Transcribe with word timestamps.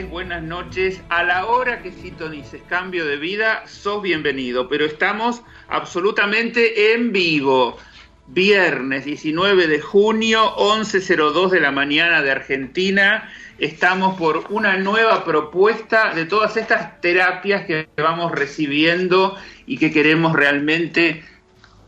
buenas 0.00 0.42
noches. 0.42 1.02
A 1.10 1.22
la 1.22 1.44
hora 1.44 1.82
que 1.82 1.92
sintonices 1.92 2.62
cambio 2.66 3.04
de 3.04 3.16
vida, 3.16 3.62
sos 3.66 4.00
bienvenido, 4.00 4.66
pero 4.66 4.86
estamos 4.86 5.42
absolutamente 5.68 6.94
en 6.94 7.12
vivo. 7.12 7.76
Viernes 8.26 9.04
19 9.04 9.66
de 9.66 9.80
junio, 9.82 10.56
11.02 10.56 11.50
de 11.50 11.60
la 11.60 11.72
mañana 11.72 12.22
de 12.22 12.30
Argentina. 12.30 13.30
Estamos 13.58 14.16
por 14.18 14.46
una 14.48 14.78
nueva 14.78 15.24
propuesta 15.24 16.14
de 16.14 16.24
todas 16.24 16.56
estas 16.56 16.98
terapias 17.02 17.66
que 17.66 17.86
vamos 17.98 18.32
recibiendo 18.32 19.36
y 19.66 19.76
que 19.76 19.92
queremos 19.92 20.32
realmente 20.32 21.22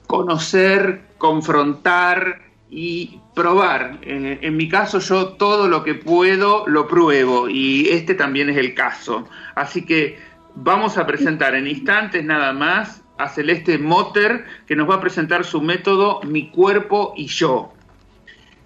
conocer, 0.07 1.01
confrontar, 1.17 2.43
y 2.77 3.21
probar. 3.37 4.01
En 4.03 4.57
mi 4.57 4.69
caso 4.69 4.99
yo 4.99 5.29
todo 5.35 5.69
lo 5.69 5.85
que 5.85 5.95
puedo 5.95 6.67
lo 6.67 6.89
pruebo 6.89 7.49
y 7.49 7.89
este 7.91 8.15
también 8.15 8.51
es 8.51 8.57
el 8.57 8.75
caso. 8.75 9.29
Así 9.55 9.87
que 9.87 10.19
vamos 10.57 10.99
a 10.99 11.07
presentar 11.07 11.55
en 11.55 11.69
instantes 11.69 12.25
nada 12.25 12.53
más 12.53 13.05
a 13.17 13.29
Celeste 13.29 13.79
Motter 13.79 14.45
que 14.67 14.75
nos 14.75 14.91
va 14.91 14.97
a 14.97 15.01
presentar 15.01 15.45
su 15.45 15.61
método 15.61 16.21
Mi 16.25 16.51
cuerpo 16.51 17.15
y 17.17 17.27
yo. 17.27 17.73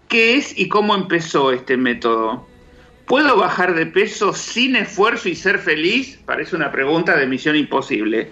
¿Qué 0.08 0.36
es 0.36 0.58
y 0.58 0.68
cómo 0.68 0.94
empezó 0.94 1.52
este 1.52 1.76
método? 1.76 2.46
¿Puedo 3.06 3.36
bajar 3.36 3.74
de 3.74 3.84
peso 3.84 4.32
sin 4.32 4.76
esfuerzo 4.76 5.28
y 5.28 5.34
ser 5.34 5.58
feliz? 5.58 6.18
Parece 6.24 6.56
una 6.56 6.72
pregunta 6.72 7.14
de 7.14 7.26
misión 7.26 7.56
imposible. 7.56 8.30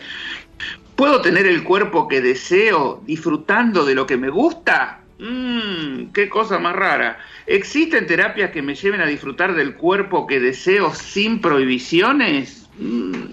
¿Puedo 0.96 1.20
tener 1.20 1.44
el 1.46 1.64
cuerpo 1.64 2.08
que 2.08 2.22
deseo 2.22 3.02
disfrutando 3.05 3.84
de 3.84 3.94
lo 3.94 4.06
que 4.06 4.16
me 4.16 4.30
gusta? 4.30 5.02
Mmm, 5.19 6.12
qué 6.12 6.28
cosa 6.28 6.59
más 6.59 6.77
rara. 6.77 7.19
¿Existen 7.47 8.06
terapias 8.06 8.50
que 8.50 8.62
me 8.62 8.75
lleven 8.75 9.00
a 9.00 9.06
disfrutar 9.06 9.55
del 9.55 9.77
cuerpo 9.77 10.27
que 10.27 10.41
deseo 10.41 10.95
sin 10.95 11.41
prohibiciones? 11.41 12.69
Mm, 12.78 13.33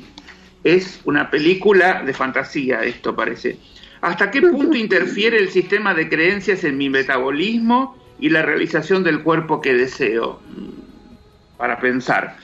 es 0.64 1.02
una 1.03 1.30
película 1.30 2.03
de 2.03 2.14
fantasía, 2.14 2.84
esto 2.84 3.16
parece. 3.16 3.58
¿Hasta 4.02 4.31
qué 4.31 4.42
punto 4.42 4.78
interfiere 4.78 5.38
el 5.38 5.50
sistema 5.50 5.94
de 5.94 6.09
creencias 6.09 6.64
en 6.64 6.78
mi 6.78 6.90
metabolismo 6.90 7.97
y 8.20 8.30
la 8.30 8.42
realización 8.42 9.03
del 9.03 9.22
cuerpo 9.22 9.62
que 9.62 9.73
deseo? 9.73 10.42
Mm, 10.56 11.58
para 11.58 11.80
pensar. 11.80 12.38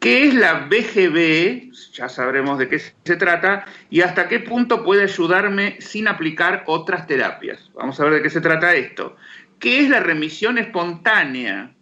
¿Qué 0.00 0.28
es 0.28 0.34
la 0.34 0.68
BGB? 0.68 1.72
Ya 1.92 2.08
sabremos 2.08 2.58
de 2.58 2.68
qué 2.68 2.78
se 2.78 3.16
trata. 3.16 3.64
¿Y 3.90 4.02
hasta 4.02 4.28
qué 4.28 4.38
punto 4.38 4.84
puede 4.84 5.02
ayudarme 5.02 5.76
sin 5.80 6.06
aplicar 6.06 6.62
otras 6.66 7.06
terapias? 7.06 7.70
Vamos 7.74 7.98
a 7.98 8.04
ver 8.04 8.14
de 8.14 8.22
qué 8.22 8.30
se 8.30 8.40
trata 8.40 8.74
esto. 8.74 9.16
¿Qué 9.58 9.80
es 9.80 9.88
la 9.88 9.98
remisión 9.98 10.56
espontánea? 10.58 11.72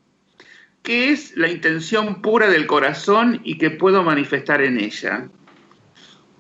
¿Qué 0.83 1.11
es 1.11 1.37
la 1.37 1.49
intención 1.49 2.23
pura 2.23 2.49
del 2.49 2.67
corazón 2.67 3.41
y 3.45 3.59
qué 3.59 3.71
puedo 3.71 4.03
manifestar 4.03 4.63
en 4.63 4.81
ella? 4.81 5.29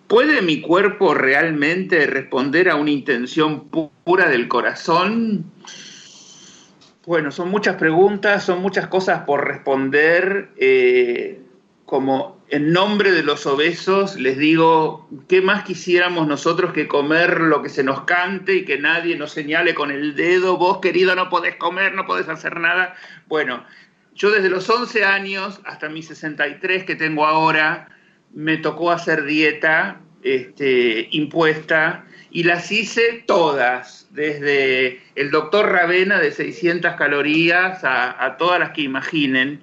¿Puede 0.06 0.40
mi 0.40 0.62
cuerpo 0.62 1.14
realmente 1.14 2.06
responder 2.06 2.70
a 2.70 2.76
una 2.76 2.90
intención 2.90 3.68
pura 3.68 4.30
del 4.30 4.48
corazón? 4.48 5.50
Bueno, 7.04 7.30
son 7.32 7.50
muchas 7.50 7.76
preguntas, 7.76 8.44
son 8.44 8.62
muchas 8.62 8.86
cosas 8.86 9.24
por 9.24 9.46
responder. 9.46 10.50
Eh, 10.56 11.40
como 11.86 12.44
en 12.48 12.72
nombre 12.72 13.12
de 13.12 13.22
los 13.22 13.46
obesos 13.46 14.16
les 14.16 14.36
digo, 14.36 15.08
¿qué 15.28 15.40
más 15.40 15.64
quisiéramos 15.64 16.26
nosotros 16.26 16.72
que 16.72 16.88
comer 16.88 17.40
lo 17.40 17.62
que 17.62 17.68
se 17.68 17.84
nos 17.84 18.02
cante 18.02 18.54
y 18.54 18.64
que 18.64 18.76
nadie 18.76 19.16
nos 19.16 19.30
señale 19.30 19.74
con 19.74 19.92
el 19.92 20.16
dedo, 20.16 20.56
vos 20.58 20.78
querido 20.78 21.14
no 21.14 21.28
podés 21.28 21.54
comer, 21.56 21.94
no 21.94 22.04
podés 22.04 22.28
hacer 22.28 22.58
nada? 22.58 22.96
Bueno, 23.28 23.64
yo 24.16 24.32
desde 24.32 24.50
los 24.50 24.68
11 24.68 25.04
años 25.04 25.60
hasta 25.64 25.88
mis 25.88 26.08
63 26.08 26.84
que 26.84 26.96
tengo 26.96 27.24
ahora, 27.24 27.88
me 28.34 28.56
tocó 28.56 28.90
hacer 28.90 29.24
dieta 29.24 30.00
este, 30.22 31.08
impuesta 31.12 32.04
y 32.32 32.42
las 32.42 32.72
hice 32.72 33.24
todas, 33.26 34.08
desde 34.10 35.00
el 35.14 35.30
doctor 35.30 35.70
Ravena 35.70 36.18
de 36.18 36.32
600 36.32 36.96
calorías 36.96 37.84
a, 37.84 38.24
a 38.24 38.36
todas 38.36 38.58
las 38.58 38.70
que 38.70 38.82
imaginen 38.82 39.62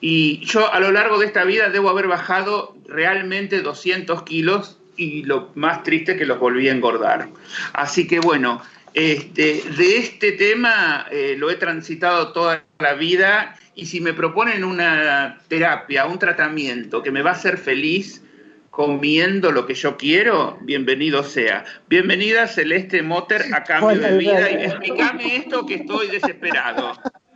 y 0.00 0.44
yo 0.44 0.72
a 0.72 0.80
lo 0.80 0.92
largo 0.92 1.18
de 1.18 1.26
esta 1.26 1.44
vida 1.44 1.70
debo 1.70 1.88
haber 1.88 2.06
bajado 2.06 2.76
realmente 2.86 3.60
200 3.60 4.22
kilos 4.22 4.78
y 4.96 5.22
lo 5.24 5.50
más 5.54 5.82
triste 5.82 6.12
es 6.12 6.18
que 6.18 6.26
los 6.26 6.38
volví 6.38 6.68
a 6.68 6.72
engordar. 6.72 7.28
Así 7.72 8.06
que 8.06 8.20
bueno, 8.20 8.62
este, 8.94 9.62
de 9.76 9.98
este 9.98 10.32
tema 10.32 11.06
eh, 11.10 11.36
lo 11.38 11.50
he 11.50 11.56
transitado 11.56 12.32
toda 12.32 12.64
la 12.78 12.94
vida 12.94 13.56
y 13.74 13.86
si 13.86 14.00
me 14.00 14.12
proponen 14.12 14.64
una 14.64 15.40
terapia, 15.48 16.06
un 16.06 16.18
tratamiento 16.18 17.02
que 17.02 17.10
me 17.10 17.22
va 17.22 17.30
a 17.30 17.34
hacer 17.34 17.58
feliz 17.58 18.22
comiendo 18.70 19.50
lo 19.50 19.66
que 19.66 19.74
yo 19.74 19.96
quiero, 19.96 20.58
bienvenido 20.60 21.24
sea. 21.24 21.64
Bienvenida 21.88 22.46
Celeste 22.46 23.02
Motter 23.02 23.46
a 23.52 23.64
Cambio 23.64 23.98
de 23.98 24.18
Vida 24.18 24.50
y 24.50 24.64
explícame 24.66 25.36
esto 25.36 25.66
que 25.66 25.74
estoy 25.74 26.06
desesperado. 26.08 26.92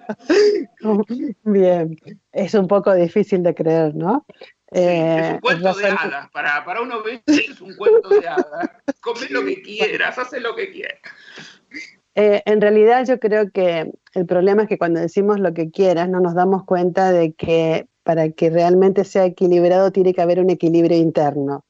Bien, 1.44 1.96
es 2.32 2.54
un 2.54 2.68
poco 2.68 2.94
difícil 2.94 3.42
de 3.42 3.54
creer, 3.54 3.94
¿no? 3.94 4.24
es 4.72 4.80
un 4.80 5.34
eh, 5.34 5.38
cuento 5.42 5.74
de 5.74 5.86
hadas, 5.86 6.30
para, 6.30 6.64
para 6.64 6.80
uno 6.80 7.02
es 7.26 7.60
un 7.60 7.74
cuento 7.74 8.08
de 8.08 8.26
hadas. 8.26 8.70
Come 9.00 9.28
lo 9.28 9.44
que 9.44 9.60
quieras, 9.60 10.18
hace 10.18 10.40
lo 10.40 10.56
que 10.56 10.70
quieras. 10.70 10.98
Eh, 12.14 12.42
en 12.44 12.60
realidad 12.60 13.06
yo 13.06 13.18
creo 13.18 13.50
que 13.50 13.90
el 14.14 14.26
problema 14.26 14.62
es 14.62 14.68
que 14.68 14.78
cuando 14.78 15.00
decimos 15.00 15.40
lo 15.40 15.54
que 15.54 15.70
quieras 15.70 16.08
no 16.08 16.20
nos 16.20 16.34
damos 16.34 16.64
cuenta 16.64 17.10
de 17.10 17.32
que 17.32 17.86
para 18.02 18.30
que 18.30 18.50
realmente 18.50 19.04
sea 19.04 19.24
equilibrado 19.24 19.92
tiene 19.92 20.12
que 20.12 20.22
haber 20.22 20.40
un 20.40 20.50
equilibrio 20.50 20.96
interno. 20.98 21.64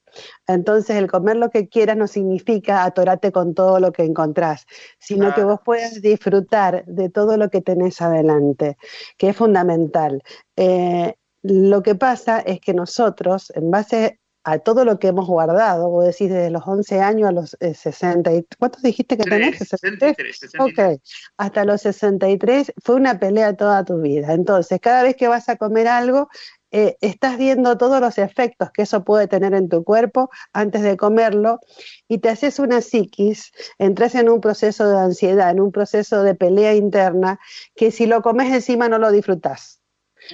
Entonces, 0.47 0.97
el 0.97 1.11
comer 1.11 1.37
lo 1.37 1.51
que 1.51 1.69
quieras 1.69 1.97
no 1.97 2.07
significa 2.07 2.85
atorarte 2.85 3.33
con 3.33 3.55
todo 3.55 3.81
lo 3.81 3.93
que 3.93 4.05
encontrás, 4.05 4.67
sino 4.99 5.35
que 5.35 5.45
vos 5.45 5.61
puedas 5.65 6.01
disfrutar 6.01 6.85
de 6.87 7.09
todo 7.09 7.37
lo 7.37 7.51
que 7.51 7.61
tenés 7.61 8.01
adelante, 8.01 8.77
que 9.17 9.31
es 9.31 9.37
fundamental. 9.37 10.23
Eh, 10.57 11.15
lo 11.43 11.83
que 11.83 11.95
pasa 11.95 12.41
es 12.41 12.61
que 12.61 12.73
nosotros, 12.73 13.53
en 13.55 13.71
base 13.71 14.21
a 14.45 14.59
todo 14.59 14.85
lo 14.85 14.99
que 14.99 15.09
hemos 15.09 15.27
guardado, 15.27 15.89
vos 15.89 16.05
decís 16.05 16.29
desde 16.29 16.51
los 16.51 16.63
11 16.67 17.01
años 17.01 17.29
a 17.29 17.33
los 17.33 17.57
60, 17.61 18.33
eh, 18.33 18.45
¿cuántos 18.59 18.83
dijiste 18.83 19.17
que 19.17 19.25
tenés? 19.25 19.59
63. 19.59 20.37
63, 20.37 20.61
Ok, 20.61 21.01
hasta 21.37 21.65
los 21.65 21.83
63 21.83 22.73
fue 22.83 22.97
una 22.97 23.19
pelea 23.19 23.55
toda 23.55 23.85
tu 23.85 24.01
vida. 24.01 24.33
Entonces, 24.33 24.81
cada 24.81 25.03
vez 25.03 25.17
que 25.17 25.29
vas 25.29 25.49
a 25.49 25.57
comer 25.57 25.87
algo, 25.87 26.29
eh, 26.73 26.97
estás 27.03 27.37
viendo 27.37 27.77
todos 27.77 28.01
los 28.01 28.17
efectos 28.17 28.71
que 28.73 28.83
eso 28.83 29.05
puede 29.05 29.29
tener 29.29 29.53
en 29.53 29.69
tu 29.69 29.85
cuerpo 29.85 30.31
antes 30.55 30.81
de 30.83 30.97
comerlo 30.97 31.61
y 32.09 32.19
te 32.19 32.31
haces 32.31 32.59
una 32.59 32.81
psiquis, 32.81 33.53
entras 33.79 34.15
en 34.15 34.31
un 34.31 34.41
proceso 34.41 34.89
de 34.89 34.99
ansiedad, 34.99 35.51
en 35.51 35.61
un 35.61 35.71
proceso 35.71 36.23
de 36.23 36.35
pelea 36.35 36.75
interna, 36.75 37.39
que 37.77 37.91
si 37.91 38.07
lo 38.07 38.23
comes 38.23 38.53
encima 38.53 38.89
no 38.89 38.99
lo 38.99 39.13
disfrutas. 39.13 39.81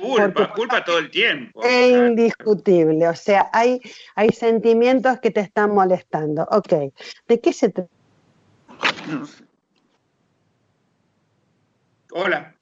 Culpa, 0.01 0.53
culpa 0.53 0.85
todo 0.85 0.99
el 0.99 1.11
tiempo. 1.11 1.63
Es 1.65 1.91
indiscutible, 1.91 3.09
o 3.09 3.17
sea, 3.17 3.51
hay, 3.53 3.81
hay 4.15 4.29
sentimientos 4.29 5.19
que 5.19 5.31
te 5.31 5.41
están 5.41 5.75
molestando. 5.75 6.47
Ok, 6.51 6.93
¿de 7.27 7.41
qué 7.41 7.53
se 7.53 7.71
trata? 7.71 7.91
Hola. 12.13 12.58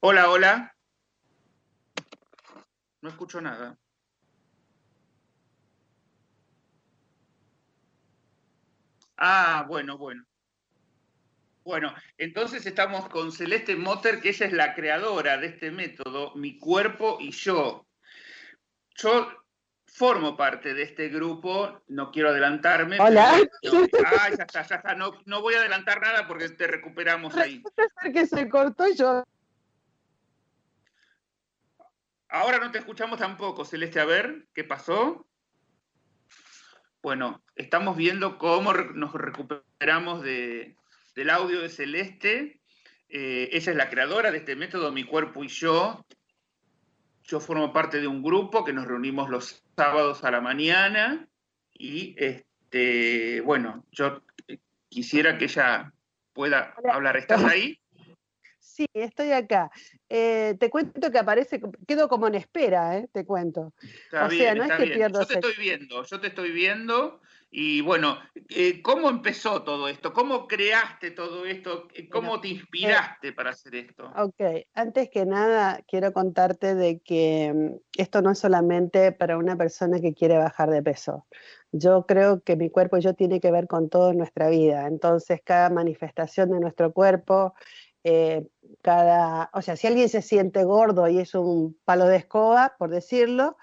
Hola, 0.00 0.30
hola. 0.30 0.76
No 3.00 3.08
escucho 3.08 3.40
nada. 3.40 3.76
Ah, 9.16 9.64
bueno, 9.66 9.98
bueno. 9.98 10.24
Bueno, 11.64 11.92
entonces 12.16 12.64
estamos 12.64 13.08
con 13.08 13.32
Celeste 13.32 13.74
Motter, 13.74 14.20
que 14.20 14.28
ella 14.28 14.46
es 14.46 14.52
la 14.52 14.74
creadora 14.74 15.36
de 15.36 15.48
este 15.48 15.72
método, 15.72 16.32
Mi 16.36 16.58
Cuerpo 16.58 17.18
y 17.20 17.32
Yo. 17.32 17.84
Yo 18.94 19.28
formo 19.84 20.36
parte 20.36 20.74
de 20.74 20.84
este 20.84 21.08
grupo, 21.08 21.82
no 21.88 22.12
quiero 22.12 22.28
adelantarme. 22.28 23.00
Hola. 23.00 23.32
ah, 24.06 24.28
ya 24.30 24.44
está, 24.44 24.62
ya 24.62 24.76
está. 24.76 24.94
No, 24.94 25.10
no, 25.26 25.42
voy 25.42 25.54
a 25.54 25.58
adelantar 25.58 26.00
nada 26.00 26.28
porque 26.28 26.48
te 26.50 26.68
recuperamos 26.68 27.34
ahí. 27.36 27.62
que 28.14 28.26
se 28.26 28.48
cortó 28.48 28.86
yo. 28.94 29.24
Ahora 32.28 32.58
no 32.58 32.70
te 32.70 32.78
escuchamos 32.78 33.18
tampoco, 33.18 33.64
Celeste. 33.64 34.00
A 34.00 34.04
ver, 34.04 34.46
¿qué 34.54 34.62
pasó? 34.62 35.26
Bueno, 37.02 37.42
estamos 37.54 37.96
viendo 37.96 38.36
cómo 38.38 38.74
nos 38.74 39.14
recuperamos 39.14 40.22
de, 40.22 40.76
del 41.14 41.30
audio 41.30 41.60
de 41.62 41.70
Celeste. 41.70 42.60
Eh, 43.08 43.48
ella 43.52 43.72
es 43.72 43.78
la 43.78 43.88
creadora 43.88 44.30
de 44.30 44.38
este 44.38 44.56
método, 44.56 44.92
Mi 44.92 45.04
Cuerpo 45.04 45.42
y 45.42 45.48
Yo. 45.48 46.04
Yo 47.22 47.40
formo 47.40 47.72
parte 47.72 48.00
de 48.00 48.06
un 48.06 48.22
grupo 48.22 48.64
que 48.64 48.74
nos 48.74 48.86
reunimos 48.86 49.30
los 49.30 49.64
sábados 49.76 50.24
a 50.24 50.30
la 50.30 50.40
mañana 50.40 51.28
y, 51.72 52.14
este, 52.18 53.40
bueno, 53.40 53.86
yo 53.90 54.22
quisiera 54.88 55.38
que 55.38 55.44
ella 55.44 55.92
pueda 56.34 56.74
hablar. 56.90 57.16
¿Estás 57.16 57.44
ahí? 57.44 57.78
Sí, 58.58 58.86
estoy 58.92 59.32
acá. 59.32 59.70
Eh, 60.08 60.56
te 60.58 60.70
cuento 60.70 61.10
que 61.10 61.18
aparece, 61.18 61.60
quedo 61.86 62.08
como 62.08 62.26
en 62.28 62.36
espera, 62.36 62.98
eh, 62.98 63.08
te 63.12 63.24
cuento. 63.24 63.72
o 64.20 64.30
sea, 64.30 64.54
no 64.54 64.64
es 64.64 64.72
que 64.72 64.86
pierdo. 64.86 65.20
Yo 65.20 65.26
te 65.26 65.34
estoy 65.34 65.54
viendo, 65.58 66.04
yo 66.04 66.20
te 66.20 66.28
estoy 66.28 66.52
viendo. 66.52 67.20
Y 67.50 67.80
bueno, 67.80 68.18
eh, 68.50 68.82
¿cómo 68.82 69.08
empezó 69.08 69.62
todo 69.62 69.88
esto? 69.88 70.12
¿Cómo 70.12 70.46
creaste 70.46 71.12
todo 71.12 71.46
esto? 71.46 71.88
¿Cómo 72.10 72.40
te 72.40 72.48
inspiraste 72.48 73.32
para 73.32 73.50
hacer 73.50 73.74
esto? 73.74 74.12
Ok, 74.16 74.66
antes 74.74 75.08
que 75.08 75.24
nada 75.24 75.80
quiero 75.88 76.12
contarte 76.12 76.74
de 76.74 77.00
que 77.00 77.52
mm, 77.54 77.76
esto 77.96 78.20
no 78.20 78.32
es 78.32 78.38
solamente 78.38 79.12
para 79.12 79.38
una 79.38 79.56
persona 79.56 79.98
que 79.98 80.12
quiere 80.12 80.36
bajar 80.36 80.68
de 80.68 80.82
peso. 80.82 81.26
Yo 81.72 82.04
creo 82.06 82.42
que 82.42 82.56
mi 82.56 82.68
cuerpo 82.68 82.98
y 82.98 83.00
yo 83.00 83.14
tiene 83.14 83.40
que 83.40 83.50
ver 83.50 83.66
con 83.66 83.88
todo 83.88 84.10
en 84.10 84.18
nuestra 84.18 84.50
vida. 84.50 84.86
Entonces, 84.86 85.40
cada 85.42 85.70
manifestación 85.70 86.50
de 86.50 86.60
nuestro 86.60 86.92
cuerpo 86.92 87.54
eh, 88.10 88.46
cada, 88.80 89.50
o 89.52 89.60
sea, 89.60 89.76
si 89.76 89.86
alguien 89.86 90.08
se 90.08 90.22
siente 90.22 90.64
gordo 90.64 91.08
y 91.08 91.18
es 91.18 91.34
un 91.34 91.76
palo 91.84 92.06
de 92.06 92.16
escoba, 92.16 92.74
por 92.78 92.88
decirlo, 92.88 93.58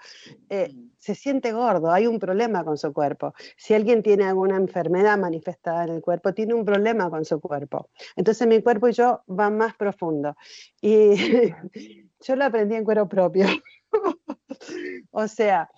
eh, 0.50 0.70
mm. 0.72 0.90
se 0.98 1.16
siente 1.16 1.52
gordo, 1.52 1.90
hay 1.90 2.06
un 2.06 2.20
problema 2.20 2.64
con 2.64 2.78
su 2.78 2.92
cuerpo. 2.92 3.34
Si 3.56 3.74
alguien 3.74 4.04
tiene 4.04 4.24
alguna 4.24 4.56
enfermedad 4.56 5.18
manifestada 5.18 5.84
en 5.84 5.94
el 5.94 6.00
cuerpo, 6.00 6.32
tiene 6.32 6.54
un 6.54 6.64
problema 6.64 7.10
con 7.10 7.24
su 7.24 7.40
cuerpo. 7.40 7.90
Entonces 8.14 8.46
mi 8.46 8.62
cuerpo 8.62 8.88
y 8.88 8.92
yo 8.92 9.22
van 9.26 9.56
más 9.56 9.74
profundo. 9.74 10.36
Y 10.80 11.14
yo 12.20 12.36
lo 12.36 12.44
aprendí 12.44 12.76
en 12.76 12.84
cuero 12.84 13.08
propio. 13.08 13.46
o 15.10 15.26
sea, 15.26 15.68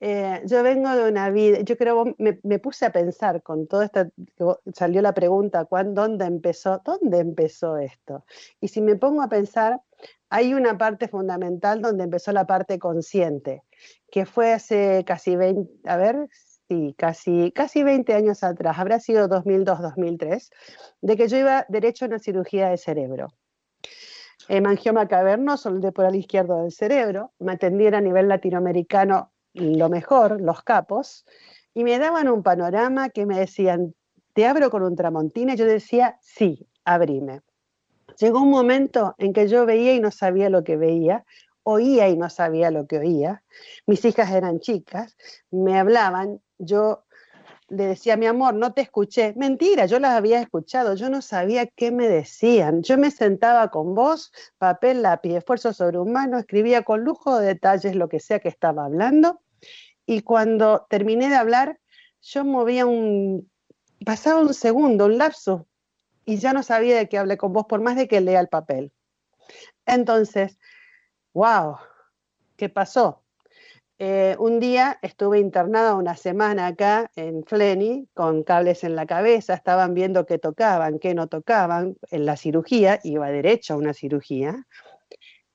eh, 0.00 0.42
yo 0.44 0.62
vengo 0.62 0.90
de 0.90 1.10
una 1.10 1.28
vida, 1.30 1.60
yo 1.60 1.76
creo, 1.76 2.14
me, 2.18 2.38
me, 2.44 2.58
puse 2.60 2.86
a 2.86 2.92
pensar 2.92 3.42
con 3.42 3.66
todo 3.66 3.82
esto, 3.82 4.10
salió 4.72 5.02
la 5.02 5.12
pregunta, 5.12 5.66
¿dónde 5.86 6.24
empezó? 6.24 6.80
¿Dónde 6.84 7.18
empezó 7.18 7.78
esto? 7.78 8.24
Y 8.60 8.68
si 8.68 8.80
me 8.80 8.94
pongo 8.94 9.22
a 9.22 9.28
pensar, 9.28 9.80
hay 10.30 10.54
una 10.54 10.78
parte 10.78 11.08
fundamental 11.08 11.82
donde 11.82 12.04
empezó 12.04 12.30
la 12.32 12.46
parte 12.46 12.78
consciente, 12.78 13.64
que 14.10 14.24
fue 14.24 14.52
hace 14.52 15.04
casi 15.04 15.34
20, 15.34 15.88
a 15.88 15.96
ver, 15.96 16.28
sí, 16.68 16.94
casi, 16.96 17.50
casi 17.52 17.82
20 17.82 18.14
años 18.14 18.44
atrás, 18.44 18.78
habrá 18.78 19.00
sido 19.00 19.28
2002-2003, 19.28 20.50
de 21.00 21.16
que 21.16 21.26
yo 21.26 21.38
iba 21.38 21.66
derecho 21.68 22.04
a 22.04 22.08
una 22.08 22.18
cirugía 22.20 22.68
de 22.68 22.76
cerebro. 22.76 23.28
Hemangioma 24.48 25.08
cavernoso, 25.08 25.68
el 25.70 25.82
el 25.84 26.14
izquierdo 26.14 26.62
del 26.62 26.70
cerebro, 26.70 27.32
me 27.40 27.52
atendieron 27.52 27.98
a 27.98 28.00
nivel 28.00 28.28
latinoamericano 28.28 29.32
lo 29.58 29.88
mejor, 29.88 30.40
los 30.40 30.62
capos, 30.62 31.26
y 31.74 31.84
me 31.84 31.98
daban 31.98 32.28
un 32.28 32.42
panorama 32.42 33.10
que 33.10 33.26
me 33.26 33.38
decían, 33.38 33.94
¿te 34.32 34.46
abro 34.46 34.70
con 34.70 34.82
un 34.82 34.96
tramontina? 34.96 35.54
Yo 35.54 35.64
decía, 35.64 36.18
sí, 36.20 36.68
abrime. 36.84 37.42
Llegó 38.18 38.40
un 38.40 38.50
momento 38.50 39.14
en 39.18 39.32
que 39.32 39.48
yo 39.48 39.66
veía 39.66 39.94
y 39.94 40.00
no 40.00 40.10
sabía 40.10 40.50
lo 40.50 40.64
que 40.64 40.76
veía, 40.76 41.24
oía 41.62 42.08
y 42.08 42.16
no 42.16 42.30
sabía 42.30 42.70
lo 42.70 42.86
que 42.86 42.98
oía. 42.98 43.42
Mis 43.86 44.04
hijas 44.04 44.30
eran 44.32 44.60
chicas, 44.60 45.16
me 45.50 45.78
hablaban, 45.78 46.40
yo 46.58 47.04
le 47.68 47.86
decía, 47.86 48.16
mi 48.16 48.26
amor, 48.26 48.54
no 48.54 48.72
te 48.72 48.80
escuché. 48.80 49.34
Mentira, 49.36 49.86
yo 49.86 49.98
las 49.98 50.12
había 50.12 50.40
escuchado, 50.40 50.94
yo 50.94 51.10
no 51.10 51.20
sabía 51.20 51.66
qué 51.66 51.92
me 51.92 52.08
decían. 52.08 52.82
Yo 52.82 52.96
me 52.96 53.10
sentaba 53.10 53.68
con 53.68 53.94
voz, 53.94 54.32
papel, 54.56 55.02
lápiz, 55.02 55.36
esfuerzo 55.36 55.72
sobrehumano, 55.72 56.38
escribía 56.38 56.82
con 56.82 57.04
lujo 57.04 57.38
de 57.38 57.48
detalles 57.48 57.94
lo 57.94 58.08
que 58.08 58.20
sea 58.20 58.40
que 58.40 58.48
estaba 58.48 58.86
hablando. 58.86 59.40
Y 60.10 60.22
cuando 60.22 60.86
terminé 60.88 61.28
de 61.28 61.34
hablar, 61.34 61.78
yo 62.22 62.42
movía 62.42 62.86
un, 62.86 63.50
pasaba 64.06 64.40
un 64.40 64.54
segundo, 64.54 65.04
un 65.04 65.18
lapso, 65.18 65.66
y 66.24 66.38
ya 66.38 66.54
no 66.54 66.62
sabía 66.62 66.96
de 66.96 67.10
qué 67.10 67.18
hablé 67.18 67.36
con 67.36 67.52
vos, 67.52 67.66
por 67.68 67.82
más 67.82 67.94
de 67.94 68.08
que 68.08 68.22
lea 68.22 68.40
el 68.40 68.48
papel. 68.48 68.90
Entonces, 69.84 70.58
wow, 71.34 71.76
¿qué 72.56 72.70
pasó? 72.70 73.22
Eh, 73.98 74.34
un 74.38 74.60
día 74.60 74.98
estuve 75.02 75.40
internada 75.40 75.94
una 75.94 76.16
semana 76.16 76.68
acá 76.68 77.10
en 77.14 77.44
Fleni 77.44 78.08
con 78.14 78.44
cables 78.44 78.84
en 78.84 78.96
la 78.96 79.04
cabeza, 79.04 79.52
estaban 79.52 79.92
viendo 79.92 80.24
qué 80.24 80.38
tocaban, 80.38 80.98
qué 81.00 81.12
no 81.12 81.26
tocaban 81.26 81.98
en 82.10 82.24
la 82.24 82.38
cirugía, 82.38 82.98
iba 83.02 83.28
derecho 83.28 83.74
a 83.74 83.76
una 83.76 83.92
cirugía, 83.92 84.66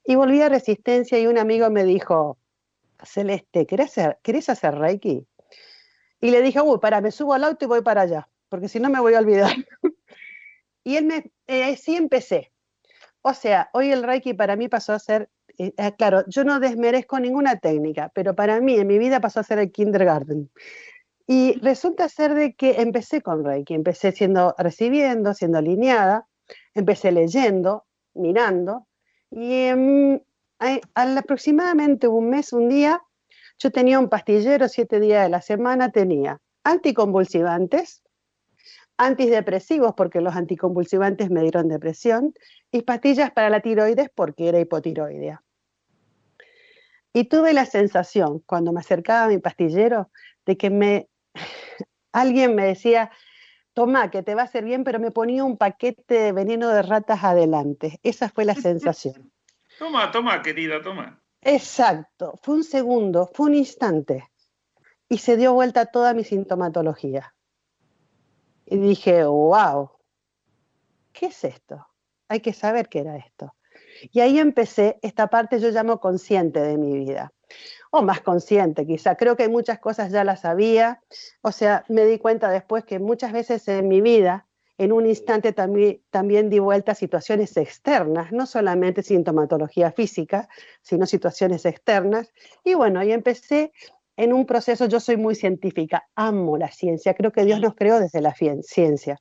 y 0.04 0.14
volví 0.14 0.44
a 0.44 0.50
resistencia 0.50 1.18
y 1.18 1.26
un 1.26 1.40
amigo 1.40 1.72
me 1.72 1.86
dijo, 1.86 2.38
Celeste, 3.06 3.66
¿querés 3.66 3.92
hacer, 3.92 4.20
¿querés 4.24 4.50
hacer 4.50 4.76
Reiki? 4.76 5.26
Y 6.22 6.32
le 6.32 6.42
dije, 6.42 6.62
uy, 6.62 6.80
para, 6.80 7.02
me 7.02 7.12
subo 7.12 7.34
al 7.34 7.44
auto 7.44 7.66
y 7.66 7.68
voy 7.68 7.82
para 7.82 8.02
allá, 8.02 8.30
porque 8.50 8.70
si 8.70 8.80
no 8.80 8.90
me 8.90 9.00
voy 9.00 9.14
a 9.14 9.20
olvidar. 9.20 9.56
y 10.84 10.96
él 10.96 11.06
me, 11.06 11.32
eh, 11.48 11.76
sí 11.78 11.96
empecé. 11.96 12.52
O 13.22 13.34
sea, 13.34 13.70
hoy 13.74 13.92
el 13.92 14.04
Reiki 14.04 14.34
para 14.34 14.56
mí 14.56 14.68
pasó 14.68 14.94
a 14.94 15.00
ser 15.00 15.30
eh, 15.58 15.74
eh, 15.78 15.92
claro, 15.98 16.24
yo 16.28 16.44
no 16.44 16.60
desmerezco 16.60 17.20
ninguna 17.20 17.58
técnica, 17.58 18.12
pero 18.14 18.36
para 18.36 18.60
mí 18.60 18.76
en 18.76 18.88
mi 18.88 18.98
vida 18.98 19.20
pasó 19.20 19.40
a 19.40 19.44
ser 19.44 19.60
el 19.60 19.72
kindergarten. 19.72 20.50
Y 21.28 21.60
resulta 21.62 22.10
ser 22.10 22.34
de 22.34 22.54
que 22.56 22.82
empecé 22.82 23.22
con 23.22 23.46
Reiki, 23.46 23.74
empecé 23.74 24.12
siendo, 24.12 24.56
recibiendo, 24.58 25.34
siendo 25.34 25.60
alineada, 25.60 26.28
empecé 26.74 27.12
leyendo, 27.12 27.86
mirando, 28.14 28.88
y 29.32 29.68
al 30.60 31.18
aproximadamente 31.18 32.08
un 32.08 32.30
mes, 32.30 32.54
un 32.54 32.70
día, 32.70 33.02
yo 33.60 33.72
tenía 33.72 34.00
un 34.00 34.10
pastillero, 34.10 34.68
siete 34.68 35.00
días 35.00 35.24
de 35.24 35.30
la 35.30 35.42
semana 35.42 35.92
tenía 35.92 36.40
anticonvulsivantes, 36.64 38.04
antidepresivos 38.98 39.94
porque 39.96 40.22
los 40.22 40.36
anticonvulsivantes 40.36 41.30
me 41.30 41.42
dieron 41.42 41.68
depresión 41.68 42.34
y 42.72 42.84
pastillas 42.84 43.32
para 43.32 43.50
la 43.50 43.62
tiroides 43.62 44.10
porque 44.14 44.50
era 44.50 44.60
hipotiroidea. 44.60 45.44
Y 47.14 47.26
tuve 47.26 47.54
la 47.54 47.66
sensación, 47.66 48.40
cuando 48.46 48.74
me 48.74 48.80
acercaba 48.80 49.26
a 49.26 49.28
mi 49.28 49.38
pastillero, 49.38 50.10
de 50.46 50.58
que 50.58 50.70
me, 50.70 51.10
alguien 52.12 52.56
me 52.56 52.66
decía, 52.66 53.12
toma, 53.74 54.10
que 54.10 54.24
te 54.24 54.36
va 54.36 54.44
a 54.44 54.46
hacer 54.46 54.64
bien, 54.64 54.84
pero 54.84 55.00
me 55.00 55.12
ponía 55.12 55.44
un 55.44 55.58
paquete 55.58 56.16
de 56.16 56.32
veneno 56.32 56.70
de 56.70 56.82
ratas 56.82 57.24
adelante. 57.24 58.00
Esa 58.04 58.30
fue 58.30 58.46
la 58.46 58.56
sensación. 58.56 59.33
Toma, 59.78 60.12
toma, 60.12 60.42
querida, 60.42 60.82
toma. 60.82 61.22
Exacto, 61.42 62.40
fue 62.42 62.56
un 62.56 62.64
segundo, 62.64 63.30
fue 63.34 63.48
un 63.48 63.56
instante. 63.56 64.30
Y 65.10 65.18
se 65.18 65.38
dio 65.38 65.54
vuelta 65.54 65.86
toda 65.86 66.14
mi 66.14 66.24
sintomatología. 66.24 67.36
Y 68.66 68.78
dije, 68.78 69.26
wow, 69.26 69.92
¿qué 71.12 71.28
es 71.28 71.44
esto? 71.44 71.86
Hay 72.30 72.40
que 72.40 72.54
saber 72.54 72.88
qué 72.88 73.00
era 73.00 73.18
esto. 73.18 73.54
Y 74.12 74.22
ahí 74.22 74.40
empecé 74.40 74.98
esta 75.02 75.28
parte 75.28 75.60
yo 75.60 75.70
llamo 75.70 76.00
consciente 76.00 76.60
de 76.60 76.78
mi 76.78 76.98
vida, 76.98 77.34
o 77.92 78.02
más 78.02 78.22
consciente 78.22 78.86
quizá. 78.86 79.16
Creo 79.16 79.36
que 79.36 79.50
muchas 79.50 79.80
cosas 79.80 80.12
ya 80.12 80.24
las 80.24 80.42
sabía, 80.42 81.02
o 81.42 81.52
sea, 81.52 81.86
me 81.90 82.06
di 82.06 82.18
cuenta 82.18 82.50
después 82.50 82.86
que 82.86 83.00
muchas 83.00 83.32
veces 83.34 83.68
en 83.68 83.88
mi 83.88 84.02
vida, 84.02 84.48
en 84.84 84.92
un 84.92 85.06
instante 85.06 85.54
también, 85.54 86.02
también 86.10 86.50
di 86.50 86.60
vuelta 86.60 86.92
a 86.92 86.96
situaciones 86.96 87.56
externas, 87.58 88.32
no 88.32 88.46
solamente 88.46 89.04
sintomatología 89.04 89.92
física, 89.92 90.50
sino 90.82 91.06
situaciones 91.06 91.66
externas. 91.66 92.32
Y 92.64 92.74
bueno, 92.74 93.00
ahí 93.00 93.12
empecé 93.12 93.72
en 94.16 94.34
un 94.34 94.46
proceso, 94.46 94.86
yo 94.88 95.00
soy 95.00 95.18
muy 95.18 95.36
científica, 95.36 96.08
amo 96.16 96.58
la 96.58 96.70
ciencia, 96.70 97.14
creo 97.14 97.32
que 97.32 97.46
Dios 97.46 97.60
nos 97.60 97.76
creó 97.76 98.00
desde 98.00 98.22
la 98.22 98.34
ciencia. 98.36 99.18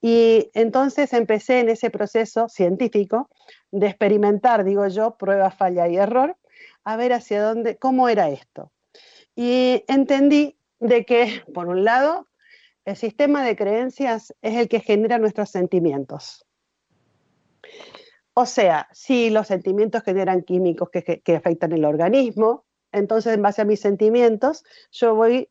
Y 0.00 0.50
entonces 0.54 1.12
empecé 1.12 1.60
en 1.60 1.68
ese 1.68 1.90
proceso 1.90 2.48
científico 2.48 3.28
de 3.70 3.86
experimentar, 3.86 4.64
digo 4.64 4.86
yo, 4.88 5.16
prueba, 5.16 5.50
falla 5.50 5.88
y 5.88 5.96
error, 5.96 6.36
a 6.84 6.96
ver 6.96 7.12
hacia 7.12 7.42
dónde, 7.42 7.76
cómo 7.76 8.08
era 8.08 8.28
esto. 8.28 8.72
Y 9.34 9.84
entendí 9.88 10.56
de 10.80 11.04
que, 11.04 11.42
por 11.52 11.68
un 11.68 11.84
lado, 11.84 12.26
el 12.86 12.96
sistema 12.96 13.44
de 13.44 13.56
creencias 13.56 14.32
es 14.40 14.54
el 14.54 14.68
que 14.68 14.80
genera 14.80 15.18
nuestros 15.18 15.50
sentimientos. 15.50 16.46
O 18.32 18.46
sea, 18.46 18.88
si 18.92 19.28
los 19.28 19.48
sentimientos 19.48 20.04
generan 20.04 20.42
químicos 20.42 20.88
que, 20.90 21.36
afectan 21.36 21.72
el 21.72 21.84
organismo, 21.84 22.64
Entonces, 22.92 23.34
en 23.34 23.42
base 23.42 23.60
a 23.60 23.64
mis 23.64 23.80
sentimientos, 23.80 24.64
yo 24.92 25.14
voy 25.14 25.50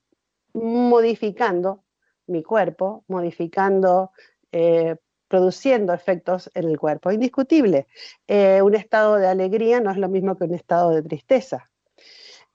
modificando 0.54 1.84
mi 2.28 2.42
cuerpo, 2.42 3.04
modificando, 3.08 4.12
eh, 4.52 4.96
produciendo 5.28 5.94
efectos 5.94 6.50
en 6.56 6.70
el 6.70 6.80
cuerpo. 6.80 7.12
Indiscutible. 7.12 7.88
Eh, 8.28 8.62
un 8.62 8.74
estado 8.74 9.18
de 9.18 9.28
alegría 9.28 9.82
no 9.82 9.92
es 9.92 9.98
lo 9.98 10.08
mismo 10.08 10.38
que 10.38 10.46
un 10.46 10.56
estado 10.56 10.92
de 10.92 11.04
tristeza. 11.04 11.70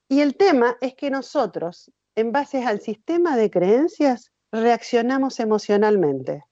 Y 0.08 0.22
el 0.22 0.37
tema 0.37 0.76
es 0.80 0.94
que 0.94 1.10
nosotros, 1.10 1.92
en 2.16 2.32
base 2.32 2.64
al 2.64 2.80
sistema 2.80 3.37
de 3.37 3.50
creencias, 3.50 4.32
reaccionamos 4.52 5.40
emocionalmente. 5.40 6.45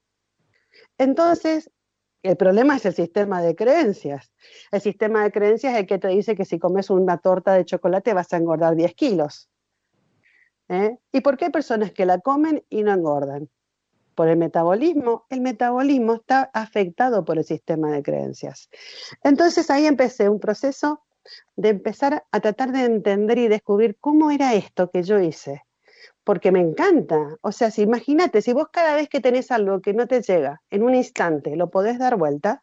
Entonces, 0.99 1.71
el 2.23 2.37
problema 2.37 2.76
es 2.76 2.85
el 2.85 2.95
sistema 2.95 3.40
de 3.40 3.55
creencias. 3.55 4.33
El 4.73 4.81
sistema 4.81 5.23
de 5.23 5.33
creencias 5.33 5.75
es 5.75 5.81
el 5.81 5.87
que 5.87 5.99
te 5.99 6.09
dice 6.09 6.35
que 6.35 6.45
si 6.45 6.59
comes 6.59 6.90
una 6.90 7.19
torta 7.19 7.55
de 7.55 7.64
chocolate 7.64 8.12
vas 8.12 8.33
a 8.33 8.37
engordar 8.37 8.75
10 8.75 8.95
kilos. 8.95 9.49
¿Eh? 10.69 10.99
¿Y 11.12 11.21
por 11.21 11.37
qué 11.37 11.47
hay 11.47 11.50
personas 11.50 11.93
que 11.93 12.05
la 12.05 12.19
comen 12.19 12.64
y 12.69 12.83
no 12.83 12.93
engordan? 12.93 13.49
Por 14.14 14.28
el 14.28 14.37
metabolismo. 14.37 15.26
El 15.31 15.40
metabolismo 15.40 16.14
está 16.14 16.50
afectado 16.52 17.25
por 17.25 17.38
el 17.38 17.45
sistema 17.45 17.93
de 17.93 18.02
creencias. 18.02 18.69
Entonces 19.23 19.71
ahí 19.71 19.87
empecé 19.87 20.28
un 20.28 20.40
proceso 20.40 21.05
de 21.57 21.69
empezar 21.71 22.25
a 22.31 22.40
tratar 22.40 22.73
de 22.73 22.85
entender 22.85 23.38
y 23.38 23.49
descubrir 23.49 23.97
cómo 24.00 24.31
era 24.31 24.55
esto 24.55 24.90
que 24.90 25.02
yo 25.02 25.21
hice. 25.21 25.62
Porque 26.28 26.52
me 26.52 26.61
encanta. 26.61 27.38
O 27.40 27.52
sea, 27.52 27.70
si 27.70 27.80
imagínate, 27.80 28.42
si 28.42 28.52
vos 28.52 28.66
cada 28.70 28.94
vez 28.94 29.08
que 29.08 29.23
tenés 29.23 29.50
algo 29.50 29.80
que 29.80 29.94
no 29.94 30.06
te 30.06 30.20
llega, 30.20 30.61
en 30.68 30.82
un 30.82 30.94
instante 30.94 31.56
lo 31.56 31.70
podés 31.70 31.99
dar 31.99 32.18
vuelta, 32.18 32.62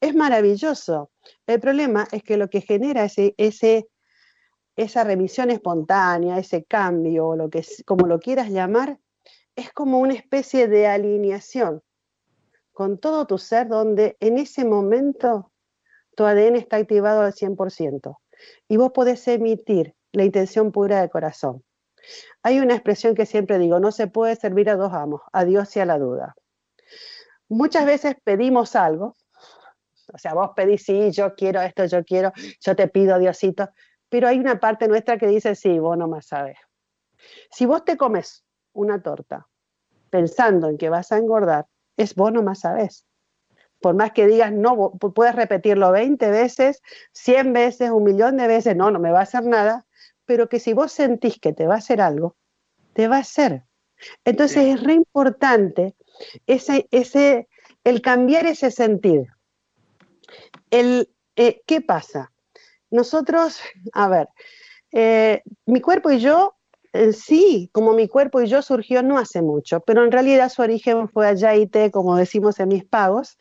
es 0.00 0.16
maravilloso. 0.16 1.12
El 1.46 1.60
problema 1.60 2.08
es 2.10 2.24
que 2.24 2.36
lo 2.36 2.50
que 2.50 2.60
genera 2.60 3.04
ese, 3.04 3.36
ese, 3.36 3.88
esa 4.74 5.04
remisión 5.04 5.52
espontánea, 5.52 6.40
ese 6.40 6.64
cambio, 6.64 7.36
lo 7.36 7.50
que, 7.50 7.64
como 7.86 8.08
lo 8.08 8.18
quieras 8.18 8.50
llamar, 8.50 8.98
es 9.54 9.72
como 9.72 10.00
una 10.00 10.14
especie 10.14 10.66
de 10.66 10.88
alineación 10.88 11.84
con 12.72 12.98
todo 12.98 13.28
tu 13.28 13.38
ser 13.38 13.68
donde 13.68 14.16
en 14.18 14.38
ese 14.38 14.64
momento 14.64 15.52
tu 16.16 16.24
ADN 16.24 16.56
está 16.56 16.78
activado 16.78 17.20
al 17.20 17.32
100% 17.32 18.16
y 18.66 18.76
vos 18.76 18.90
podés 18.90 19.28
emitir 19.28 19.94
la 20.10 20.24
intención 20.24 20.72
pura 20.72 21.00
de 21.00 21.10
corazón. 21.10 21.62
Hay 22.42 22.60
una 22.60 22.74
expresión 22.74 23.14
que 23.14 23.26
siempre 23.26 23.58
digo, 23.58 23.78
no 23.80 23.92
se 23.92 24.06
puede 24.06 24.36
servir 24.36 24.70
a 24.70 24.76
dos 24.76 24.92
amos, 24.92 25.22
a 25.32 25.44
Dios 25.44 25.74
y 25.76 25.80
a 25.80 25.86
la 25.86 25.98
duda. 25.98 26.34
Muchas 27.48 27.86
veces 27.86 28.16
pedimos 28.24 28.76
algo, 28.76 29.14
o 30.12 30.18
sea, 30.18 30.34
vos 30.34 30.50
pedís, 30.56 30.84
sí, 30.84 31.10
yo 31.12 31.34
quiero 31.34 31.60
esto, 31.60 31.84
yo 31.86 32.04
quiero, 32.04 32.32
yo 32.60 32.76
te 32.76 32.88
pido, 32.88 33.18
Diosito, 33.18 33.68
pero 34.08 34.28
hay 34.28 34.38
una 34.38 34.60
parte 34.60 34.88
nuestra 34.88 35.18
que 35.18 35.26
dice, 35.26 35.54
sí, 35.54 35.78
vos 35.78 35.96
no 35.96 36.08
más 36.08 36.26
sabes. 36.26 36.58
Si 37.50 37.66
vos 37.66 37.84
te 37.84 37.96
comes 37.96 38.44
una 38.72 39.02
torta 39.02 39.46
pensando 40.10 40.68
en 40.68 40.78
que 40.78 40.88
vas 40.88 41.12
a 41.12 41.18
engordar, 41.18 41.66
es 41.96 42.14
vos 42.14 42.32
no 42.32 42.42
más 42.42 42.60
sabes 42.60 43.06
por 43.82 43.94
más 43.94 44.12
que 44.12 44.26
digas, 44.26 44.52
no, 44.52 44.92
puedes 44.92 45.34
repetirlo 45.34 45.90
20 45.90 46.30
veces, 46.30 46.80
100 47.12 47.52
veces, 47.52 47.90
un 47.90 48.04
millón 48.04 48.38
de 48.38 48.46
veces, 48.46 48.76
no, 48.76 48.90
no 48.90 49.00
me 49.00 49.10
va 49.10 49.18
a 49.18 49.22
hacer 49.24 49.44
nada, 49.44 49.84
pero 50.24 50.48
que 50.48 50.60
si 50.60 50.72
vos 50.72 50.92
sentís 50.92 51.38
que 51.38 51.52
te 51.52 51.66
va 51.66 51.74
a 51.74 51.78
hacer 51.78 52.00
algo, 52.00 52.36
te 52.92 53.08
va 53.08 53.16
a 53.16 53.20
hacer. 53.20 53.64
Entonces 54.24 54.74
es 54.74 54.82
re 54.82 54.94
importante 54.94 55.94
ese, 56.46 56.88
ese, 56.90 57.48
el 57.84 58.02
cambiar 58.02 58.46
ese 58.46 58.70
sentir. 58.70 59.28
El, 60.70 61.10
eh, 61.36 61.62
¿Qué 61.66 61.80
pasa? 61.80 62.32
Nosotros, 62.90 63.60
a 63.92 64.08
ver, 64.08 64.28
eh, 64.92 65.42
mi 65.66 65.80
cuerpo 65.80 66.10
y 66.10 66.18
yo 66.18 66.56
eh, 66.92 67.14
sí, 67.14 67.70
como 67.72 67.94
mi 67.94 68.06
cuerpo 68.06 68.42
y 68.42 68.46
yo 68.46 68.60
surgió 68.60 69.02
no 69.02 69.16
hace 69.18 69.40
mucho, 69.40 69.80
pero 69.80 70.04
en 70.04 70.12
realidad 70.12 70.50
su 70.50 70.60
origen 70.60 71.08
fue 71.08 71.26
allá 71.26 71.54
y 71.56 71.66
te, 71.66 71.90
como 71.90 72.16
decimos 72.16 72.60
en 72.60 72.68
mis 72.68 72.84
pagos, 72.84 73.38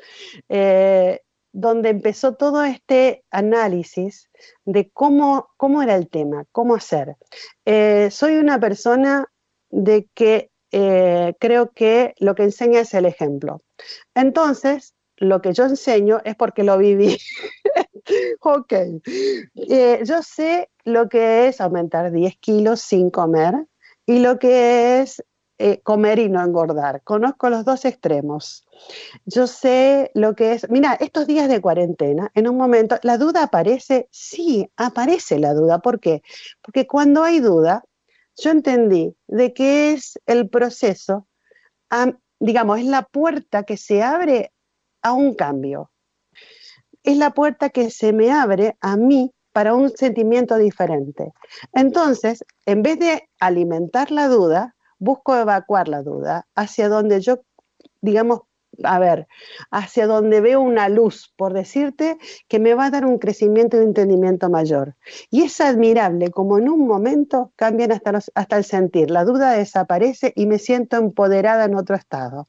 eh, 0.47 1.19
donde 1.53 1.89
empezó 1.89 2.35
todo 2.35 2.63
este 2.63 3.23
análisis 3.31 4.29
de 4.65 4.89
cómo, 4.91 5.49
cómo 5.57 5.81
era 5.81 5.95
el 5.95 6.09
tema, 6.09 6.45
cómo 6.51 6.75
hacer. 6.75 7.17
Eh, 7.65 8.09
soy 8.11 8.35
una 8.35 8.59
persona 8.59 9.27
de 9.69 10.07
que 10.13 10.49
creo 10.71 11.71
que 11.73 12.13
lo 12.19 12.33
que 12.33 12.43
enseña 12.43 12.79
es 12.79 12.93
el 12.93 13.05
ejemplo. 13.05 13.61
Entonces, 14.15 14.95
lo 15.17 15.41
que 15.41 15.53
yo 15.53 15.65
enseño 15.65 16.21
es 16.23 16.35
porque 16.35 16.63
lo 16.63 16.77
viví. 16.77 17.17
ok. 18.41 18.73
yo 20.03 20.23
sé 20.23 20.69
lo 20.83 21.09
que 21.09 21.47
es 21.47 21.61
aumentar 21.61 22.11
10 22.11 22.37
kilos 22.37 22.81
sin 22.81 23.09
comer 23.09 23.53
y 24.05 24.19
lo 24.19 24.39
que 24.39 25.01
es 25.01 25.23
eh, 25.63 25.79
comer 25.83 26.17
y 26.17 26.27
no 26.27 26.43
engordar. 26.43 27.03
Conozco 27.03 27.51
los 27.51 27.65
dos 27.65 27.85
extremos. 27.85 28.65
Yo 29.25 29.45
sé 29.45 30.09
lo 30.15 30.33
que 30.33 30.53
es, 30.53 30.67
mira, 30.71 30.97
estos 30.99 31.27
días 31.27 31.47
de 31.47 31.61
cuarentena, 31.61 32.31
en 32.33 32.49
un 32.49 32.57
momento, 32.57 32.97
¿la 33.03 33.19
duda 33.19 33.43
aparece? 33.43 34.07
Sí, 34.09 34.71
aparece 34.75 35.37
la 35.37 35.53
duda. 35.53 35.77
¿Por 35.77 35.99
qué? 35.99 36.23
Porque 36.63 36.87
cuando 36.87 37.23
hay 37.23 37.41
duda, 37.41 37.83
yo 38.37 38.49
entendí 38.49 39.15
de 39.27 39.53
qué 39.53 39.91
es 39.91 40.19
el 40.25 40.49
proceso, 40.49 41.27
digamos, 42.39 42.79
es 42.79 42.85
la 42.85 43.03
puerta 43.03 43.61
que 43.61 43.77
se 43.77 44.01
abre 44.01 44.51
a 45.03 45.13
un 45.13 45.35
cambio. 45.35 45.91
Es 47.03 47.17
la 47.17 47.35
puerta 47.35 47.69
que 47.69 47.91
se 47.91 48.13
me 48.13 48.31
abre 48.31 48.77
a 48.81 48.97
mí 48.97 49.31
para 49.51 49.75
un 49.75 49.89
sentimiento 49.89 50.57
diferente. 50.57 51.33
Entonces, 51.71 52.43
en 52.65 52.81
vez 52.81 52.97
de 52.97 53.29
alimentar 53.39 54.09
la 54.09 54.27
duda, 54.27 54.75
busco 55.01 55.35
evacuar 55.35 55.87
la 55.87 56.03
duda 56.03 56.47
hacia 56.55 56.87
donde 56.87 57.19
yo, 57.21 57.41
digamos, 58.01 58.41
a 58.83 58.99
ver, 58.99 59.27
hacia 59.71 60.07
donde 60.07 60.41
veo 60.41 60.61
una 60.61 60.89
luz, 60.89 61.33
por 61.35 61.53
decirte, 61.53 62.17
que 62.47 62.59
me 62.59 62.73
va 62.73 62.85
a 62.85 62.89
dar 62.91 63.05
un 63.05 63.17
crecimiento 63.17 63.77
y 63.77 63.81
un 63.81 63.87
entendimiento 63.87 64.49
mayor. 64.49 64.95
Y 65.29 65.41
es 65.41 65.59
admirable 65.59 66.29
como 66.29 66.57
en 66.57 66.69
un 66.69 66.87
momento 66.87 67.51
cambian 67.55 67.91
hasta, 67.91 68.19
hasta 68.33 68.57
el 68.57 68.63
sentir. 68.63 69.09
La 69.09 69.25
duda 69.25 69.51
desaparece 69.51 70.33
y 70.35 70.45
me 70.45 70.59
siento 70.59 70.97
empoderada 70.97 71.65
en 71.65 71.75
otro 71.75 71.95
estado. 71.95 72.47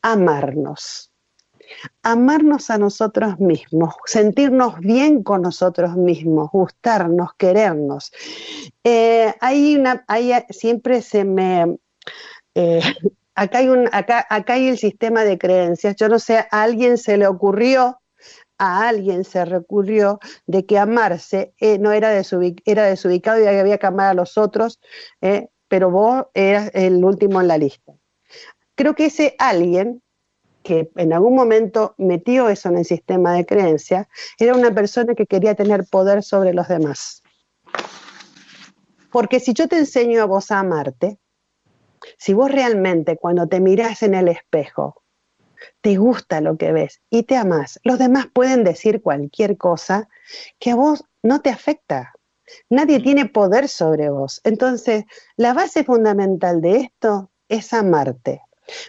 Amarnos. 0.00 1.12
Amarnos 2.02 2.70
a 2.70 2.78
nosotros 2.78 3.38
mismos, 3.38 3.94
sentirnos 4.06 4.80
bien 4.80 5.22
con 5.22 5.42
nosotros 5.42 5.94
mismos, 5.96 6.50
gustarnos, 6.50 7.34
querernos. 7.36 8.12
Eh, 8.82 9.34
hay 9.40 9.76
una, 9.76 10.06
siempre 10.48 11.02
se 11.02 11.24
me... 11.24 11.76
Eh, 12.54 12.80
acá, 13.34 13.58
hay 13.58 13.68
un, 13.68 13.88
acá, 13.92 14.26
acá 14.30 14.54
hay 14.54 14.68
el 14.68 14.78
sistema 14.78 15.24
de 15.24 15.36
creencias. 15.36 15.96
Yo 15.96 16.08
no 16.08 16.18
sé, 16.18 16.38
a 16.38 16.62
alguien 16.62 16.96
se 16.96 17.18
le 17.18 17.26
ocurrió 17.26 18.00
a 18.58 18.88
alguien 18.88 19.24
se 19.24 19.44
recurrió 19.44 20.18
de 20.46 20.64
que 20.64 20.78
amarse 20.78 21.52
eh, 21.58 21.78
no 21.78 21.92
era, 21.92 22.10
era 22.64 22.84
desubicado 22.84 23.38
y 23.38 23.46
había 23.46 23.76
que 23.76 23.86
amar 23.86 24.08
a 24.08 24.14
los 24.14 24.38
otros, 24.38 24.80
pero 25.68 25.90
vos 25.90 26.26
eras 26.34 26.70
el 26.74 27.04
último 27.04 27.40
en 27.40 27.48
la 27.48 27.58
lista. 27.58 27.92
Creo 28.74 28.94
que 28.94 29.06
ese 29.06 29.34
alguien 29.38 30.02
que 30.66 30.90
en 30.96 31.12
algún 31.12 31.36
momento 31.36 31.94
metió 31.96 32.48
eso 32.48 32.68
en 32.68 32.78
el 32.78 32.84
sistema 32.84 33.34
de 33.34 33.46
creencias, 33.46 34.08
era 34.36 34.52
una 34.52 34.74
persona 34.74 35.14
que 35.14 35.24
quería 35.24 35.54
tener 35.54 35.84
poder 35.88 36.24
sobre 36.24 36.52
los 36.52 36.66
demás. 36.66 37.22
Porque 39.12 39.38
si 39.38 39.54
yo 39.54 39.68
te 39.68 39.78
enseño 39.78 40.20
a 40.20 40.24
vos 40.24 40.50
a 40.50 40.58
amarte, 40.58 41.18
si 42.18 42.34
vos 42.34 42.50
realmente 42.50 43.16
cuando 43.16 43.46
te 43.46 43.60
mirás 43.60 44.02
en 44.02 44.14
el 44.14 44.26
espejo, 44.26 45.04
te 45.80 45.96
gusta 45.96 46.40
lo 46.40 46.56
que 46.56 46.72
ves 46.72 47.00
y 47.10 47.22
te 47.22 47.36
amas, 47.36 47.78
los 47.84 48.00
demás 48.00 48.26
pueden 48.32 48.64
decir 48.64 49.02
cualquier 49.02 49.56
cosa 49.56 50.08
que 50.58 50.72
a 50.72 50.74
vos 50.74 51.04
no 51.22 51.42
te 51.42 51.50
afecta. 51.50 52.12
Nadie 52.70 53.00
tiene 53.00 53.26
poder 53.26 53.68
sobre 53.68 54.10
vos. 54.10 54.40
Entonces, 54.44 55.04
la 55.36 55.54
base 55.54 55.84
fundamental 55.84 56.60
de 56.60 56.76
esto 56.76 57.30
es 57.48 57.72
amarte. 57.72 58.42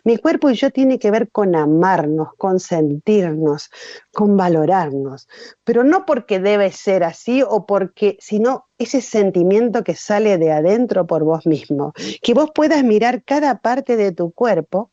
Mi 0.04 0.18
cuerpo 0.18 0.50
y 0.50 0.56
yo 0.56 0.72
tiene 0.72 1.00
que 1.00 1.12
ver 1.12 1.30
con 1.30 1.56
amarnos, 1.56 2.30
con 2.38 2.60
sentirnos, 2.60 3.70
con 4.12 4.36
valorarnos, 4.36 5.28
pero 5.64 5.84
no 5.84 6.06
porque 6.06 6.40
debe 6.40 6.72
ser 6.72 7.04
así 7.04 7.44
o 7.48 7.66
porque, 7.66 8.18
sino 8.20 8.68
ese 8.78 9.02
sentimiento 9.02 9.84
que 9.84 9.96
sale 9.96 10.38
de 10.38 10.52
adentro 10.52 11.06
por 11.06 11.24
vos 11.24 11.46
mismo, 11.46 11.94
que 12.22 12.34
vos 12.34 12.50
puedas 12.54 12.84
mirar 12.84 13.24
cada 13.24 13.60
parte 13.60 13.98
de 13.98 14.12
tu 14.12 14.32
cuerpo 14.32 14.92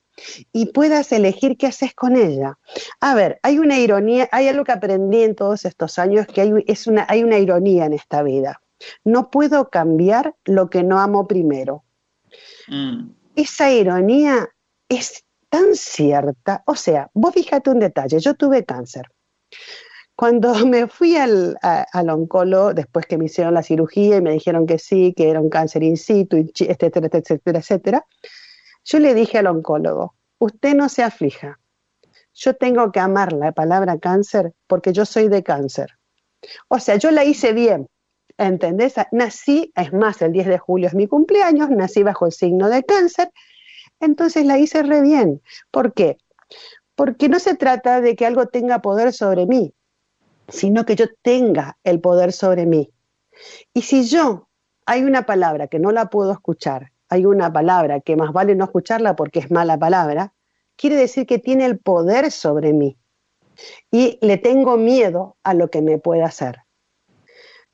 y 0.52 0.66
puedas 0.66 1.12
elegir 1.12 1.56
qué 1.56 1.66
haces 1.66 1.94
con 1.94 2.16
ella. 2.16 2.58
A 3.00 3.14
ver, 3.14 3.40
hay 3.42 3.58
una 3.58 3.78
ironía, 3.78 4.28
hay 4.32 4.48
algo 4.48 4.64
que 4.64 4.72
aprendí 4.72 5.22
en 5.22 5.34
todos 5.34 5.64
estos 5.64 5.98
años, 5.98 6.26
que 6.26 6.40
hay, 6.40 6.52
es 6.66 6.86
una, 6.86 7.06
hay 7.08 7.24
una 7.24 7.38
ironía 7.38 7.84
en 7.86 7.92
esta 7.92 8.22
vida. 8.22 8.60
No 9.04 9.30
puedo 9.30 9.70
cambiar 9.70 10.34
lo 10.44 10.70
que 10.70 10.82
no 10.82 11.00
amo 11.00 11.26
primero. 11.26 11.84
Mm. 12.68 13.10
Esa 13.36 13.72
ironía 13.72 14.48
es 14.88 15.24
tan 15.48 15.74
cierta. 15.74 16.62
O 16.66 16.74
sea, 16.74 17.10
vos 17.14 17.34
fíjate 17.34 17.70
un 17.70 17.80
detalle, 17.80 18.18
yo 18.20 18.34
tuve 18.34 18.64
cáncer. 18.64 19.10
Cuando 20.16 20.54
me 20.66 20.86
fui 20.86 21.16
al, 21.16 21.58
oncólogo, 21.92 22.74
después 22.74 23.06
que 23.06 23.18
me 23.18 23.26
hicieron 23.26 23.54
la 23.54 23.62
cirugía 23.62 24.16
y 24.16 24.22
me 24.22 24.32
dijeron 24.32 24.66
que 24.66 24.78
sí, 24.78 25.12
que 25.16 25.30
era 25.30 25.40
un 25.40 25.50
cáncer 25.50 25.82
in 25.82 25.96
situ, 25.96 26.36
etcétera, 26.36 27.08
etcétera, 27.12 27.58
etcétera, 27.58 28.06
yo 28.84 28.98
le 28.98 29.14
dije 29.14 29.38
al 29.38 29.46
oncólogo, 29.46 30.14
usted 30.38 30.74
no 30.74 30.88
se 30.88 31.02
aflija, 31.02 31.58
yo 32.34 32.54
tengo 32.54 32.90
que 32.92 33.00
amar 33.00 33.32
la 33.32 33.52
palabra 33.52 33.98
cáncer 33.98 34.52
porque 34.66 34.92
yo 34.92 35.04
soy 35.04 35.28
de 35.28 35.42
cáncer. 35.42 35.90
O 36.68 36.78
sea, 36.78 36.96
yo 36.96 37.10
la 37.10 37.24
hice 37.24 37.52
bien, 37.52 37.88
¿entendés? 38.36 38.94
Nací, 39.12 39.72
es 39.76 39.92
más, 39.92 40.20
el 40.20 40.32
10 40.32 40.46
de 40.48 40.58
julio 40.58 40.88
es 40.88 40.94
mi 40.94 41.06
cumpleaños, 41.06 41.70
nací 41.70 42.02
bajo 42.02 42.26
el 42.26 42.32
signo 42.32 42.68
de 42.68 42.82
cáncer 42.84 43.30
entonces 44.00 44.44
la 44.44 44.58
hice 44.58 44.82
re 44.82 45.00
bien. 45.02 45.42
¿Por 45.70 45.92
qué? 45.94 46.18
Porque 46.94 47.28
no 47.28 47.38
se 47.40 47.54
trata 47.54 48.00
de 48.00 48.14
que 48.16 48.26
algo 48.26 48.46
tenga 48.46 48.80
poder 48.80 49.12
sobre 49.12 49.46
mí, 49.46 49.74
sino 50.48 50.84
que 50.84 50.96
yo 50.96 51.06
tenga 51.22 51.78
el 51.84 52.00
poder 52.00 52.32
sobre 52.32 52.66
mí. 52.66 52.90
Y 53.72 53.82
si 53.82 54.04
yo 54.04 54.48
hay 54.86 55.02
una 55.02 55.26
palabra 55.26 55.66
que 55.66 55.78
no 55.78 55.90
la 55.90 56.06
puedo 56.06 56.32
escuchar, 56.32 56.92
hay 57.08 57.26
una 57.26 57.52
palabra 57.52 58.00
que 58.00 58.16
más 58.16 58.32
vale 58.32 58.54
no 58.54 58.64
escucharla 58.64 59.16
porque 59.16 59.38
es 59.38 59.50
mala 59.50 59.78
palabra, 59.78 60.32
quiere 60.76 60.96
decir 60.96 61.26
que 61.26 61.38
tiene 61.38 61.66
el 61.66 61.78
poder 61.78 62.30
sobre 62.30 62.72
mí. 62.72 62.96
Y 63.90 64.18
le 64.20 64.36
tengo 64.36 64.76
miedo 64.76 65.36
a 65.44 65.54
lo 65.54 65.70
que 65.70 65.80
me 65.80 65.98
pueda 65.98 66.26
hacer. 66.26 66.64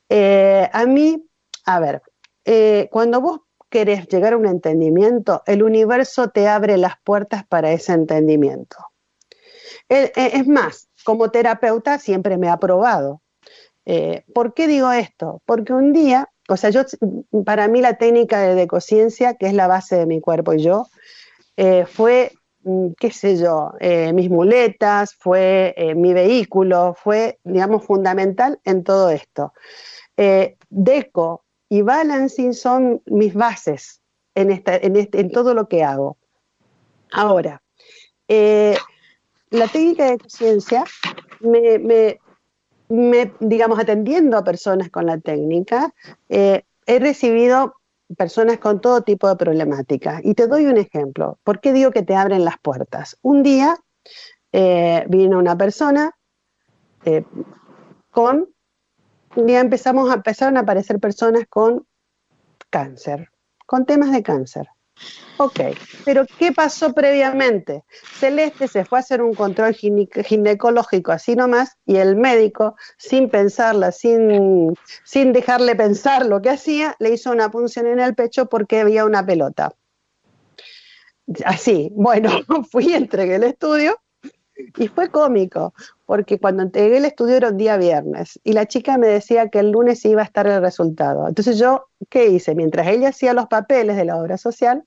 Eh, 0.09 0.69
a 0.73 0.87
mí, 0.87 1.25
a 1.65 1.81
ver, 1.81 2.03
eh, 2.45 2.89
cuando 2.91 3.21
vos 3.21 3.41
querés 3.71 4.09
llegar 4.09 4.33
a 4.33 4.37
un 4.37 4.47
entendimiento, 4.47 5.43
el 5.47 5.63
universo 5.63 6.29
te 6.29 6.49
abre 6.49 6.77
las 6.77 6.95
puertas 7.03 7.47
para 7.47 7.71
ese 7.71 7.93
entendimiento. 7.93 8.77
Eh, 9.89 10.13
es 10.17 10.47
más, 10.47 10.89
como 11.05 11.31
terapeuta 11.31 11.99
siempre 11.99 12.37
me 12.37 12.49
ha 12.49 12.59
probado. 12.59 13.23
¿Por 14.35 14.55
qué 14.55 14.69
digo 14.69 14.93
esto? 14.93 15.43
Porque 15.45 15.73
un 15.73 15.93
día, 15.93 16.29
o 16.55 16.57
sea, 16.57 16.71
yo, 16.71 16.83
para 17.45 17.69
mí 17.69 17.81
la 17.81 17.95
técnica 17.95 18.41
de 18.41 18.55
decociencia, 18.55 19.35
que 19.35 19.47
es 19.47 19.55
la 19.55 19.67
base 19.67 19.97
de 19.97 20.07
mi 20.07 20.21
cuerpo 20.21 20.53
y 20.53 20.63
yo, 20.63 20.87
fue, 21.87 22.33
mm, 22.63 22.89
qué 22.99 23.11
sé 23.11 23.37
yo, 23.37 23.73
mis 24.15 24.31
muletas, 24.31 25.15
fue 25.15 25.75
mi 25.97 26.13
vehículo, 26.13 26.97
fue, 26.99 27.39
digamos, 27.45 27.85
fundamental 27.85 28.59
en 28.65 28.85
todo 28.85 29.11
esto. 29.11 29.53
Deco, 30.71 31.45
y 31.71 31.83
balancing 31.83 32.53
son 32.53 33.01
mis 33.07 33.33
bases 33.33 34.03
en, 34.35 34.51
este, 34.51 35.25
todo 35.25 35.55
lo 35.55 35.69
que 35.69 35.85
hago. 35.85 36.19
Ahora, 37.13 37.63
eh, 38.29 38.77
la 39.51 39.69
técnica 39.69 40.11
de 40.11 40.19
conciencia 40.19 40.85
me, 41.41 42.19
digamos, 42.91 43.79
atendiendo 43.79 44.37
a 44.37 44.45
personas 44.45 44.91
con 44.91 45.07
la 45.07 45.19
técnica, 45.19 45.95
eh, 46.29 46.65
he 46.87 46.99
recibido 46.99 47.77
personas 48.17 48.59
con 48.59 48.81
todo 48.81 49.03
tipo 49.03 49.29
de 49.29 49.37
problemáticas. 49.37 50.21
Y 50.25 50.35
te 50.35 50.49
doy 50.49 50.67
un 50.67 50.77
ejemplo. 50.77 51.39
¿Por 51.45 51.61
qué 51.61 51.73
digo 51.73 51.93
que 51.93 52.03
te 52.03 52.17
abren 52.17 52.45
las 52.45 52.59
puertas? 52.59 53.17
Un 53.23 53.43
día 53.43 53.79
eh, 54.53 55.05
vino 55.09 55.39
una 55.39 55.57
persona 55.57 56.17
con 58.11 58.49
ya 59.37 59.61
empezamos 59.61 60.11
a, 60.11 60.15
empezaron 60.15 60.57
a 60.57 60.61
aparecer 60.61 60.99
personas 60.99 61.45
con 61.49 61.87
cáncer, 62.69 63.31
con 63.67 63.87
temas 63.87 64.13
de 64.13 64.23
cáncer. 64.23 64.69
Ok, 65.43 65.59
pero 66.05 66.27
¿qué 66.39 66.53
pasó 66.53 66.93
previamente? 66.93 67.83
Celeste 68.19 68.69
se 68.69 68.85
fue 68.85 68.99
a 68.99 69.01
hacer 69.01 69.23
un 69.23 69.33
control 69.33 69.75
ginecológico 69.75 71.13
así 71.13 71.35
nomás 71.35 71.79
y 71.87 71.97
el 71.97 72.17
médico, 72.17 72.77
sin 72.99 73.31
pensarla, 73.31 73.91
sin, 73.91 74.77
sin 75.03 75.33
dejarle 75.33 75.75
pensar 75.77 76.27
lo 76.27 76.43
que 76.43 76.51
hacía, 76.51 76.95
le 76.99 77.15
hizo 77.15 77.31
una 77.31 77.51
punción 77.51 77.87
en 77.87 78.01
el 78.01 78.15
pecho 78.15 78.51
porque 78.51 78.81
había 78.81 79.07
una 79.07 79.25
pelota. 79.25 79.73
Así, 81.47 81.91
bueno, 81.95 82.31
fui, 82.71 82.93
entregué 82.93 83.37
el 83.37 83.45
estudio 83.45 83.99
y 84.77 84.89
fue 84.89 85.11
cómico, 85.11 85.73
porque 86.11 86.41
cuando 86.41 86.65
entregué 86.65 86.97
el 86.97 87.05
estudio 87.05 87.37
era 87.37 87.51
un 87.51 87.57
día 87.57 87.77
viernes 87.77 88.41
y 88.43 88.53
la 88.53 88.67
chica 88.67 88.99
me 88.99 89.07
decía 89.07 89.49
que 89.49 89.61
el 89.61 89.71
lunes 89.71 90.05
iba 90.05 90.23
a 90.23 90.25
estar 90.25 90.45
el 90.49 90.61
resultado. 90.61 91.29
Entonces 91.29 91.57
yo, 91.57 91.87
¿qué 92.09 92.27
hice? 92.27 92.57
Mientras 92.57 92.89
ella 92.89 93.11
hacía 93.11 93.33
los 93.33 93.47
papeles 93.47 93.95
de 93.95 94.05
la 94.05 94.17
obra 94.17 94.37
social, 94.37 94.83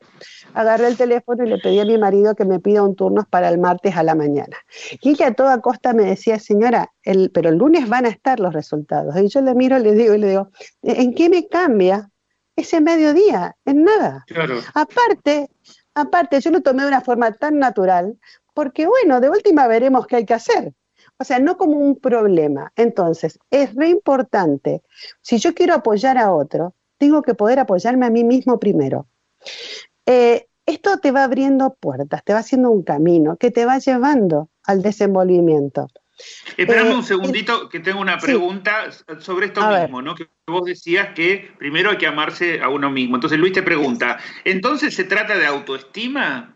agarré 0.54 0.88
el 0.88 0.98
teléfono 0.98 1.46
y 1.46 1.48
le 1.48 1.60
pedí 1.60 1.80
a 1.80 1.86
mi 1.86 1.98
marido 1.98 2.36
que 2.36 2.44
me 2.44 2.60
pida 2.60 2.84
un 2.84 2.98
turno 2.98 3.26
para 3.30 3.48
el 3.48 3.58
martes 3.58 3.96
a 3.96 4.04
la 4.04 4.16
mañana. 4.16 4.58
Y 5.00 5.12
ella 5.12 5.28
a 5.28 5.34
toda 5.34 5.62
costa 5.62 5.94
me 5.94 6.04
decía, 6.04 6.40
señora, 6.40 6.92
el, 7.04 7.32
pero 7.32 7.52
el 7.52 7.56
lunes 7.56 7.88
van 7.88 8.06
a 8.06 8.10
estar 8.10 8.42
los 8.42 8.54
resultados. 8.54 9.16
Y 9.16 9.30
yo 9.30 9.40
le 9.40 9.56
miro, 9.56 9.80
le 9.80 9.94
digo 9.94 10.16
y 10.16 10.18
le 10.18 10.28
digo, 10.28 10.50
¿en 10.82 11.14
qué 11.14 11.30
me 11.30 11.48
cambia 11.48 12.10
ese 12.58 12.82
mediodía? 12.82 13.56
En 13.64 13.86
nada. 13.86 14.26
Aparte, 14.74 15.50
Aparte, 15.96 16.42
yo 16.42 16.50
lo 16.50 16.62
tomé 16.62 16.82
de 16.82 16.88
una 16.88 17.02
forma 17.02 17.32
tan 17.34 17.60
natural 17.60 18.18
porque 18.54 18.88
bueno, 18.88 19.22
de 19.22 19.30
última 19.30 19.68
veremos 19.68 20.08
qué 20.08 20.18
hay 20.18 20.26
que 20.26 20.34
hacer. 20.34 20.74
O 21.18 21.24
sea, 21.24 21.40
no 21.40 21.58
como 21.58 21.78
un 21.78 22.00
problema. 22.00 22.72
Entonces, 22.76 23.40
es 23.50 23.74
re 23.76 23.90
importante. 23.90 24.82
Si 25.22 25.38
yo 25.38 25.54
quiero 25.54 25.74
apoyar 25.74 26.18
a 26.18 26.34
otro, 26.34 26.74
tengo 26.98 27.22
que 27.22 27.34
poder 27.34 27.60
apoyarme 27.60 28.06
a 28.06 28.10
mí 28.10 28.24
mismo 28.24 28.60
primero. 28.60 29.08
Eh, 30.06 30.48
esto 30.66 30.98
te 30.98 31.12
va 31.12 31.24
abriendo 31.26 31.76
puertas, 31.80 32.24
te 32.24 32.34
va 32.34 32.40
haciendo 32.40 32.72
un 32.72 32.84
camino 32.84 33.36
que 33.38 33.52
te 33.52 33.66
va 33.66 33.80
llevando 33.80 34.50
al 34.64 34.82
desenvolvimiento. 34.82 35.88
Espérame 36.58 36.92
eh, 36.92 36.96
un 36.96 37.04
segundito, 37.04 37.68
que 37.70 37.80
tengo 37.80 38.00
una 38.00 38.18
pregunta 38.18 38.90
sobre 39.20 39.48
esto 39.48 39.68
mismo, 39.68 40.02
¿no? 40.02 40.16
Que 40.16 40.28
vos 40.48 40.64
decías 40.64 41.10
que 41.16 41.52
primero 41.58 41.90
hay 41.90 41.98
que 41.98 42.08
amarse 42.08 42.62
a 42.62 42.70
uno 42.70 42.90
mismo. 42.90 43.16
Entonces 43.16 43.40
Luis 43.40 43.54
te 43.54 43.64
pregunta, 43.64 44.20
¿entonces 44.46 44.96
se 44.96 45.04
trata 45.04 45.38
de 45.38 45.46
autoestima? 45.46 46.53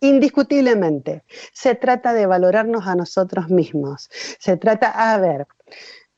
Indiscutiblemente, 0.00 1.24
se 1.52 1.74
trata 1.74 2.12
de 2.12 2.26
valorarnos 2.26 2.86
a 2.86 2.94
nosotros 2.94 3.48
mismos. 3.48 4.08
Se 4.38 4.56
trata, 4.56 5.12
a 5.12 5.18
ver, 5.18 5.46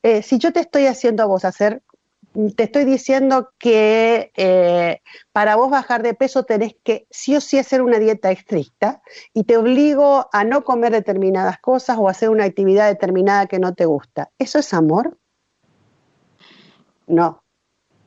eh, 0.03 0.23
si 0.23 0.39
yo 0.39 0.53
te 0.53 0.61
estoy 0.61 0.87
haciendo 0.87 1.23
a 1.23 1.27
vos 1.27 1.45
hacer, 1.45 1.83
te 2.57 2.65
estoy 2.65 2.85
diciendo 2.85 3.53
que 3.59 4.33
eh, 4.37 5.01
para 5.33 5.57
vos 5.57 5.71
bajar 5.71 6.03
de 6.03 6.15
peso 6.15 6.45
tenés 6.45 6.75
que 6.83 7.07
sí 7.11 7.37
o 7.37 7.41
sí 7.41 7.59
hacer 7.59 7.83
una 7.83 7.99
dieta 7.99 8.31
estricta 8.31 9.03
y 9.35 9.45
te 9.45 9.57
obligo 9.57 10.29
a 10.33 10.45
no 10.45 10.65
comer 10.65 10.93
determinadas 10.93 11.59
cosas 11.59 11.99
o 11.99 12.09
hacer 12.09 12.31
una 12.31 12.45
actividad 12.45 12.89
determinada 12.89 13.47
que 13.47 13.59
no 13.59 13.75
te 13.75 13.85
gusta. 13.85 14.31
¿Eso 14.39 14.59
es 14.59 14.73
amor? 14.73 15.19
No, 17.07 17.43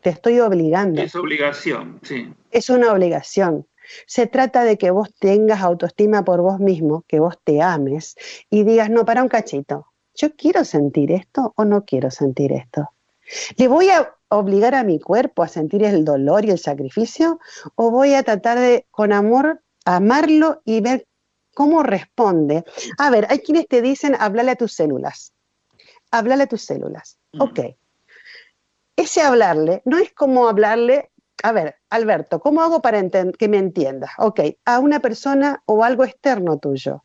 te 0.02 0.10
estoy 0.10 0.40
obligando. 0.40 1.02
Es 1.02 1.16
obligación, 1.16 2.00
sí. 2.04 2.34
Es 2.50 2.70
una 2.70 2.92
obligación. 2.92 3.68
Se 4.08 4.28
trata 4.28 4.64
de 4.64 4.78
que 4.78 4.92
vos 4.92 5.14
tengas 5.20 5.62
autoestima 5.62 6.24
por 6.24 6.42
vos 6.42 6.60
mismo, 6.60 7.04
que 7.08 7.20
vos 7.20 7.38
te 7.44 7.62
ames 7.62 8.16
y 8.50 8.64
digas, 8.64 8.90
no, 8.90 9.06
para 9.06 9.24
un 9.24 9.30
cachito, 9.30 9.88
¿yo 10.16 10.36
quiero 10.36 10.64
sentir 10.64 11.12
esto 11.12 11.54
o 11.56 11.66
no 11.66 11.86
quiero 11.86 12.12
sentir 12.12 12.52
esto? 12.52 12.90
¿Le 13.58 13.68
voy 13.68 13.90
a 13.90 14.16
obligar 14.30 14.76
a 14.76 14.84
mi 14.84 15.00
cuerpo 15.00 15.44
a 15.44 15.48
sentir 15.48 15.84
el 15.84 16.06
dolor 16.06 16.46
y 16.46 16.52
el 16.52 16.60
sacrificio 16.60 17.40
o 17.76 17.92
voy 17.92 18.14
a 18.14 18.24
tratar 18.24 18.60
de, 18.60 18.86
con 18.92 19.14
amor, 19.14 19.62
amarlo 19.84 20.62
y 20.66 20.82
ver 20.82 21.08
cómo 21.54 21.84
responde? 21.84 22.64
A 22.98 23.10
ver, 23.10 23.28
hay 23.30 23.40
quienes 23.40 23.68
te 23.68 23.82
dicen, 23.82 24.16
háblale 24.20 24.52
a 24.52 24.56
tus 24.56 24.74
células. 24.74 25.34
Háblale 26.12 26.44
a 26.44 26.48
tus 26.48 26.62
células. 26.62 27.18
Mm. 27.34 27.42
Ok. 27.42 27.60
ese 28.96 29.22
hablarle 29.22 29.82
no 29.86 29.98
es 29.98 30.14
como 30.14 30.48
hablarle, 30.48 31.12
a 31.46 31.52
ver, 31.52 31.76
Alberto, 31.92 32.40
¿cómo 32.40 32.64
hago 32.64 32.82
para 32.82 33.00
que 33.38 33.48
me 33.48 33.60
entiendas? 33.60 34.10
Ok, 34.18 34.40
a 34.66 34.80
una 34.80 35.00
persona 35.00 35.62
o 35.68 35.84
algo 35.84 36.04
externo 36.04 36.58
tuyo. 36.58 37.04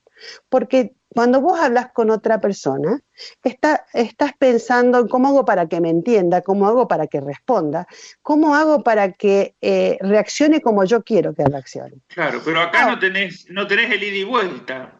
Porque 0.49 0.95
cuando 1.11 1.43
vos 1.43 1.61
hablas 1.61 1.93
con 1.93 2.09
otra 2.09 2.41
persona, 2.41 3.03
estás 3.43 4.33
pensando 4.39 5.01
en 5.01 5.09
cómo 5.09 5.29
hago 5.29 5.45
para 5.45 5.67
que 5.67 5.83
me 5.83 5.91
entienda, 5.91 6.41
cómo 6.41 6.67
hago 6.67 6.89
para 6.89 7.07
que 7.07 7.21
responda, 7.21 7.87
cómo 8.23 8.55
hago 8.55 8.83
para 8.83 9.13
que 9.13 9.57
eh, 9.61 9.99
reaccione 10.01 10.63
como 10.63 10.85
yo 10.85 11.03
quiero 11.03 11.35
que 11.35 11.45
reaccione. 11.45 11.99
Claro, 12.09 12.41
pero 12.43 12.63
acá 12.63 12.87
no, 12.87 12.99
tenés, 12.99 13.45
no 13.51 13.67
tenés 13.67 13.93
el 13.93 14.03
ida 14.03 14.17
y 14.17 14.25
vuelta. 14.25 14.93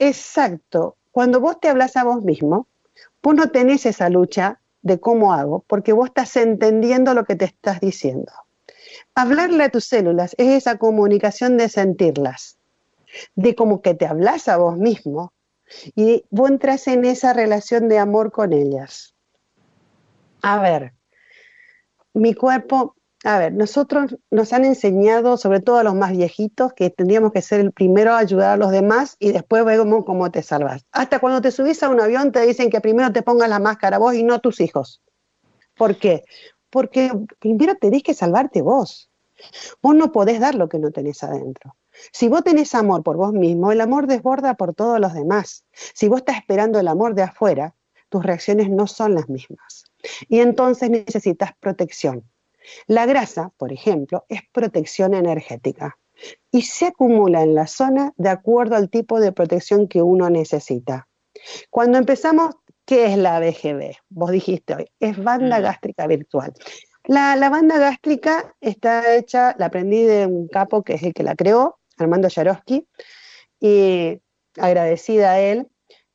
Exacto. 0.00 0.96
Cuando 1.12 1.38
vos 1.38 1.60
te 1.60 1.68
hablas 1.68 1.96
a 1.96 2.02
vos 2.02 2.24
mismo, 2.24 2.66
vos 3.22 3.34
no 3.36 3.48
tenés 3.50 3.86
esa 3.86 4.08
lucha 4.08 4.58
de 4.80 4.98
cómo 4.98 5.32
hago, 5.32 5.64
porque 5.68 5.92
vos 5.92 6.08
estás 6.08 6.34
entendiendo 6.34 7.14
lo 7.14 7.24
que 7.24 7.36
te 7.36 7.44
estás 7.44 7.78
diciendo. 7.78 8.32
Hablarle 9.14 9.64
a 9.64 9.68
tus 9.68 9.84
células 9.84 10.34
es 10.38 10.48
esa 10.48 10.78
comunicación 10.78 11.58
de 11.58 11.68
sentirlas, 11.68 12.58
de 13.34 13.54
como 13.54 13.82
que 13.82 13.94
te 13.94 14.06
hablas 14.06 14.48
a 14.48 14.56
vos 14.56 14.78
mismo 14.78 15.32
y 15.94 16.24
vos 16.30 16.50
entras 16.50 16.86
en 16.88 17.04
esa 17.04 17.32
relación 17.32 17.88
de 17.88 17.98
amor 17.98 18.32
con 18.32 18.52
ellas. 18.52 19.14
A 20.40 20.60
ver, 20.60 20.94
mi 22.14 22.34
cuerpo, 22.34 22.96
a 23.24 23.38
ver, 23.38 23.52
nosotros 23.52 24.16
nos 24.30 24.52
han 24.52 24.64
enseñado, 24.64 25.36
sobre 25.36 25.60
todo 25.60 25.76
a 25.76 25.84
los 25.84 25.94
más 25.94 26.12
viejitos, 26.12 26.72
que 26.72 26.90
tendríamos 26.90 27.32
que 27.32 27.42
ser 27.42 27.60
el 27.60 27.72
primero 27.72 28.12
a 28.12 28.18
ayudar 28.18 28.52
a 28.52 28.56
los 28.56 28.70
demás 28.70 29.16
y 29.18 29.32
después 29.32 29.64
vemos 29.64 30.04
cómo 30.04 30.30
te 30.30 30.42
salvas. 30.42 30.84
Hasta 30.90 31.20
cuando 31.20 31.40
te 31.40 31.50
subís 31.50 31.82
a 31.82 31.90
un 31.90 32.00
avión 32.00 32.32
te 32.32 32.40
dicen 32.46 32.70
que 32.70 32.80
primero 32.80 33.12
te 33.12 33.22
pongas 33.22 33.48
la 33.48 33.58
máscara 33.58 33.98
vos 33.98 34.14
y 34.14 34.24
no 34.24 34.40
tus 34.40 34.60
hijos. 34.60 35.02
¿Por 35.76 35.96
qué? 35.96 36.24
Porque 36.72 37.12
primero 37.38 37.74
tenés 37.76 38.02
que 38.02 38.14
salvarte 38.14 38.62
vos. 38.62 39.10
Vos 39.82 39.94
no 39.94 40.10
podés 40.10 40.40
dar 40.40 40.54
lo 40.54 40.70
que 40.70 40.78
no 40.78 40.90
tenés 40.90 41.22
adentro. 41.22 41.76
Si 42.12 42.28
vos 42.28 42.42
tenés 42.42 42.74
amor 42.74 43.02
por 43.02 43.18
vos 43.18 43.34
mismo, 43.34 43.70
el 43.70 43.82
amor 43.82 44.06
desborda 44.06 44.54
por 44.54 44.74
todos 44.74 44.98
los 44.98 45.12
demás. 45.12 45.66
Si 45.72 46.08
vos 46.08 46.20
estás 46.20 46.38
esperando 46.38 46.80
el 46.80 46.88
amor 46.88 47.14
de 47.14 47.24
afuera, 47.24 47.74
tus 48.08 48.24
reacciones 48.24 48.70
no 48.70 48.86
son 48.86 49.14
las 49.14 49.28
mismas. 49.28 49.84
Y 50.28 50.40
entonces 50.40 50.88
necesitas 50.88 51.52
protección. 51.60 52.24
La 52.86 53.04
grasa, 53.04 53.52
por 53.58 53.70
ejemplo, 53.70 54.24
es 54.30 54.40
protección 54.50 55.12
energética 55.12 55.98
y 56.50 56.62
se 56.62 56.86
acumula 56.86 57.42
en 57.42 57.54
la 57.54 57.66
zona 57.66 58.14
de 58.16 58.30
acuerdo 58.30 58.76
al 58.76 58.88
tipo 58.88 59.20
de 59.20 59.32
protección 59.32 59.88
que 59.88 60.00
uno 60.00 60.30
necesita. 60.30 61.08
Cuando 61.68 61.98
empezamos, 61.98 62.54
¿qué 62.92 63.06
es 63.06 63.16
la 63.16 63.40
BGB? 63.40 63.94
Vos 64.10 64.30
dijiste 64.32 64.74
hoy, 64.74 64.84
es 65.00 65.16
banda 65.16 65.60
gástrica 65.60 66.06
virtual. 66.06 66.52
La, 67.04 67.36
la, 67.36 67.48
banda 67.48 67.78
gástrica 67.78 68.54
está 68.60 69.14
hecha, 69.14 69.56
la 69.58 69.66
aprendí 69.66 70.02
de 70.02 70.26
un 70.26 70.46
capo 70.46 70.82
que 70.82 70.92
es 70.96 71.02
el 71.02 71.14
que 71.14 71.22
la 71.22 71.34
creó, 71.34 71.78
Armando 71.96 72.28
Yarosky, 72.28 72.86
y 73.58 74.20
agradecida 74.58 75.32
a 75.32 75.40
él. 75.40 75.68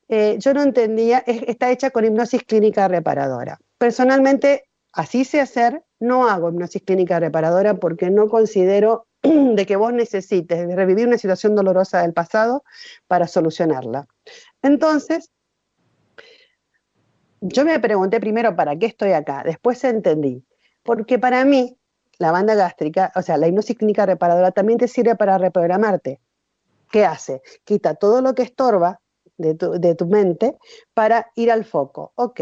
Eh, 0.07 0.35
yo 0.37 0.53
no 0.53 0.61
entendía, 0.61 1.23
está 1.25 1.71
hecha 1.71 1.89
con 1.89 2.05
hipnosis 2.05 2.43
clínica 2.43 2.87
reparadora. 2.87 3.57
Personalmente, 3.79 4.65
así 4.93 5.25
sé 5.25 5.41
hacer, 5.41 5.83
no 5.99 6.29
hago 6.29 6.49
hipnosis 6.49 6.83
clínica 6.83 7.19
reparadora 7.19 7.73
porque 7.73 8.11
no 8.11 8.29
considero 8.29 9.07
de 9.23 9.65
que 9.65 9.77
vos 9.77 9.93
necesites 9.93 10.67
revivir 10.75 11.07
una 11.07 11.17
situación 11.17 11.55
dolorosa 11.55 12.03
del 12.03 12.13
pasado 12.13 12.63
para 13.07 13.25
solucionarla. 13.25 14.05
Entonces, 14.61 15.31
yo 17.41 17.65
me 17.65 17.80
pregunté 17.80 18.19
primero 18.19 18.56
para 18.56 18.78
qué 18.78 18.88
estoy 18.88 19.12
acá, 19.12 19.43
después 19.45 19.84
entendí, 19.84 20.43
porque 20.84 21.19
para 21.19 21.45
mí 21.45 21.78
la 22.17 22.32
banda 22.32 22.56
gástrica, 22.56 23.12
o 23.15 23.21
sea, 23.21 23.38
la 23.38 23.47
hipnosis 23.47 23.78
clínica 23.78 24.06
reparadora 24.06 24.52
también 24.52 24.80
te 24.80 24.88
sirve 24.88 25.15
para 25.15 25.38
reprogramarte. 25.38 26.19
¿Qué 26.91 27.06
hace? 27.06 27.41
Quita 27.63 27.95
todo 27.95 28.21
lo 28.21 28.34
que 28.34 28.43
estorba 28.43 29.02
de 29.38 29.54
tu, 29.95 30.08
mente 30.08 30.58
para 30.93 31.28
ir 31.36 31.52
al 31.52 31.63
foco. 31.63 32.12
Ok, 32.15 32.41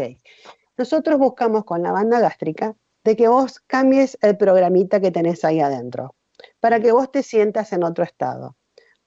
nosotros 0.78 1.18
buscamos 1.18 1.64
con 1.64 1.82
la 1.82 1.92
banda 1.92 2.20
gástrica 2.20 2.74
de 3.04 3.16
que 3.16 3.28
vos 3.28 3.60
cambies 3.66 4.16
el 4.22 4.36
programita 4.36 5.00
que 5.00 5.10
tenés 5.10 5.44
ahí 5.44 5.60
adentro, 5.60 6.14
para 6.58 6.80
que 6.80 6.92
vos 6.92 7.10
te 7.10 7.22
sientas 7.22 7.72
en 7.72 7.84
otro 7.84 8.02
estado. 8.02 8.56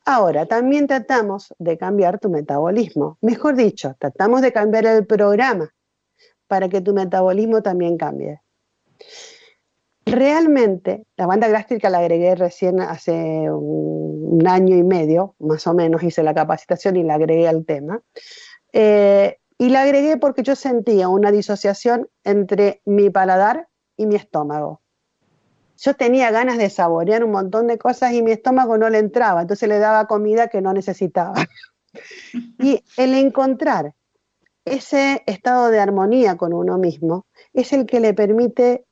Ahora, 0.05 0.45
también 0.45 0.87
tratamos 0.87 1.53
de 1.57 1.77
cambiar 1.77 2.19
tu 2.19 2.29
metabolismo. 2.29 3.17
Mejor 3.21 3.55
dicho, 3.55 3.95
tratamos 3.99 4.41
de 4.41 4.53
cambiar 4.53 4.85
el 4.85 5.05
programa 5.05 5.73
para 6.49 6.67
que 6.67 6.81
tu 6.81 6.93
metabolismo 6.93 7.61
también 7.61 7.95
cambie. 7.95 8.41
Realmente, 10.03 11.05
la 11.15 11.27
banda 11.27 11.47
gástrica 11.47 11.91
la 11.91 11.99
agregué 11.99 12.33
recién 12.33 12.81
hace 12.81 13.13
un, 13.51 14.45
año 14.47 14.75
y 14.75 14.83
medio, 14.83 15.35
más 15.39 15.67
o 15.67 15.73
menos, 15.73 16.01
hice 16.01 16.23
la 16.23 16.33
capacitación 16.33 16.95
y 16.95 17.03
la 17.03 17.15
agregué 17.15 17.47
al 17.47 17.65
tema. 17.65 18.01
Eh, 18.73 19.37
y 19.59 19.69
la 19.69 19.83
agregué 19.83 20.17
porque 20.17 20.41
yo 20.41 20.55
sentía 20.55 21.07
una 21.07 21.31
disociación 21.31 22.09
entre 22.23 22.81
mi 22.85 23.11
paladar 23.11 23.67
y 23.95 24.07
mi 24.07 24.15
estómago. 24.15 24.81
Yo 25.77 25.93
tenía 25.93 26.31
ganas 26.31 26.57
de 26.57 26.69
saborear 26.69 27.23
un 27.23 27.31
montón 27.31 27.67
de 27.67 27.77
cosas 27.77 28.13
y 28.13 28.23
mi 28.23 28.31
estómago 28.31 28.77
no 28.77 28.89
le 28.89 28.97
entraba, 28.97 29.41
entonces 29.41 29.69
le 29.69 29.77
daba 29.77 30.07
comida 30.07 30.47
que 30.47 30.61
no 30.61 30.73
necesitaba. 30.73 31.35
y 32.59 32.83
el 32.97 33.13
encontrar 33.13 33.93
ese 34.69 35.23
estado 35.25 35.69
de 35.69 35.79
armonía 35.79 36.37
con 36.37 36.53
uno 36.53 36.77
mismo 36.77 37.25
es 37.53 37.73
el 37.73 37.85
que 37.85 37.99
le 37.99 38.13
permite 38.13 38.85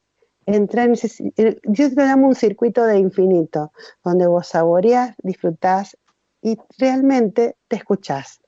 entrar 0.45 0.87
en 0.87 0.93
ese, 0.93 1.33
yo 1.63 1.93
te 1.93 2.05
llamo 2.05 2.27
un 2.27 2.35
circuito 2.35 2.83
de 2.83 2.97
infinito, 2.97 3.71
donde 4.03 4.27
vos 4.27 4.47
saboreás, 4.47 5.15
disfrutás 5.21 5.97
y 6.41 6.57
realmente 6.77 7.57
te 7.67 7.75
escuchás. 7.75 8.39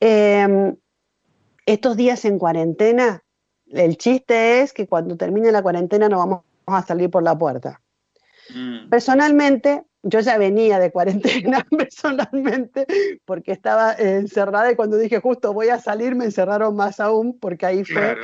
Em, 0.00 0.76
estos 1.66 1.96
días 1.96 2.24
en 2.24 2.38
cuarentena, 2.38 3.22
el 3.66 3.96
chiste 3.98 4.62
es 4.62 4.72
que 4.72 4.86
cuando 4.86 5.16
termine 5.16 5.52
la 5.52 5.62
cuarentena 5.62 6.08
no 6.08 6.18
vamos 6.18 6.40
a 6.66 6.82
salir 6.82 7.10
por 7.10 7.22
la 7.22 7.36
puerta. 7.36 7.82
Mm. 8.54 8.88
Personalmente, 8.88 9.84
yo 10.08 10.20
ya 10.20 10.38
venía 10.38 10.78
de 10.78 10.92
cuarentena 10.92 11.66
personalmente 11.76 12.86
porque 13.24 13.52
estaba 13.52 13.92
encerrada 13.92 14.70
y 14.70 14.76
cuando 14.76 14.96
dije 14.96 15.20
justo 15.20 15.52
voy 15.52 15.68
a 15.68 15.80
salir 15.80 16.14
me 16.14 16.26
encerraron 16.26 16.76
más 16.76 17.00
aún 17.00 17.38
porque 17.38 17.66
ahí 17.66 17.84
fue 17.84 18.16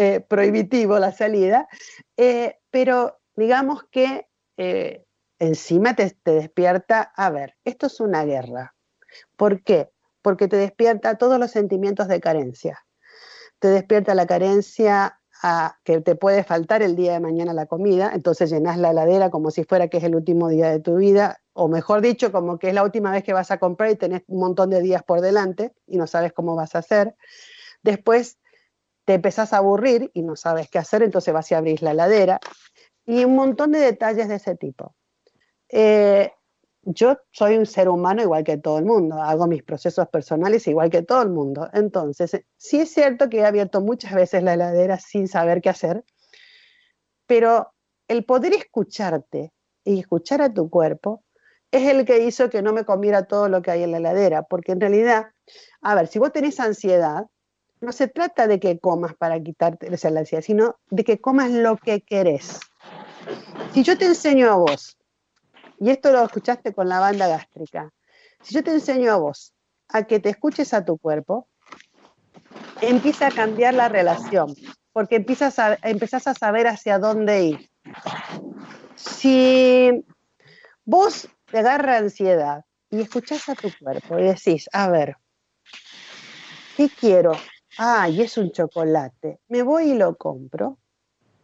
eh, 0.00 0.20
prohibitivo 0.20 0.96
la 1.00 1.10
salida, 1.10 1.66
eh, 2.16 2.60
pero 2.70 3.18
digamos 3.34 3.82
que 3.90 4.28
eh, 4.56 5.04
encima 5.40 5.96
te, 5.96 6.14
despierta, 6.24 7.12
a 7.16 7.30
ver, 7.30 7.56
esto 7.64 7.88
es 7.88 7.98
una 7.98 8.24
guerra. 8.24 8.76
¿Por 9.34 9.64
qué? 9.64 9.90
Porque 10.22 10.46
te 10.46 10.56
despierta 10.56 11.18
todos 11.18 11.40
los 11.40 11.50
sentimientos 11.50 12.06
de 12.06 12.20
carencia. 12.20 12.86
Te 13.58 13.68
despierta 13.68 14.14
la 14.14 14.28
carencia 14.28 15.20
que 15.84 16.00
te 16.00 16.16
puede 16.16 16.42
faltar 16.42 16.82
el 16.82 16.96
día 16.96 17.12
de 17.12 17.20
mañana 17.20 17.52
la 17.52 17.66
comida, 17.66 18.10
entonces 18.14 18.50
llenas 18.50 18.76
la 18.78 18.90
heladera 18.90 19.30
como 19.30 19.50
si 19.50 19.64
fuera 19.64 19.88
que 19.88 19.98
es 19.98 20.04
el 20.04 20.14
último 20.14 20.48
día 20.48 20.70
de 20.70 20.80
tu 20.80 20.96
vida, 20.96 21.40
o 21.52 21.68
mejor 21.68 22.00
dicho, 22.00 22.32
como 22.32 22.58
que 22.58 22.68
es 22.68 22.74
la 22.74 22.82
última 22.82 23.12
vez 23.12 23.22
que 23.22 23.32
vas 23.32 23.50
a 23.50 23.58
comprar 23.58 23.90
y 23.90 23.96
tenés 23.96 24.22
un 24.26 24.40
montón 24.40 24.70
de 24.70 24.80
días 24.80 25.02
por 25.02 25.20
delante 25.20 25.72
y 25.86 25.96
no 25.96 26.06
sabes 26.06 26.32
cómo 26.32 26.56
vas 26.56 26.74
a 26.74 26.78
hacer. 26.78 27.14
Después 27.82 28.38
te 29.04 29.14
empezás 29.14 29.52
a 29.52 29.58
aburrir 29.58 30.10
y 30.12 30.22
no 30.22 30.36
sabes 30.36 30.68
qué 30.68 30.78
hacer, 30.78 31.02
entonces 31.02 31.32
vas 31.32 31.50
y 31.50 31.54
abrís 31.54 31.82
la 31.82 31.92
heladera 31.92 32.40
y 33.06 33.24
un 33.24 33.36
montón 33.36 33.72
de 33.72 33.78
detalles 33.78 34.28
de 34.28 34.34
ese 34.34 34.56
tipo. 34.56 34.94
Eh, 35.68 36.32
yo 36.90 37.18
soy 37.32 37.58
un 37.58 37.66
ser 37.66 37.90
humano 37.90 38.22
igual 38.22 38.44
que 38.44 38.56
todo 38.56 38.78
el 38.78 38.86
mundo, 38.86 39.20
hago 39.20 39.46
mis 39.46 39.62
procesos 39.62 40.08
personales 40.08 40.66
igual 40.66 40.88
que 40.88 41.02
todo 41.02 41.20
el 41.20 41.28
mundo. 41.28 41.68
Entonces, 41.74 42.40
sí 42.56 42.80
es 42.80 42.90
cierto 42.90 43.28
que 43.28 43.40
he 43.40 43.44
abierto 43.44 43.82
muchas 43.82 44.14
veces 44.14 44.42
la 44.42 44.54
heladera 44.54 44.98
sin 44.98 45.28
saber 45.28 45.60
qué 45.60 45.68
hacer, 45.68 46.02
pero 47.26 47.72
el 48.08 48.24
poder 48.24 48.54
escucharte 48.54 49.52
y 49.84 50.00
escuchar 50.00 50.40
a 50.40 50.52
tu 50.52 50.70
cuerpo 50.70 51.22
es 51.70 51.86
el 51.86 52.06
que 52.06 52.24
hizo 52.24 52.48
que 52.48 52.62
no 52.62 52.72
me 52.72 52.86
comiera 52.86 53.24
todo 53.24 53.50
lo 53.50 53.60
que 53.60 53.70
hay 53.70 53.82
en 53.82 53.90
la 53.90 53.98
heladera, 53.98 54.44
porque 54.44 54.72
en 54.72 54.80
realidad, 54.80 55.26
a 55.82 55.94
ver, 55.94 56.06
si 56.06 56.18
vos 56.18 56.32
tenés 56.32 56.58
ansiedad, 56.58 57.26
no 57.82 57.92
se 57.92 58.08
trata 58.08 58.46
de 58.46 58.58
que 58.58 58.78
comas 58.78 59.14
para 59.14 59.38
quitarte 59.42 59.90
la 59.90 60.20
ansiedad, 60.20 60.42
sino 60.42 60.76
de 60.88 61.04
que 61.04 61.20
comas 61.20 61.50
lo 61.50 61.76
que 61.76 62.00
querés. 62.00 62.60
Si 63.74 63.82
yo 63.82 63.98
te 63.98 64.06
enseño 64.06 64.50
a 64.50 64.56
vos, 64.56 64.97
y 65.80 65.90
esto 65.90 66.12
lo 66.12 66.24
escuchaste 66.24 66.72
con 66.74 66.88
la 66.88 67.00
banda 67.00 67.28
gástrica, 67.28 67.90
si 68.42 68.54
yo 68.54 68.62
te 68.62 68.72
enseño 68.72 69.12
a 69.12 69.16
vos 69.16 69.54
a 69.88 70.04
que 70.04 70.20
te 70.20 70.28
escuches 70.30 70.74
a 70.74 70.84
tu 70.84 70.98
cuerpo, 70.98 71.48
empieza 72.80 73.28
a 73.28 73.30
cambiar 73.30 73.74
la 73.74 73.88
relación, 73.88 74.54
porque 74.92 75.16
empiezas 75.16 75.58
a, 75.58 75.78
empezás 75.82 76.26
a 76.26 76.34
saber 76.34 76.66
hacia 76.66 76.98
dónde 76.98 77.42
ir. 77.42 77.70
Si 78.96 80.04
vos 80.84 81.28
te 81.46 81.58
agarra 81.58 81.96
ansiedad 81.96 82.64
y 82.90 83.00
escuchás 83.00 83.48
a 83.48 83.54
tu 83.54 83.70
cuerpo 83.80 84.18
y 84.18 84.24
decís, 84.24 84.68
a 84.72 84.88
ver, 84.90 85.16
¿qué 86.76 86.88
quiero? 86.88 87.32
ay, 87.78 88.22
es 88.22 88.36
un 88.36 88.50
chocolate, 88.50 89.40
me 89.48 89.62
voy 89.62 89.92
y 89.92 89.94
lo 89.94 90.16
compro. 90.16 90.78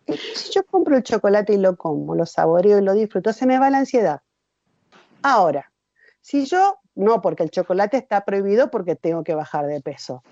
Si 0.06 0.52
yo 0.52 0.64
compro 0.64 0.96
el 0.96 1.02
chocolate 1.02 1.54
y 1.54 1.56
lo 1.56 1.76
como, 1.76 2.14
lo 2.14 2.26
saboreo 2.26 2.78
y 2.78 2.82
lo 2.82 2.94
disfruto, 2.94 3.32
se 3.32 3.46
me 3.46 3.58
va 3.58 3.70
la 3.70 3.78
ansiedad. 3.78 4.20
Ahora, 5.22 5.72
si 6.20 6.44
yo, 6.44 6.78
no 6.94 7.20
porque 7.22 7.42
el 7.42 7.50
chocolate 7.50 7.96
está 7.96 8.24
prohibido 8.24 8.70
porque 8.70 8.96
tengo 8.96 9.24
que 9.24 9.34
bajar 9.34 9.66
de 9.66 9.80
peso, 9.80 10.22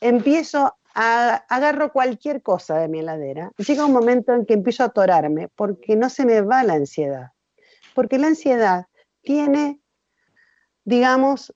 empiezo 0.00 0.76
a, 0.94 1.44
agarro 1.48 1.92
cualquier 1.92 2.42
cosa 2.42 2.78
de 2.78 2.88
mi 2.88 3.00
heladera, 3.00 3.52
llega 3.56 3.86
un 3.86 3.92
momento 3.92 4.32
en 4.32 4.44
que 4.44 4.54
empiezo 4.54 4.82
a 4.82 4.86
atorarme 4.86 5.48
porque 5.48 5.96
no 5.96 6.10
se 6.10 6.26
me 6.26 6.42
va 6.42 6.64
la 6.64 6.74
ansiedad. 6.74 7.32
Porque 7.94 8.18
la 8.18 8.28
ansiedad 8.28 8.86
tiene, 9.22 9.80
digamos, 10.84 11.54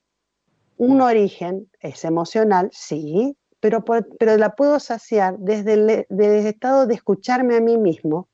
un 0.76 1.00
origen, 1.00 1.70
es 1.80 2.04
emocional, 2.04 2.70
sí, 2.72 3.36
pero, 3.70 3.84
pero 4.18 4.36
la 4.36 4.54
puedo 4.54 4.78
saciar 4.78 5.38
desde 5.38 5.72
el, 5.72 6.06
desde 6.08 6.48
estado 6.48 6.86
de 6.86 6.94
escucharme 6.94 7.56
a 7.56 7.60
mí 7.60 7.76
mismo 7.78 8.28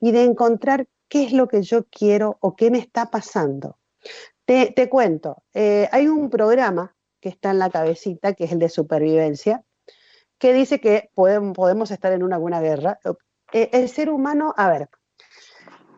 y 0.00 0.10
de 0.10 0.24
encontrar 0.24 0.88
qué 1.08 1.24
es 1.24 1.32
lo 1.32 1.46
que 1.46 1.62
yo 1.62 1.84
quiero 1.84 2.38
o 2.40 2.56
qué 2.56 2.70
me 2.70 2.78
está 2.78 3.10
pasando. 3.10 3.78
Te, 4.44 4.88
cuento, 4.90 5.44
eh, 5.54 5.88
hay 5.92 6.08
un 6.08 6.28
programa 6.28 6.94
que 7.20 7.28
está 7.28 7.52
en 7.52 7.58
la 7.58 7.70
cabecita, 7.70 8.34
que 8.34 8.44
es 8.44 8.52
el 8.52 8.58
de 8.58 8.68
supervivencia, 8.68 9.62
que 10.38 10.52
dice 10.52 10.80
que 10.80 11.10
podemos, 11.14 11.54
podemos 11.54 11.90
estar 11.90 12.12
en 12.12 12.22
una 12.22 12.36
buena 12.36 12.60
guerra. 12.60 12.98
Eh, 13.52 13.70
el 13.72 13.88
ser 13.88 14.10
humano, 14.10 14.52
a 14.56 14.68
ver, 14.68 14.90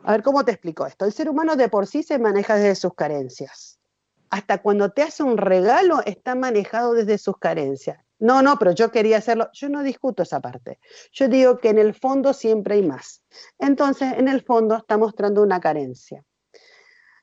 a 0.05 0.13
ver 0.13 0.23
cómo 0.23 0.45
te 0.45 0.53
explico 0.53 0.87
esto. 0.87 1.05
El 1.05 1.13
ser 1.13 1.29
humano 1.29 1.57
de 1.57 1.69
por 1.69 1.87
sí 1.87 2.03
se 2.03 2.19
maneja 2.19 2.57
desde 2.57 2.77
sus 2.77 2.95
carencias. 2.95 3.81
Hasta 4.31 4.59
cuando 4.59 4.91
te 4.91 5.03
hace 5.03 5.23
un 5.23 5.39
regalo 5.39 6.01
está 6.05 6.35
manejado 6.35 6.93
desde 6.93 7.19
sus 7.19 7.39
carencias. 7.39 8.06
No, 8.19 8.43
no, 8.43 8.59
pero 8.59 8.73
yo 8.73 8.91
quería 8.91 9.19
hacerlo. 9.19 9.51
Yo 9.53 9.69
no 9.69 9.83
discuto 9.83 10.23
esa 10.23 10.41
parte. 10.41 10.79
Yo 11.13 11.29
digo 11.29 11.59
que 11.59 11.69
en 11.69 11.79
el 11.79 11.95
fondo 11.95 12.33
siempre 12.33 12.77
hay 12.77 12.83
más. 12.83 13.23
Entonces, 13.59 14.15
en 14.17 14.29
el 14.29 14.43
fondo 14.43 14.77
está 14.77 14.97
mostrando 14.97 15.43
una 15.43 15.61
carencia. 15.61 16.25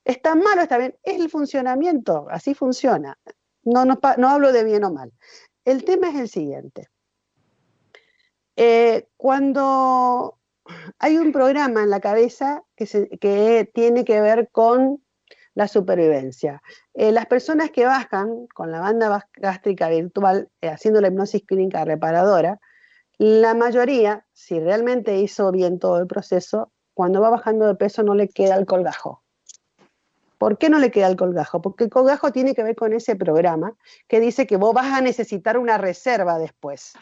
¿Está 0.06 0.36
mal 0.36 0.60
o 0.60 0.62
está 0.62 0.78
bien? 0.78 0.96
Es 1.04 1.20
el 1.20 1.30
funcionamiento, 1.30 2.28
así 2.30 2.54
funciona. 2.54 3.18
No, 3.64 3.86
no, 3.86 4.00
hablo 4.30 4.52
de 4.52 4.64
bien 4.64 4.84
o 4.84 4.92
mal. 4.92 5.14
El 5.64 5.86
tema 5.86 6.10
es 6.10 6.16
el 6.16 6.30
siguiente. 6.30 6.90
Eh, 8.56 9.08
cuando 9.18 10.38
hay 11.00 11.18
un 11.18 11.32
programa 11.32 11.84
en 11.84 11.90
la 11.90 12.00
cabeza 12.00 12.64
que, 12.76 13.72
tiene 13.74 14.06
que 14.06 14.22
ver 14.22 14.50
con 14.52 15.03
la 15.56 15.68
supervivencia. 15.68 16.62
Eh, 16.94 17.12
las 17.12 17.28
personas 17.28 17.72
que 17.72 17.86
bajan 17.86 18.48
con 18.48 18.72
la 18.72 18.80
banda 18.80 19.28
gástrica 19.36 19.90
virtual 19.90 20.50
eh, 20.62 20.70
haciendo 20.70 21.02
la 21.02 21.08
hipnosis 21.08 21.44
clínica 21.46 21.86
reparadora, 21.86 22.60
la 23.18 23.54
mayoría, 23.54 24.26
si 24.34 24.60
realmente 24.60 25.18
hizo 25.20 25.52
bien 25.52 25.80
todo 25.80 26.00
el 26.00 26.08
proceso, 26.08 26.72
cuando 26.94 27.22
va 27.22 27.30
bajando 27.30 27.68
de 27.68 27.76
peso 27.76 28.04
no 28.04 28.16
le 28.16 28.28
queda 28.28 28.56
el 28.56 28.66
colgajo. 28.66 29.24
¿Por 30.38 30.58
qué 30.58 30.70
no 30.70 30.80
le 30.80 30.92
queda 30.92 31.08
el 31.08 31.16
colgajo? 31.16 31.62
Porque 31.62 31.86
el 31.86 31.90
colgajo 31.90 32.32
tiene 32.32 32.54
que 32.54 32.64
ver 32.64 32.76
con 32.76 32.92
ese 32.92 33.16
programa 33.16 33.78
que 34.08 34.20
dice 34.20 34.46
que 34.46 34.58
vos 34.58 34.74
vas 34.74 34.92
a 34.92 35.02
necesitar 35.02 35.58
una 35.58 35.78
reserva 35.78 36.38
después 36.38 36.94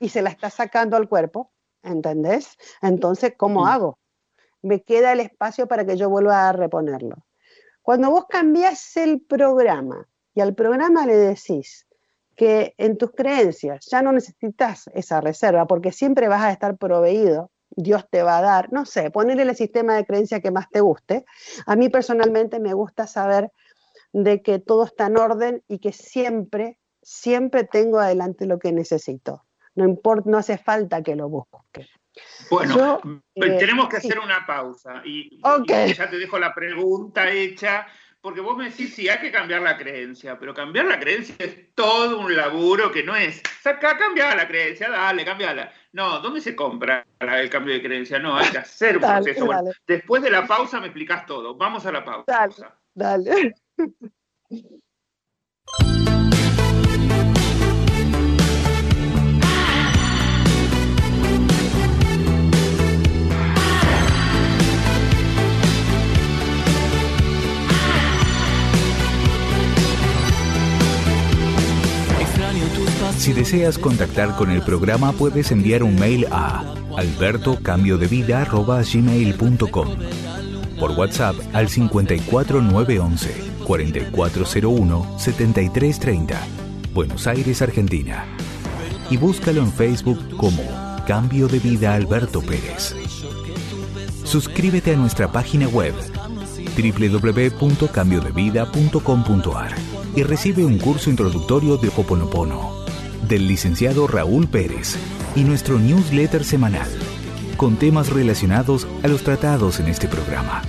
y 0.00 0.08
se 0.08 0.22
la 0.22 0.30
está 0.30 0.50
sacando 0.50 0.96
al 0.96 1.08
cuerpo, 1.08 1.52
¿entendés? 1.82 2.56
Entonces, 2.82 3.34
¿cómo 3.36 3.66
hago? 3.66 3.98
Me 4.62 4.82
queda 4.82 5.12
el 5.12 5.20
espacio 5.20 5.68
para 5.68 5.86
que 5.86 5.96
yo 5.96 6.10
vuelva 6.10 6.48
a 6.48 6.52
reponerlo. 6.52 7.16
Cuando 7.82 8.10
vos 8.10 8.26
cambias 8.28 8.96
el 8.96 9.20
programa 9.22 10.08
y 10.34 10.40
al 10.40 10.54
programa 10.54 11.06
le 11.06 11.16
decís 11.16 11.86
que 12.36 12.74
en 12.78 12.96
tus 12.96 13.12
creencias 13.12 13.86
ya 13.90 14.02
no 14.02 14.12
necesitas 14.12 14.88
esa 14.94 15.20
reserva 15.20 15.66
porque 15.66 15.92
siempre 15.92 16.28
vas 16.28 16.42
a 16.42 16.52
estar 16.52 16.76
proveído 16.76 17.50
Dios 17.70 18.06
te 18.10 18.22
va 18.22 18.38
a 18.38 18.42
dar, 18.42 18.72
no 18.72 18.84
sé, 18.84 19.10
ponerle 19.10 19.44
el 19.44 19.56
sistema 19.56 19.94
de 19.94 20.04
creencia 20.04 20.40
que 20.40 20.50
más 20.50 20.68
te 20.70 20.80
guste. 20.80 21.24
A 21.66 21.76
mí 21.76 21.88
personalmente 21.88 22.60
me 22.60 22.74
gusta 22.74 23.06
saber 23.06 23.52
de 24.12 24.42
que 24.42 24.58
todo 24.58 24.84
está 24.84 25.06
en 25.06 25.16
orden 25.16 25.62
y 25.68 25.78
que 25.78 25.92
siempre, 25.92 26.78
siempre 27.02 27.64
tengo 27.64 28.00
adelante 28.00 28.46
lo 28.46 28.58
que 28.58 28.72
necesito. 28.72 29.44
No 29.74 29.84
importa, 29.84 30.28
no 30.28 30.38
hace 30.38 30.58
falta 30.58 31.02
que 31.02 31.14
lo 31.14 31.28
busque. 31.28 31.86
Bueno, 32.50 33.00
eh, 33.34 33.56
tenemos 33.58 33.88
que 33.88 33.98
hacer 33.98 34.18
una 34.18 34.44
pausa 34.46 35.02
y, 35.04 35.40
y, 35.40 35.94
ya 35.94 36.10
te 36.10 36.18
dejo 36.18 36.38
la 36.38 36.54
pregunta 36.54 37.30
hecha 37.30 37.86
porque 38.20 38.42
vos 38.42 38.56
me 38.56 38.68
decís, 38.68 38.94
sí, 38.94 39.08
hay 39.08 39.18
que 39.18 39.32
cambiar 39.32 39.62
la 39.62 39.78
creencia, 39.78 40.38
pero 40.38 40.52
cambiar 40.52 40.84
la 40.84 41.00
creencia 41.00 41.34
es 41.38 41.74
todo 41.74 42.18
un 42.18 42.36
laburo 42.36 42.92
que 42.92 43.02
no 43.02 43.16
es, 43.16 43.42
saca, 43.62 43.96
cambia 43.96 44.34
la 44.34 44.46
creencia, 44.46 44.90
dale, 44.90 45.24
cambiala. 45.24 45.72
No, 45.92 46.20
¿dónde 46.20 46.42
se 46.42 46.54
compra 46.54 47.06
el 47.18 47.48
cambio 47.48 47.72
de 47.72 47.82
creencia? 47.82 48.18
No, 48.18 48.36
hay 48.36 48.50
que 48.50 48.58
hacer 48.58 48.98
un 48.98 49.02
proceso. 49.02 49.48
después 49.86 50.22
de 50.22 50.30
la 50.30 50.46
pausa 50.46 50.80
me 50.80 50.88
explicas 50.88 51.24
todo. 51.24 51.54
Vamos 51.54 51.86
a 51.86 51.92
la 51.92 52.04
pausa. 52.04 52.78
Dale, 52.94 53.30
dale. 53.30 53.54
Si 73.20 73.32
deseas 73.34 73.76
contactar 73.76 74.34
con 74.34 74.50
el 74.50 74.62
programa 74.62 75.12
puedes 75.12 75.52
enviar 75.52 75.82
un 75.82 75.94
mail 75.96 76.26
a 76.30 76.64
albertocambiodevida.gmail.com 76.96 79.88
Por 80.78 80.92
WhatsApp 80.92 81.36
al 81.52 81.68
54911 81.68 83.34
4401 83.66 85.18
7330 85.18 86.40
Buenos 86.94 87.26
Aires, 87.26 87.60
Argentina. 87.60 88.24
Y 89.10 89.18
búscalo 89.18 89.60
en 89.60 89.70
Facebook 89.70 90.38
como 90.38 90.62
Cambio 91.06 91.46
de 91.46 91.58
Vida 91.58 91.94
Alberto 91.94 92.40
Pérez. 92.40 92.96
Suscríbete 94.24 94.94
a 94.94 94.96
nuestra 94.96 95.30
página 95.30 95.68
web 95.68 95.92
www.cambiodevida.com.ar 96.74 99.74
y 100.16 100.22
recibe 100.22 100.64
un 100.64 100.78
curso 100.78 101.10
introductorio 101.10 101.76
de 101.76 101.90
Hoponopono 101.94 102.79
del 103.28 103.46
licenciado 103.46 104.06
Raúl 104.06 104.48
Pérez 104.48 104.96
y 105.36 105.44
nuestro 105.44 105.78
newsletter 105.78 106.44
semanal 106.44 106.88
con 107.56 107.76
temas 107.76 108.08
relacionados 108.08 108.88
a 109.02 109.08
los 109.08 109.22
tratados 109.22 109.80
en 109.80 109.88
este 109.88 110.08
programa. 110.08 110.62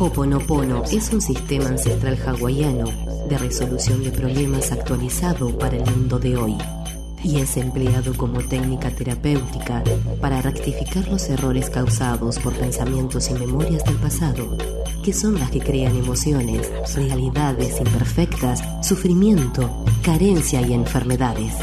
Hoponopono 0.00 0.82
es 0.90 1.12
un 1.12 1.20
sistema 1.20 1.68
ancestral 1.68 2.18
hawaiano 2.26 2.86
de 3.28 3.38
resolución 3.38 4.02
de 4.02 4.10
problemas 4.10 4.72
actualizado 4.72 5.56
para 5.56 5.76
el 5.76 5.84
mundo 5.84 6.18
de 6.18 6.36
hoy 6.36 6.58
y 7.24 7.38
es 7.38 7.56
empleado 7.56 8.14
como 8.16 8.40
técnica 8.40 8.90
terapéutica 8.90 9.82
para 10.20 10.42
rectificar 10.42 11.08
los 11.08 11.28
errores 11.30 11.70
causados 11.70 12.38
por 12.38 12.52
pensamientos 12.52 13.30
y 13.30 13.34
memorias 13.34 13.82
del 13.84 13.96
pasado, 13.96 14.56
que 15.02 15.12
son 15.12 15.38
las 15.38 15.50
que 15.50 15.60
crean 15.60 15.96
emociones, 15.96 16.70
realidades 16.94 17.80
imperfectas, 17.80 18.62
sufrimiento, 18.86 19.84
carencia 20.02 20.60
y 20.60 20.74
enfermedades. 20.74 21.54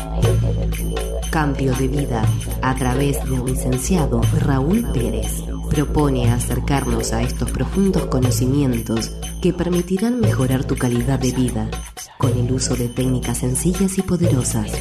Cambio 1.30 1.74
de 1.76 1.88
vida 1.88 2.26
a 2.62 2.76
través 2.76 3.24
del 3.30 3.46
licenciado 3.46 4.22
Raúl 4.40 4.86
Pérez 4.92 5.44
propone 5.70 6.30
acercarnos 6.30 7.14
a 7.14 7.22
estos 7.22 7.52
profundos 7.52 8.08
conocimientos 8.08 9.12
que 9.42 9.54
permitirán 9.54 10.20
mejorar 10.20 10.66
tu 10.66 10.76
calidad 10.76 11.20
de 11.20 11.32
vida 11.32 11.70
con 12.18 12.38
el 12.38 12.52
uso 12.52 12.76
de 12.76 12.90
técnicas 12.90 13.38
sencillas 13.38 13.98
y 13.98 14.02
poderosas 14.02 14.72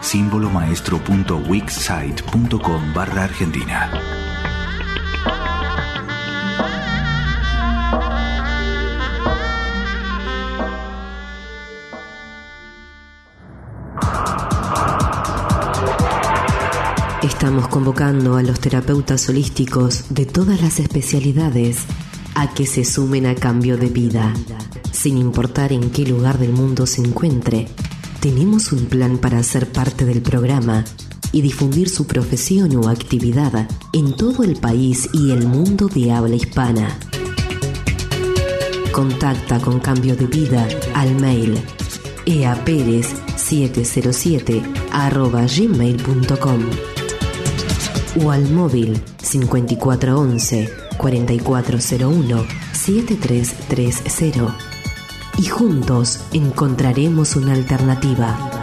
símbolomaestro.wixsite.com 0.00 2.94
barra 2.94 3.24
Argentina. 3.24 3.90
Estamos 17.22 17.68
convocando 17.68 18.36
a 18.36 18.42
los 18.42 18.58
terapeutas 18.58 19.28
holísticos 19.28 20.14
de 20.14 20.26
todas 20.26 20.60
las 20.60 20.80
especialidades 20.80 21.86
a 22.34 22.54
que 22.54 22.66
se 22.66 22.84
sumen 22.84 23.26
a 23.26 23.34
cambio 23.34 23.76
de 23.76 23.88
vida. 23.88 24.32
Sin 24.90 25.18
importar 25.18 25.72
en 25.72 25.90
qué 25.90 26.06
lugar 26.06 26.38
del 26.38 26.52
mundo 26.52 26.86
se 26.86 27.02
encuentre, 27.02 27.66
tenemos 28.20 28.70
un 28.72 28.86
plan 28.86 29.18
para 29.18 29.42
ser 29.42 29.72
parte 29.72 30.04
del 30.04 30.22
programa 30.22 30.84
y 31.32 31.42
difundir 31.42 31.88
su 31.88 32.06
profesión 32.06 32.76
o 32.76 32.88
actividad 32.88 33.68
en 33.92 34.14
todo 34.16 34.44
el 34.44 34.54
país 34.56 35.08
y 35.12 35.32
el 35.32 35.44
mundo 35.46 35.88
de 35.88 36.12
habla 36.12 36.36
hispana. 36.36 36.96
Contacta 38.92 39.58
con 39.58 39.80
Cambio 39.80 40.14
de 40.16 40.26
Vida 40.26 40.68
al 40.94 41.16
mail 41.16 41.58
eaperez707 42.26 44.62
gmail.com 45.68 46.60
o 48.22 48.30
al 48.30 48.50
móvil 48.50 49.02
5411 49.22 50.81
4401 50.96 52.46
7330 52.72 54.56
y 55.38 55.46
juntos 55.46 56.20
encontraremos 56.32 57.36
una 57.36 57.54
alternativa. 57.54 58.61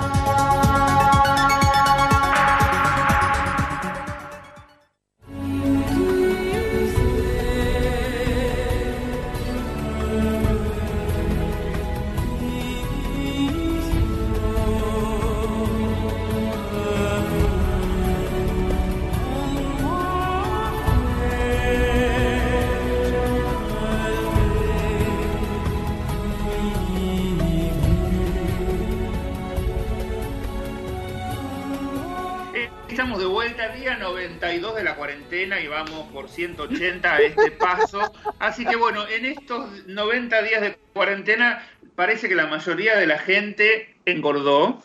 Estamos 33.10 33.28
de 33.28 33.34
vuelta, 33.34 33.70
día 33.70 33.98
92 33.98 34.76
de 34.76 34.84
la 34.84 34.94
cuarentena 34.94 35.60
y 35.60 35.68
vamos 35.68 36.12
por 36.14 36.30
180 36.30 37.12
a 37.12 37.20
este 37.20 37.50
paso. 37.50 38.14
Así 38.38 38.64
que 38.68 38.76
bueno, 38.76 39.08
en 39.08 39.26
estos 39.26 39.88
90 39.88 40.44
días 40.44 40.62
de 40.62 40.78
cuarentena 40.94 41.68
parece 41.96 42.30
que 42.30 42.36
la 42.36 42.46
mayoría 42.46 42.96
de 42.98 43.08
la 43.08 43.18
gente 43.18 43.96
engordó. 44.06 44.84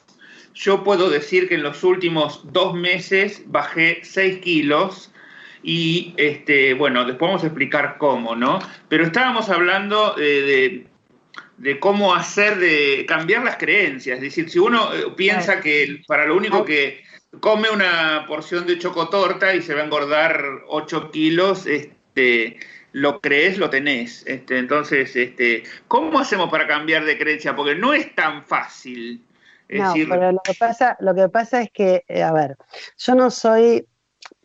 Yo 0.54 0.82
puedo 0.84 1.10
decir 1.10 1.50
que 1.50 1.56
en 1.56 1.62
los 1.62 1.84
últimos 1.84 2.50
dos 2.50 2.72
meses 2.72 3.42
bajé 3.44 4.00
6 4.02 4.38
kilos 4.38 5.12
y 5.62 6.14
este, 6.16 6.72
bueno, 6.72 7.04
después 7.04 7.28
vamos 7.28 7.42
a 7.42 7.48
explicar 7.48 7.96
cómo, 7.98 8.34
¿no? 8.34 8.58
Pero 8.88 9.04
estábamos 9.04 9.50
hablando 9.50 10.14
de, 10.14 10.40
de, 10.40 10.86
de 11.58 11.78
cómo 11.78 12.14
hacer, 12.14 12.56
de 12.56 13.04
cambiar 13.06 13.44
las 13.44 13.58
creencias. 13.58 14.16
Es 14.16 14.22
decir, 14.22 14.48
si 14.48 14.58
uno 14.58 14.94
eh, 14.94 15.12
piensa 15.14 15.60
que 15.60 16.02
para 16.06 16.24
lo 16.24 16.36
único 16.36 16.64
que 16.64 17.04
come 17.40 17.70
una 17.70 18.24
porción 18.26 18.66
de 18.66 18.78
chocotorta 18.78 19.54
y 19.54 19.62
se 19.62 19.74
va 19.74 19.82
a 19.82 19.84
engordar 19.84 20.42
8 20.68 21.10
kilos, 21.10 21.66
este, 21.66 22.58
lo 22.92 23.20
crees, 23.20 23.58
lo 23.58 23.70
tenés. 23.70 24.24
Este, 24.26 24.58
entonces, 24.58 25.14
este, 25.16 25.64
¿cómo 25.88 26.18
hacemos 26.18 26.50
para 26.50 26.66
cambiar 26.66 27.04
de 27.04 27.18
creencia? 27.18 27.54
Porque 27.54 27.74
no 27.74 27.92
es 27.92 28.14
tan 28.14 28.44
fácil. 28.44 29.24
Es 29.68 29.80
no, 29.80 29.88
decir, 29.88 30.08
pero 30.08 30.32
lo 30.32 30.40
que 30.44 30.54
pasa, 30.54 30.96
lo 31.00 31.14
que 31.14 31.28
pasa 31.28 31.62
es 31.62 31.70
que, 31.72 32.04
eh, 32.06 32.22
a 32.22 32.32
ver, 32.32 32.56
yo 32.98 33.14
no 33.14 33.30
soy, 33.30 33.86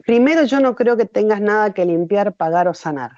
primero 0.05 0.45
yo 0.45 0.59
no 0.59 0.75
creo 0.75 0.97
que 0.97 1.05
tengas 1.05 1.41
nada 1.41 1.73
que 1.73 1.85
limpiar, 1.85 2.33
pagar 2.33 2.67
o 2.67 2.73
sanar. 2.73 3.11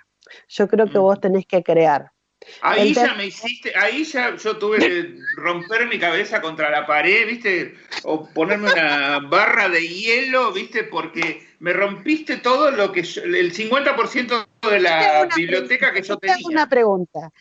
Yo 0.48 0.68
creo 0.68 0.88
que 0.88 0.98
Mm. 0.98 1.02
vos 1.02 1.22
tenés 1.22 1.46
que 1.46 1.64
crear. 1.64 2.12
Ahí 2.62 2.94
ya 2.94 3.14
me 3.16 3.26
hiciste, 3.28 3.72
ahí 3.76 4.04
ya 4.04 4.36
yo 4.36 4.58
tuve 4.58 4.80
que 4.80 5.16
romper 5.36 5.88
mi 5.88 5.98
cabeza 6.00 6.42
contra 6.42 6.70
la 6.70 6.86
pared, 6.86 7.26
¿viste? 7.28 7.76
O 8.04 8.28
ponerme 8.28 8.72
una 8.72 9.20
barra 9.20 9.70
de 9.70 9.88
hielo, 9.88 10.52
¿viste? 10.52 10.84
Porque 10.84 11.48
me 11.60 11.72
rompiste 11.74 12.38
todo 12.38 12.72
lo 12.72 12.92
que 12.92 13.04
yo- 13.04 13.24
el 13.24 13.54
50% 13.54 14.46
de 14.64 14.70
Te 14.70 14.80
la 14.80 15.28
biblioteca 15.36 15.94
que 15.94 16.02
yo 16.02 16.18
te 16.18 16.30
hago 16.30 16.40
tenía. 16.42 16.58
una 16.58 16.70
pregunta. 16.70 17.32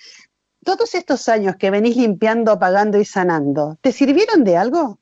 Todos 0.63 0.95
estos 0.95 1.29
años 1.29 1.57
que 1.57 1.71
venís 1.71 1.97
limpiando, 1.97 2.59
pagando 2.59 2.99
y 3.01 3.05
sanando, 3.05 3.79
¿te 3.81 3.93
sirvieron 3.93 4.45
de 4.45 4.59
algo? 4.59 5.00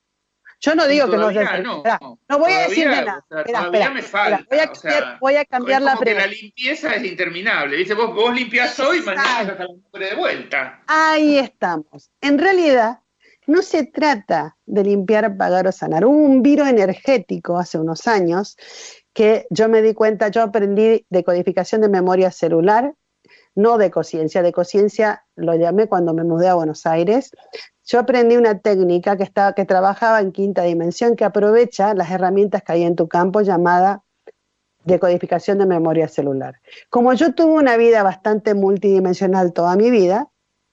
Yo 0.60 0.74
no 0.74 0.86
digo 0.88 1.08
que 1.08 1.16
no, 1.16 1.30
no. 1.30 1.30
esperá, 1.30 1.60
no 1.62 2.38
voy 2.38 2.52
a 2.52 2.66
Todavía, 2.66 2.68
decir 2.68 2.88
de 2.88 2.96
nada. 2.96 3.24
o 3.30 3.34
sea, 3.34 3.44
todavía 3.44 3.90
me 3.90 4.02
falta, 4.02 4.44
voy 4.50 4.58
a 4.58 4.64
o 4.64 4.72
cambiar, 4.72 4.76
sea, 4.76 5.18
voy 5.20 5.36
a 5.36 5.44
cambiar 5.44 5.82
la 5.82 5.92
que 5.92 5.96
la 5.96 6.00
pregunta. 6.00 6.26
limpieza 6.26 6.94
es 6.94 7.04
interminable, 7.04 7.76
¿viste? 7.76 7.94
Vos, 7.94 8.14
vos 8.14 8.34
limpiás 8.34 8.78
hoy 8.80 8.98
y 8.98 9.02
mañana 9.02 9.42
Exacto. 9.42 9.64
sacas 9.64 9.76
la 9.92 10.06
de 10.08 10.14
vuelta. 10.16 10.82
Ahí 10.88 11.38
estamos. 11.38 12.10
En 12.20 12.38
realidad, 12.38 13.00
no 13.46 13.62
se 13.62 13.84
trata 13.86 14.56
de 14.66 14.82
limpiar, 14.84 15.36
pagar 15.36 15.66
o 15.68 15.72
sanar. 15.72 16.04
Hubo 16.04 16.16
un 16.16 16.42
viro 16.42 16.66
energético 16.66 17.56
hace 17.56 17.78
unos 17.78 18.06
años 18.06 18.56
que 19.14 19.46
yo 19.50 19.68
me 19.68 19.80
di 19.80 19.94
cuenta, 19.94 20.28
yo 20.28 20.42
aprendí 20.42 21.06
de 21.08 21.24
codificación 21.24 21.80
de 21.80 21.88
memoria 21.88 22.30
celular, 22.30 22.94
no 23.54 23.78
de 23.78 23.90
conciencia. 23.90 24.42
De 24.42 24.52
conciencia 24.52 25.24
lo 25.34 25.54
llamé 25.54 25.86
cuando 25.88 26.14
me 26.14 26.24
mudé 26.24 26.48
a 26.48 26.54
Buenos 26.54 26.84
Aires. 26.84 27.30
Yo 27.88 27.98
aprendí 27.98 28.36
una 28.36 28.58
técnica 28.58 29.16
que, 29.16 29.22
estaba, 29.22 29.54
que 29.54 29.64
trabajaba 29.64 30.20
en 30.20 30.30
quinta 30.30 30.62
dimensión, 30.62 31.16
que 31.16 31.24
aprovecha 31.24 31.94
las 31.94 32.10
herramientas 32.10 32.62
que 32.62 32.72
hay 32.72 32.82
en 32.82 32.96
tu 32.96 33.08
campo 33.08 33.40
llamada 33.40 34.02
decodificación 34.84 35.56
de 35.56 35.64
memoria 35.64 36.06
celular. 36.06 36.60
Como 36.90 37.14
yo 37.14 37.34
tuve 37.34 37.54
una 37.54 37.78
vida 37.78 38.02
bastante 38.02 38.52
multidimensional 38.52 39.54
toda 39.54 39.74
mi 39.76 39.90
vida, 39.90 40.28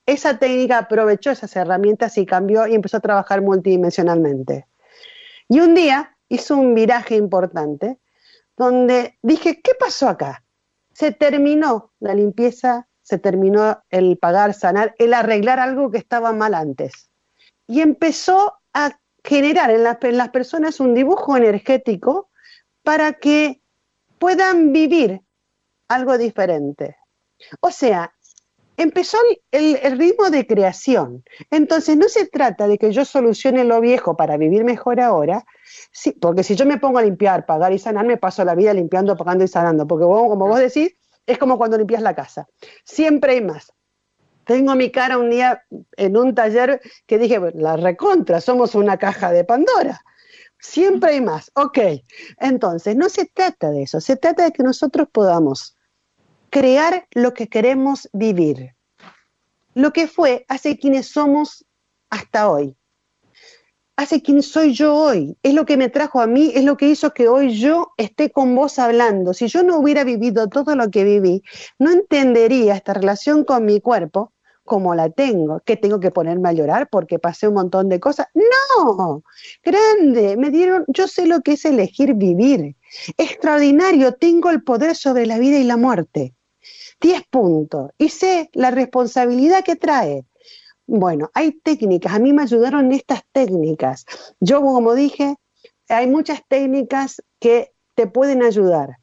esa 0.05 0.38
técnica 0.39 0.78
aprovechó 0.78 1.32
esas 1.32 1.55
herramientas 1.55 2.18
y 2.18 2.26
cambió 2.26 2.68
y 2.68 2.76
empezó 2.76 2.97
a 2.97 2.99
trabajar 2.99 3.41
multidimensionalmente. 3.41 4.68
Y 5.47 5.61
un 5.61 5.74
día 5.74 6.18
hizo 6.28 6.57
un 6.57 6.76
viraje 6.76 7.16
importante 7.16 7.97
donde 8.57 9.18
dije, 9.22 9.61
¿qué 9.61 9.72
pasó 9.80 10.09
acá? 10.09 10.43
Se 10.93 11.11
terminó 11.11 11.93
la 11.99 12.13
limpieza, 12.13 12.89
se 13.06 13.20
terminó 13.20 13.84
el 13.91 14.18
pagar, 14.18 14.56
sanar, 14.56 14.95
el 14.97 15.14
arreglar 15.14 15.60
algo 15.60 15.91
que 15.91 15.99
estaba 15.99 16.34
mal 16.34 16.56
antes. 16.56 17.12
Y 17.68 17.82
empezó 17.82 18.56
a 18.74 18.99
generar 19.24 19.70
en, 19.70 19.84
la- 19.84 19.99
en 20.01 20.18
las 20.18 20.30
personas 20.30 20.80
un 20.80 20.95
dibujo 20.95 21.38
energético 21.38 22.30
para 22.82 23.14
que 23.14 23.62
puedan 24.18 24.74
vivir 24.74 25.22
algo 25.88 26.18
diferente. 26.18 26.97
O 27.60 27.70
sea, 27.70 28.12
empezó 28.76 29.20
el, 29.51 29.99
ritmo 29.99 30.32
de 30.32 30.47
creación. 30.47 31.24
Entonces, 31.51 31.97
no 31.97 32.10
se 32.10 32.26
trata 32.26 32.68
de 32.68 32.80
que 32.80 32.91
yo 32.91 33.06
solucione 33.06 33.66
lo 33.66 33.82
viejo 33.82 34.18
para 34.18 34.36
vivir 34.38 34.64
mejor 34.64 34.99
ahora, 34.99 35.45
sí, 35.91 36.12
porque 36.12 36.41
si 36.41 36.56
yo 36.56 36.66
me 36.66 36.80
pongo 36.80 36.97
a 36.97 37.03
limpiar, 37.03 37.45
pagar 37.45 37.72
y 37.72 37.78
sanar, 37.78 38.08
me 38.08 38.18
paso 38.18 38.43
la 38.43 38.56
vida 38.56 38.74
limpiando, 38.74 39.16
pagando 39.16 39.43
y 39.43 39.47
sanando, 39.47 39.86
porque 39.86 40.06
como 40.06 40.47
vos 40.47 40.58
decís, 40.58 40.95
es 41.26 41.38
como 41.38 41.57
cuando 41.57 41.78
limpias 41.78 42.01
la 42.01 42.15
casa. 42.15 42.47
Siempre 42.84 43.34
hay 43.34 43.41
más. 43.41 43.73
Tengo 44.45 44.76
mi 44.76 44.91
cara 44.91 45.17
un 45.17 45.32
día 45.32 45.63
en 45.97 46.17
un 46.17 46.36
taller 46.36 46.80
que 47.07 47.17
dije, 47.17 47.39
la 47.55 47.78
recontra, 47.78 48.41
somos 48.41 48.76
una 48.76 48.97
caja 48.97 49.32
de 49.32 49.43
Pandora. 49.43 50.01
Siempre 50.59 51.13
hay 51.13 51.21
más. 51.21 51.51
Ok. 51.55 51.80
Entonces, 52.39 52.95
no 52.95 53.09
se 53.09 53.26
trata 53.26 53.71
de 53.71 53.84
eso, 53.84 53.99
se 54.01 54.17
trata 54.17 54.45
de 54.45 54.51
que 54.51 54.63
nosotros 54.63 55.07
podamos 55.11 55.76
crear 56.49 57.07
lo 57.11 57.34
que 57.34 57.47
queremos 57.47 58.07
vivir. 58.13 58.76
Lo 59.73 59.91
que 59.91 60.07
fue 60.07 60.45
hace 60.47 60.78
quienes 60.78 61.07
somos 61.07 61.65
hasta 62.09 62.49
hoy. 62.49 62.78
Hace 63.98 64.22
quien 64.22 64.43
soy 64.43 64.74
yo 64.74 64.93
hoy. 64.93 65.38
Es 65.41 65.54
lo 65.54 65.66
que 65.66 65.78
me 65.78 65.89
trajo 65.89 66.20
a 66.20 66.28
mí, 66.28 66.52
es 66.54 66.66
lo 66.66 66.76
que 66.76 66.89
hizo 66.89 67.14
que 67.14 67.30
hoy 67.30 67.58
yo 67.58 67.93
esté 67.98 68.30
con 68.30 68.54
vos 68.54 68.78
hablando. 68.78 69.34
Si 69.34 69.48
yo 69.48 69.64
no 69.64 69.78
hubiera 69.78 70.04
vivido 70.04 70.48
todo 70.50 70.76
lo 70.76 70.89
que 70.89 71.06
viví, 71.06 71.43
no 71.80 71.91
entendería 71.91 72.76
esta 72.76 72.93
relación 72.93 73.46
con 73.46 73.64
mi 73.64 73.80
cuerpo 73.80 74.34
como 74.66 74.96
la 74.96 75.10
tengo, 75.10 75.62
que 75.64 75.78
tengo 75.78 76.00
que 76.00 76.12
ponerme 76.12 76.50
a 76.50 76.54
llorar 76.54 76.89
porque 76.89 77.20
pasé 77.20 77.48
un 77.48 77.54
montón 77.54 77.88
de 77.88 78.00
cosas. 78.00 78.28
No, 78.34 79.24
grande, 79.64 80.36
me 80.36 80.50
dieron, 80.50 80.84
yo 80.88 81.08
sé 81.08 81.28
lo 81.28 81.41
que 81.41 81.54
es 81.54 81.64
elegir 81.66 82.16
vivir. 82.16 82.76
Extraordinario, 83.18 84.14
tengo 84.16 84.50
el 84.50 84.64
poder 84.64 84.96
sobre 84.96 85.26
la 85.26 85.38
vida 85.38 85.58
y 85.58 85.64
la 85.64 85.78
muerte. 85.78 86.34
10 87.00 87.24
puntos. 87.30 87.91
Y 87.98 88.10
sé 88.10 88.50
la 88.54 88.72
responsabilidad 88.72 89.64
que 89.64 89.76
trae. 89.76 90.26
Bueno, 90.88 91.31
hay 91.33 91.51
técnicas, 91.51 92.13
a 92.13 92.19
mí 92.19 92.31
me 92.31 92.43
ayudaron 92.43 92.91
estas 92.91 93.23
técnicas. 93.31 94.05
Yo, 94.39 94.61
como 94.61 94.93
dije, 94.93 95.36
hay 95.89 96.07
muchas 96.07 96.41
técnicas 96.47 97.23
que 97.39 97.71
te 97.95 98.07
pueden 98.07 98.43
ayudar. 98.43 98.97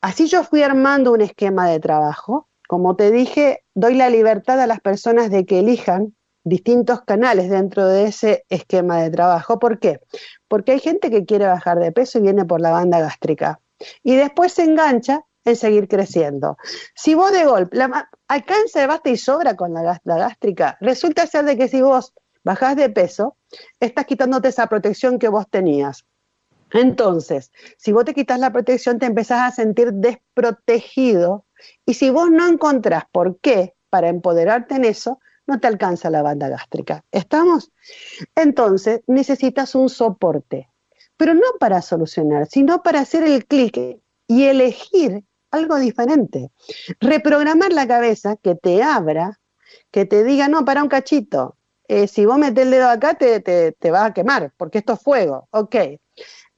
Así 0.00 0.26
yo 0.26 0.44
fui 0.44 0.62
armando 0.62 1.12
un 1.12 1.20
esquema 1.20 1.68
de 1.68 1.80
trabajo. 1.80 2.48
Como 2.68 2.96
te 2.96 3.10
dije, 3.10 3.64
doy 3.74 3.94
la 3.94 4.10
libertad 4.10 4.60
a 4.60 4.66
las 4.66 4.80
personas 4.80 5.30
de 5.30 5.46
que 5.46 5.60
elijan 5.60 6.16
distintos 6.44 7.02
canales 7.02 7.50
dentro 7.50 7.86
de 7.86 8.04
ese 8.04 8.44
esquema 8.48 9.02
de 9.02 9.10
trabajo. 9.10 9.58
¿Por 9.58 9.78
qué? 9.78 10.00
Porque 10.48 10.72
hay 10.72 10.80
gente 10.80 11.10
que 11.10 11.24
quiere 11.24 11.46
bajar 11.46 11.78
de 11.78 11.92
peso 11.92 12.18
y 12.18 12.22
viene 12.22 12.44
por 12.44 12.60
la 12.60 12.70
banda 12.70 13.00
gástrica. 13.00 13.60
Y 14.02 14.16
después 14.16 14.52
se 14.52 14.64
engancha 14.64 15.24
en 15.46 15.56
seguir 15.56 15.88
creciendo. 15.88 16.58
Si 16.94 17.14
vos 17.14 17.32
de 17.32 17.46
golpe 17.46 17.76
la, 17.76 18.10
alcanza, 18.28 18.86
basta 18.86 19.08
y 19.08 19.16
sobra 19.16 19.56
con 19.56 19.72
la, 19.72 20.00
la 20.04 20.18
gástrica, 20.18 20.76
resulta 20.80 21.26
ser 21.26 21.44
de 21.44 21.56
que 21.56 21.68
si 21.68 21.80
vos 21.80 22.12
bajás 22.44 22.76
de 22.76 22.90
peso, 22.90 23.36
estás 23.80 24.04
quitándote 24.06 24.48
esa 24.48 24.66
protección 24.66 25.18
que 25.18 25.28
vos 25.28 25.46
tenías. 25.48 26.04
Entonces, 26.72 27.52
si 27.78 27.92
vos 27.92 28.04
te 28.04 28.12
quitas 28.12 28.40
la 28.40 28.52
protección, 28.52 28.98
te 28.98 29.06
empezás 29.06 29.40
a 29.40 29.54
sentir 29.54 29.92
desprotegido 29.92 31.46
y 31.86 31.94
si 31.94 32.10
vos 32.10 32.30
no 32.30 32.46
encontrás 32.46 33.04
por 33.10 33.38
qué 33.38 33.74
para 33.88 34.08
empoderarte 34.08 34.74
en 34.74 34.84
eso, 34.84 35.20
no 35.46 35.60
te 35.60 35.68
alcanza 35.68 36.10
la 36.10 36.22
banda 36.22 36.48
gástrica. 36.48 37.04
¿Estamos? 37.12 37.70
Entonces, 38.34 39.02
necesitas 39.06 39.76
un 39.76 39.88
soporte, 39.88 40.68
pero 41.16 41.34
no 41.34 41.46
para 41.60 41.82
solucionar, 41.82 42.48
sino 42.48 42.82
para 42.82 43.00
hacer 43.00 43.22
el 43.22 43.46
clic 43.46 44.00
y 44.26 44.44
elegir 44.44 45.22
algo 45.56 45.76
diferente. 45.76 46.50
Reprogramar 47.00 47.72
la 47.72 47.86
cabeza 47.86 48.36
que 48.36 48.54
te 48.54 48.82
abra, 48.82 49.40
que 49.90 50.04
te 50.04 50.24
diga, 50.24 50.48
no, 50.48 50.64
para 50.64 50.82
un 50.82 50.88
cachito. 50.88 51.56
Eh, 51.88 52.08
si 52.08 52.26
vos 52.26 52.38
metés 52.38 52.64
el 52.64 52.72
dedo 52.72 52.88
acá, 52.88 53.14
te, 53.14 53.40
te, 53.40 53.72
te 53.72 53.90
va 53.90 54.06
a 54.06 54.14
quemar, 54.14 54.52
porque 54.56 54.78
esto 54.78 54.94
es 54.94 55.02
fuego. 55.02 55.48
Ok. 55.50 55.76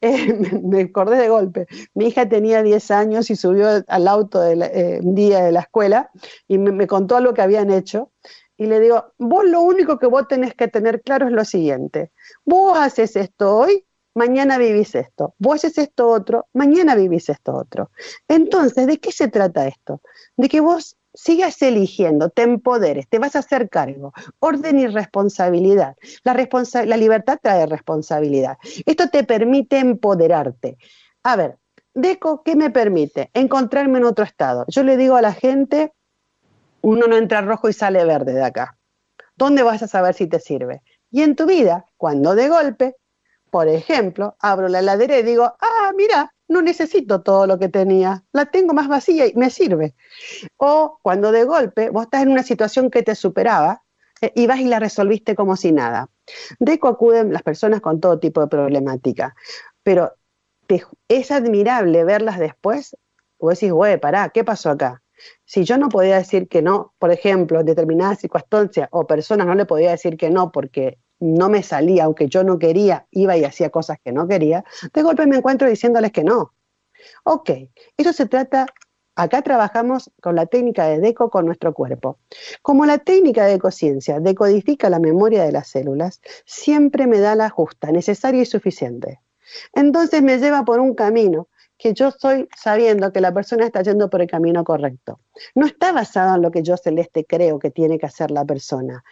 Eh, 0.01 0.33
me 0.63 0.83
acordé 0.83 1.17
de 1.17 1.29
golpe. 1.29 1.67
Mi 1.93 2.07
hija 2.07 2.29
tenía 2.29 2.63
10 2.63 2.93
años 2.93 3.31
y 3.31 3.35
subió 3.35 3.83
al 3.85 4.07
auto 4.07 4.41
de 4.41 4.53
eh, 4.73 5.01
un 5.03 5.17
día 5.17 5.41
de 5.41 5.51
la 5.51 5.59
escuela 5.59 6.13
y 6.47 6.57
me, 6.59 6.71
me, 6.71 6.87
contó 6.87 7.17
algo 7.17 7.35
que 7.35 7.43
habían 7.43 7.73
hecho. 7.73 8.13
Y 8.57 8.67
le 8.67 8.79
digo, 8.79 9.13
vos 9.19 9.45
lo 9.45 9.61
único 9.61 9.99
que 9.99 10.07
vos 10.07 10.29
tenés 10.29 10.55
que 10.55 10.69
tener 10.69 11.03
claro 11.03 11.27
es 11.27 11.33
lo 11.33 11.45
siguiente. 11.45 12.13
Vos 12.45 12.79
haces 12.79 13.17
esto 13.17 13.57
hoy 13.57 13.88
mañana 14.19 14.59
vivís 14.59 14.95
esto. 14.95 15.35
Vos 15.39 15.65
haces 15.65 15.79
esto 15.79 16.09
otro, 16.09 16.49
mañana 16.53 16.95
vivís 16.95 17.29
esto 17.31 17.55
otro. 17.55 17.91
Entonces, 18.27 18.87
¿de 18.87 18.99
qué 18.99 19.13
se 19.13 19.29
trata 19.29 19.67
esto? 19.67 20.03
De 20.37 20.49
que 20.49 20.61
vos 20.61 20.97
sigas 21.15 21.63
eligiendo, 21.63 22.29
te 22.29 22.43
empoderes, 22.43 23.09
te 23.09 23.19
vas 23.19 23.37
a 23.37 23.39
hacer 23.39 23.71
cargo. 23.71 24.13
Orden 24.41 24.79
y 24.79 24.87
responsabilidad. 24.89 25.97
La, 26.25 26.35
la 26.85 26.97
libertad 26.97 27.39
trae 27.43 27.67
responsabilidad. 27.67 28.59
Esto 28.85 29.09
te 29.09 29.25
permite 29.25 29.79
empoderarte. 29.79 30.77
A 31.23 31.37
ver, 31.37 31.57
Deco, 31.95 32.43
¿qué 32.43 32.55
me 32.55 32.71
permite? 32.71 33.31
Encontrarme 33.35 33.99
en 33.99 34.05
otro 34.05 34.25
estado. 34.25 34.65
Yo 34.69 34.83
le 34.83 34.97
digo 34.97 35.17
a 35.17 35.23
la 35.23 35.33
gente, 35.33 35.93
uno 36.83 37.07
no 37.07 37.17
entra 37.17 37.41
rojo 37.41 37.69
y 37.69 37.73
sale 37.73 38.05
verde 38.05 38.35
de 38.35 38.45
acá. 38.45 38.77
¿Dónde 39.37 39.63
vas 39.63 39.83
a 39.83 39.89
saber 39.89 40.15
si 40.15 40.27
te 40.27 40.41
sirve? 40.41 40.83
Y 41.11 41.23
en 41.23 41.37
tu 41.37 41.47
vida, 41.47 41.87
cuando 41.97 42.35
de 42.35 42.49
golpe 42.49 42.97
por 43.51 43.69
ejemplo, 43.69 44.37
abro 44.41 44.69
la 44.69 44.81
heladera 44.81 45.19
y 45.19 45.23
digo, 45.23 45.45
ah, 45.45 45.93
mira, 45.97 46.35
no 46.49 46.63
necesito 46.63 47.23
todo 47.23 47.47
lo 47.47 47.59
que 47.59 47.69
tenía, 47.69 48.25
la 48.33 48.47
tengo 48.47 48.75
más 48.75 48.89
vacía 48.89 49.27
y 49.27 49.35
me 49.35 49.51
sirve. 49.51 49.95
O 50.57 50.99
cuando 51.03 51.33
de 51.33 51.45
golpe 51.45 51.91
vos 51.91 52.05
estás 52.05 52.23
en 52.23 52.31
una 52.31 52.43
situación 52.43 52.91
que 52.91 53.03
te 53.03 53.15
superaba 53.15 53.83
eh, 54.21 54.33
y 54.35 54.47
vas 54.47 54.61
y 54.61 54.65
la 54.65 54.79
resolviste 54.79 55.35
como 55.35 55.57
si 55.57 55.73
nada. 55.73 56.09
Deco 56.59 56.89
acuden 56.89 57.33
las 57.33 57.43
personas 57.43 57.81
con 57.81 58.01
todo 58.01 58.19
tipo 58.19 58.41
de 58.41 58.49
problemática, 58.49 59.35
pero 59.83 60.15
es 61.09 61.31
admirable 61.31 62.05
verlas 62.05 62.39
después, 62.39 62.97
o 63.39 63.51
decís, 63.51 63.73
güey, 63.73 63.99
pará, 63.99 64.29
¿qué 64.31 64.45
pasó 64.45 64.71
acá? 64.71 65.03
Si 65.45 65.65
yo 65.65 65.79
no 65.79 65.89
podía 65.89 66.17
decir 66.17 66.49
que 66.49 66.63
no, 66.63 66.95
por 66.99 67.11
ejemplo, 67.11 67.61
en 67.61 67.67
determinadas 67.67 68.21
circunstancias 68.21 68.89
o 68.93 69.07
personas 69.07 69.47
no 69.47 69.55
le 69.55 69.65
podía 69.65 69.91
decir 69.91 70.17
que 70.17 70.31
no 70.31 70.53
porque 70.53 70.99
no 71.21 71.49
me 71.49 71.63
salía, 71.63 72.05
aunque 72.05 72.29
yo 72.29 72.45
no 72.45 72.59
quería, 72.59 73.07
iba 73.11 73.37
y 73.37 73.45
hacía 73.45 73.71
cosas 73.71 73.99
que 74.03 74.13
no 74.13 74.29
quería, 74.29 74.65
de 74.93 75.03
golpe 75.03 75.27
me 75.27 75.37
encuentro 75.37 75.69
diciéndoles 75.69 76.13
que 76.13 76.25
no. 76.25 76.53
Ok, 77.25 77.51
eso 77.97 78.13
se 78.13 78.27
trata, 78.27 78.67
acá 79.15 79.43
trabajamos 79.43 80.11
con 80.23 80.37
la 80.37 80.47
técnica 80.47 80.87
de 80.87 81.01
DECO 81.01 81.31
con 81.31 81.47
nuestro 81.47 81.75
cuerpo. 81.75 82.19
Como 82.63 82.87
la 82.87 82.99
técnica 82.99 83.47
de 83.47 83.55
ecociencia 83.55 84.21
decodifica 84.21 84.91
la 84.91 84.99
memoria 84.99 85.45
de 85.45 85.53
las 85.53 85.69
células, 85.69 86.21
siempre 86.45 87.07
me 87.07 87.19
da 87.19 87.35
la 87.35 87.51
justa, 87.51 87.91
necesaria 87.91 88.43
y 88.43 88.47
suficiente. 88.47 89.21
Entonces 89.75 90.23
me 90.23 90.39
lleva 90.39 90.65
por 90.65 90.81
un 90.81 90.95
camino 90.95 91.49
que 91.79 91.95
yo 91.95 92.09
estoy 92.09 92.49
sabiendo 92.57 93.13
que 93.13 93.21
la 93.21 93.33
persona 93.33 93.65
está 93.65 93.83
yendo 93.83 94.11
por 94.11 94.21
el 94.21 94.29
camino 94.29 94.65
correcto. 94.65 95.21
No 95.55 95.65
está 95.65 95.93
basado 95.93 96.35
en 96.35 96.43
lo 96.43 96.51
que 96.51 96.63
yo 96.65 96.77
celeste 96.77 97.25
creo 97.25 97.61
que 97.61 97.71
tiene 97.71 97.99
que 97.99 98.07
hacer 98.07 98.33
la 98.33 98.45
persona. 98.45 99.05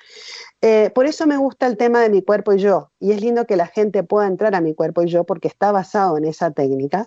Eh, 0.60 0.90
por 0.94 1.06
eso 1.06 1.26
me 1.26 1.36
gusta 1.36 1.66
el 1.66 1.76
tema 1.76 2.00
de 2.00 2.10
mi 2.10 2.22
cuerpo 2.22 2.52
y 2.52 2.58
yo. 2.58 2.90
Y 2.98 3.12
es 3.12 3.20
lindo 3.20 3.46
que 3.46 3.56
la 3.56 3.68
gente 3.68 4.02
pueda 4.02 4.26
entrar 4.26 4.54
a 4.56 4.60
mi 4.60 4.74
cuerpo 4.74 5.02
y 5.02 5.06
yo 5.06 5.24
porque 5.24 5.46
está 5.46 5.70
basado 5.70 6.18
en 6.18 6.24
esa 6.24 6.50
técnica. 6.50 7.06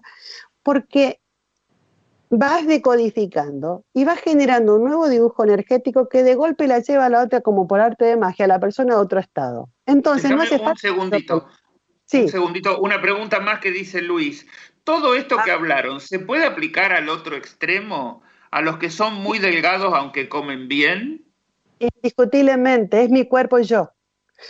Porque 0.63 1.19
vas 2.29 2.65
decodificando 2.65 3.83
y 3.93 4.05
vas 4.05 4.19
generando 4.19 4.75
un 4.75 4.85
nuevo 4.85 5.09
dibujo 5.09 5.43
energético 5.43 6.07
que 6.07 6.23
de 6.23 6.35
golpe 6.35 6.67
la 6.67 6.79
lleva 6.79 7.07
a 7.07 7.09
la 7.09 7.23
otra 7.23 7.41
como 7.41 7.67
por 7.67 7.81
arte 7.81 8.05
de 8.05 8.17
magia, 8.17 8.45
a 8.45 8.47
la 8.47 8.59
persona 8.59 8.93
a 8.95 8.99
otro 8.99 9.19
estado. 9.19 9.69
Entonces, 9.85 10.31
no 10.31 10.41
hace 10.41 10.55
un 10.55 10.77
segundito. 10.77 11.47
Sí. 12.05 12.21
Un 12.21 12.29
segundito, 12.29 12.79
una 12.79 13.01
pregunta 13.01 13.39
más 13.39 13.59
que 13.59 13.71
dice 13.71 14.01
Luis. 14.01 14.45
Todo 14.89 15.13
esto 15.13 15.37
que 15.45 15.51
ah. 15.51 15.53
hablaron, 15.53 16.01
¿se 16.01 16.17
puede 16.17 16.47
aplicar 16.47 16.93
al 16.93 17.09
otro 17.09 17.35
extremo? 17.35 18.23
¿A 18.49 18.59
los 18.61 18.79
que 18.79 18.89
son 18.89 19.13
muy 19.13 19.37
delgados 19.37 19.93
aunque 19.93 20.27
comen 20.27 20.67
bien? 20.67 21.23
Indiscutiblemente, 21.77 23.03
es 23.03 23.11
mi 23.11 23.27
cuerpo 23.27 23.59
y 23.59 23.65
yo. 23.65 23.91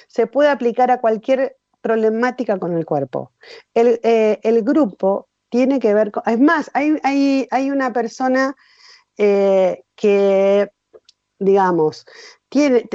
Se 0.07 0.27
puede 0.27 0.47
aplicar 0.47 0.91
a 0.91 1.01
cualquier 1.01 1.57
problemática 1.81 2.57
con 2.57 2.77
el 2.77 2.85
cuerpo. 2.85 3.33
El, 3.73 3.99
eh, 4.01 4.39
grupo 4.63 5.27
tiene 5.49 5.77
que 5.77 5.93
ver 5.93 6.09
con... 6.09 6.23
Es 6.25 6.39
más, 6.39 6.71
hay, 6.73 6.95
hay, 7.51 7.69
una 7.69 7.91
persona 7.91 8.55
eh, 9.17 9.83
que, 9.93 10.71
digamos, 11.37 12.05
tiene, 12.47 12.87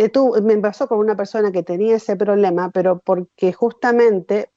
me 0.42 0.56
pasó 0.56 0.88
con 0.88 0.98
una 0.98 1.14
persona 1.14 1.52
que 1.52 1.62
tenía 1.62 1.96
ese 1.96 2.16
problema, 2.16 2.70
pero 2.70 3.00
porque 3.00 3.52
justamente 3.52 4.48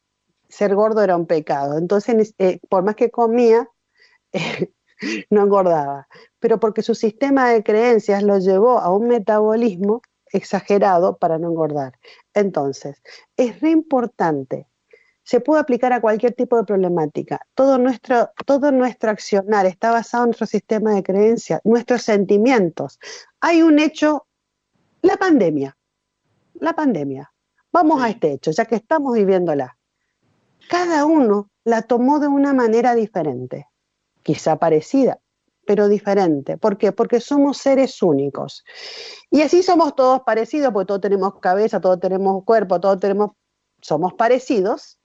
ser 0.49 0.75
gordo 0.75 1.01
era 1.03 1.15
un 1.15 1.25
pecado. 1.25 1.77
Entonces, 1.77 2.33
eh, 2.37 2.59
por 2.69 2.83
más 2.83 2.95
que 2.95 3.11
comía, 3.11 3.69
no 5.29 5.43
engordaba. 5.43 6.07
Pero 6.39 6.59
porque 6.59 6.81
su 6.81 6.95
sistema 6.95 7.49
de 7.49 7.63
creencias 7.63 8.23
lo 8.23 8.39
llevó 8.39 8.79
a 8.79 8.91
un 8.91 9.07
metabolismo 9.07 10.01
exagerado 10.31 11.17
para 11.17 11.37
no 11.37 11.49
engordar. 11.49 11.97
Entonces, 12.33 13.01
es 13.37 13.59
re 13.61 13.71
importante. 13.71 14.67
se 15.23 15.41
puede 15.41 15.59
aplicar 15.59 15.91
a 15.91 15.99
cualquier 15.99 16.33
tipo 16.33 16.55
de 16.55 16.63
problemática. 16.63 17.41
Todo 17.53 17.77
nuestro, 17.77 18.29
todo 18.45 18.71
nuestro 18.71 19.11
accionar 19.11 19.65
está 19.65 19.91
basado 19.91 20.23
en 20.23 20.29
nuestro 20.29 20.47
sistema 20.47 20.93
de 20.93 21.03
creencias, 21.03 21.59
nuestros 21.65 22.03
sentimientos. 22.03 22.97
Hay 23.41 23.61
un 23.61 23.77
hecho, 23.79 24.25
la 25.01 25.17
pandemia, 25.17 25.77
la 26.61 26.73
pandemia. 26.73 27.33
Vamos 27.73 28.01
a 28.01 28.09
este 28.09 28.31
hecho, 28.31 28.51
ya 28.51 28.65
que 28.65 28.75
estamos 28.75 29.15
viviéndola. 29.15 29.77
Cada 30.69 31.05
uno 31.05 31.49
la 31.63 31.81
tomó 31.83 32.19
de 32.19 32.27
una 32.27 32.53
manera 32.53 32.95
diferente, 32.95 33.67
quizá 34.23 34.57
parecida, 34.57 35.19
pero 35.65 35.87
diferente. 35.87 36.57
¿Por 36.57 36.77
qué? 36.77 36.91
Porque 36.91 37.19
somos 37.19 37.57
seres 37.57 38.01
únicos. 38.01 38.63
Y 39.29 39.41
así 39.41 39.63
somos 39.63 39.95
todos 39.95 40.21
parecidos, 40.21 40.71
porque 40.73 40.87
todos 40.87 41.01
tenemos 41.01 41.39
cabeza, 41.39 41.79
todos 41.79 41.99
tenemos 41.99 42.43
cuerpo, 42.43 42.79
todos 42.79 42.99
tenemos, 42.99 43.31
somos 43.81 44.13
parecidos. 44.13 44.99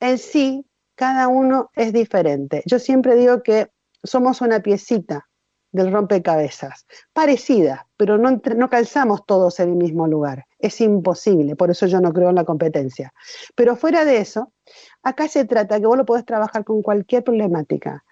En 0.00 0.18
sí, 0.18 0.66
cada 0.94 1.28
uno 1.28 1.70
es 1.74 1.92
diferente. 1.92 2.62
Yo 2.66 2.78
siempre 2.78 3.16
digo 3.16 3.42
que 3.42 3.70
somos 4.02 4.40
una 4.40 4.60
piecita 4.60 5.26
del 5.74 5.92
rompecabezas, 5.92 6.86
parecida, 7.12 7.88
pero 7.96 8.16
no, 8.16 8.40
no 8.56 8.70
calzamos 8.70 9.26
todos 9.26 9.58
en 9.58 9.70
el 9.70 9.74
mismo 9.74 10.06
lugar. 10.06 10.46
Es 10.60 10.80
imposible, 10.80 11.56
por 11.56 11.68
eso 11.68 11.86
yo 11.86 12.00
no 12.00 12.12
creo 12.12 12.30
en 12.30 12.36
la 12.36 12.44
competencia. 12.44 13.12
Pero 13.56 13.74
fuera 13.74 14.04
de 14.04 14.18
eso, 14.18 14.52
acá 15.02 15.26
se 15.26 15.44
trata 15.44 15.80
que 15.80 15.86
vos 15.86 15.98
lo 15.98 16.06
podés 16.06 16.24
trabajar 16.24 16.64
con 16.64 16.80
cualquier 16.80 17.24
problemática. 17.24 18.04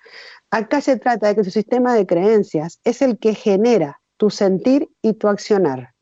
Acá 0.51 0.81
se 0.81 0.97
trata 0.97 1.29
de 1.29 1.37
que 1.37 1.45
tu 1.45 1.53
sistema 1.53 1.95
de 1.95 2.05
creencias 2.05 2.81
es 2.83 3.01
el 3.01 3.17
que 3.21 3.33
genera 3.33 4.01
tu 4.17 4.29
sentir 4.29 4.91
y 5.01 5.13
tu 5.13 5.29
accionar. 5.29 5.95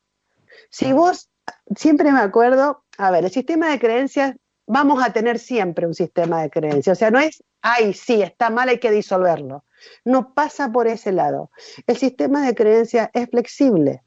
Si 0.71 0.93
vos, 0.93 1.29
siempre 1.75 2.11
me 2.11 2.21
acuerdo, 2.21 2.83
a 2.97 3.11
ver, 3.11 3.25
el 3.25 3.31
sistema 3.31 3.69
de 3.69 3.77
creencias, 3.77 4.35
vamos 4.65 5.03
a 5.03 5.13
tener 5.13 5.37
siempre 5.37 5.85
un 5.85 5.93
sistema 5.93 6.41
de 6.41 6.49
creencias. 6.49 6.97
O 6.97 6.99
sea, 6.99 7.11
no 7.11 7.19
es, 7.19 7.43
ay, 7.61 7.93
sí, 7.93 8.23
está 8.23 8.49
mal, 8.49 8.67
hay 8.67 8.79
que 8.79 8.89
disolverlo. 8.89 9.63
No 10.05 10.33
pasa 10.33 10.71
por 10.71 10.87
ese 10.87 11.11
lado. 11.11 11.51
El 11.87 11.97
sistema 11.97 12.45
de 12.45 12.55
creencias 12.55 13.09
es 13.13 13.29
flexible. 13.29 14.03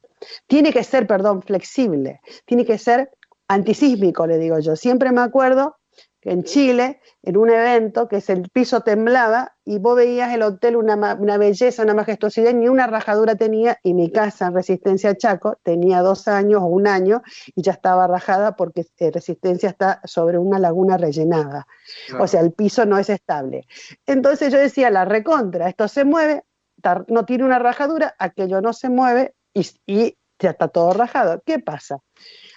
Tiene 0.47 0.71
que 0.71 0.83
ser, 0.83 1.07
perdón, 1.07 1.41
flexible. 1.41 2.21
Tiene 2.45 2.65
que 2.65 2.77
ser 2.77 3.11
antisísmico, 3.47 4.25
le 4.27 4.37
digo 4.37 4.59
yo. 4.59 4.75
Siempre 4.75 5.11
me 5.11 5.21
acuerdo 5.21 5.77
en 6.25 6.43
Chile, 6.43 6.99
en 7.21 7.37
un 7.37 7.51
evento, 7.51 8.07
que 8.07 8.21
el 8.27 8.49
piso 8.49 8.81
temblaba 8.81 9.55
y 9.63 9.77
vos 9.77 9.95
veías 9.95 10.33
el 10.33 10.41
hotel 10.41 10.75
una, 10.75 11.37
belleza, 11.37 11.83
una 11.83 11.93
majestuosidad, 11.93 12.51
ni 12.53 12.67
una 12.67 12.87
rajadura 12.87 13.35
tenía, 13.35 13.77
y 13.83 13.93
mi 13.93 14.11
casa 14.11 14.47
en 14.47 14.55
Resistencia 14.55 15.15
Chaco 15.15 15.59
tenía 15.61 16.01
dos 16.01 16.27
años 16.27 16.63
o 16.63 16.65
un 16.65 16.87
año 16.87 17.21
y 17.53 17.61
ya 17.61 17.73
estaba 17.73 18.07
rajada 18.07 18.55
porque 18.55 18.87
eh, 18.97 19.11
Resistencia 19.11 19.69
está 19.69 20.01
sobre 20.03 20.39
una 20.39 20.57
laguna 20.57 20.97
rellenada. 20.97 21.67
O 22.19 22.25
sea, 22.27 22.41
el 22.41 22.53
piso 22.53 22.87
no 22.87 22.97
es 22.97 23.09
estable. 23.11 23.67
Entonces 24.07 24.51
yo 24.51 24.57
decía, 24.57 24.89
la 24.89 25.05
recontra, 25.05 25.69
esto 25.69 25.87
se 25.87 26.05
mueve, 26.05 26.43
no 27.07 27.25
tiene 27.25 27.43
una 27.43 27.59
rajadura, 27.59 28.15
aquello 28.17 28.61
no 28.61 28.73
se 28.73 28.89
mueve 28.89 29.35
y, 29.53 29.67
y 29.85 30.17
ya 30.39 30.49
está 30.51 30.69
todo 30.69 30.91
rajado. 30.93 31.43
¿Qué 31.45 31.59
pasa? 31.59 31.99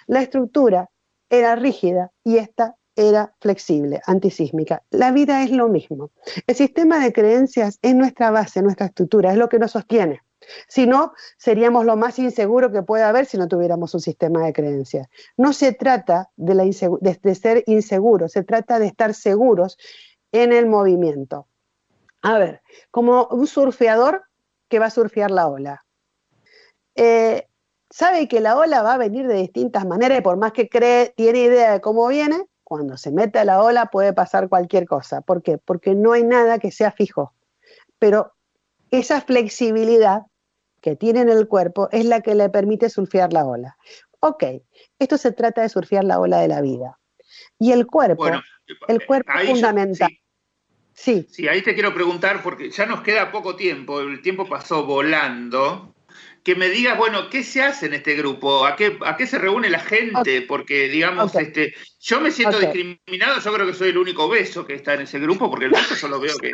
La 0.07 0.23
estructura 0.23 0.89
era 1.29 1.55
rígida 1.55 2.11
y 2.23 2.37
esta 2.37 2.75
era 2.99 3.33
flexible, 3.39 4.01
antisísmica. 4.05 4.83
La 4.89 5.11
vida 5.11 5.41
es 5.41 5.51
lo 5.51 5.69
mismo. 5.69 6.11
El 6.45 6.55
sistema 6.55 6.99
de 6.99 7.13
creencias 7.13 7.79
es 7.81 7.95
nuestra 7.95 8.29
base, 8.29 8.61
nuestra 8.61 8.87
estructura, 8.87 9.31
es 9.31 9.37
lo 9.37 9.47
que 9.47 9.57
nos 9.57 9.71
sostiene. 9.71 10.21
Si 10.67 10.85
no, 10.85 11.13
seríamos 11.37 11.85
lo 11.85 11.95
más 11.95 12.19
inseguro 12.19 12.71
que 12.71 12.81
puede 12.81 13.03
haber 13.03 13.25
si 13.25 13.37
no 13.37 13.47
tuviéramos 13.47 13.93
un 13.93 14.01
sistema 14.01 14.43
de 14.45 14.51
creencias. 14.51 15.07
No 15.37 15.53
se 15.53 15.71
trata 15.71 16.29
de, 16.35 17.35
ser 17.35 17.63
inseguros, 17.67 18.33
se 18.33 18.43
trata 18.43 18.79
de 18.79 18.87
estar 18.87 19.13
seguros 19.13 19.77
en 20.31 20.51
el 20.51 20.65
movimiento. 20.65 21.47
A 22.21 22.37
ver, 22.37 22.61
como 22.91 23.27
un 23.31 23.47
surfeador 23.47 24.23
que 24.67 24.79
va 24.79 24.87
a 24.87 24.91
surfear 24.91 25.31
la 25.31 25.47
ola. 25.47 25.85
Eh, 26.95 27.47
sabe 27.89 28.27
que 28.27 28.41
la 28.41 28.57
ola 28.57 28.81
va 28.81 28.95
a 28.95 28.97
venir 28.97 29.25
de 29.27 29.35
distintas 29.35 29.85
maneras 29.85 30.19
y 30.19 30.21
por 30.21 30.35
más 30.35 30.51
que 30.51 30.67
cree, 30.67 31.13
tiene 31.15 31.43
idea 31.43 31.71
de 31.71 31.81
cómo 31.81 32.07
viene, 32.07 32.48
cuando 32.69 32.97
se 32.97 33.11
mete 33.11 33.39
a 33.39 33.45
la 33.45 33.63
ola 33.63 33.87
puede 33.87 34.13
pasar 34.13 34.47
cualquier 34.47 34.85
cosa. 34.85 35.21
¿Por 35.21 35.41
qué? 35.41 35.57
Porque 35.57 35.95
no 35.95 36.13
hay 36.13 36.23
nada 36.23 36.59
que 36.59 36.69
sea 36.71 36.91
fijo. 36.91 37.33
Pero 37.97 38.31
esa 38.91 39.21
flexibilidad 39.21 40.21
que 40.79 40.95
tiene 40.95 41.21
en 41.21 41.29
el 41.29 41.47
cuerpo 41.47 41.89
es 41.91 42.05
la 42.05 42.21
que 42.21 42.35
le 42.35 42.47
permite 42.49 42.89
surfear 42.91 43.33
la 43.33 43.43
ola. 43.43 43.75
Ok, 44.19 44.43
esto 44.99 45.17
se 45.17 45.31
trata 45.31 45.63
de 45.63 45.69
surfear 45.69 46.03
la 46.03 46.19
ola 46.19 46.39
de 46.41 46.47
la 46.47 46.61
vida. 46.61 46.99
Y 47.57 47.71
el 47.71 47.87
cuerpo, 47.87 48.27
el 48.87 49.05
cuerpo 49.05 49.31
es 49.33 49.49
fundamental. 49.49 50.11
sí. 50.93 51.25
sí, 51.27 51.47
ahí 51.47 51.63
te 51.63 51.73
quiero 51.73 51.91
preguntar, 51.91 52.43
porque 52.43 52.69
ya 52.69 52.85
nos 52.85 53.01
queda 53.01 53.31
poco 53.31 53.55
tiempo, 53.55 53.99
el 53.99 54.21
tiempo 54.21 54.47
pasó 54.47 54.85
volando 54.85 55.95
que 56.49 56.55
me 56.55 56.69
digas, 56.69 56.97
bueno, 56.97 57.29
¿qué 57.29 57.43
se 57.43 57.61
hace 57.61 57.85
en 57.85 57.93
este 57.93 58.15
grupo? 58.15 58.65
¿A 58.65 58.75
qué, 58.75 58.97
a 59.05 59.15
qué 59.15 59.27
se 59.27 59.37
reúne 59.37 59.69
la 59.69 59.81
gente? 59.81 60.41
Porque, 60.41 60.89
digamos, 60.89 61.35
este, 61.35 61.75
yo 61.99 62.19
me 62.19 62.31
siento 62.31 62.57
discriminado, 62.57 63.39
yo 63.39 63.53
creo 63.53 63.67
que 63.67 63.75
soy 63.75 63.89
el 63.89 63.99
único 63.99 64.27
beso 64.27 64.65
que 64.65 64.73
está 64.73 64.95
en 64.95 65.01
ese 65.01 65.19
grupo, 65.19 65.47
porque 65.47 65.65
el 65.65 65.73
resto 65.73 65.93
solo 65.93 66.19
veo 66.19 66.35
que 66.39 66.51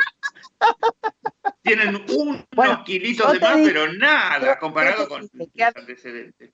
tienen 1.63 2.03
unos 2.09 2.83
kilitos 2.83 3.31
de 3.31 3.39
más, 3.39 3.57
pero 3.63 3.93
nada 3.93 4.59
comparado 4.59 5.07
con 5.07 5.21
los 5.21 5.75
antecedentes. 5.77 6.51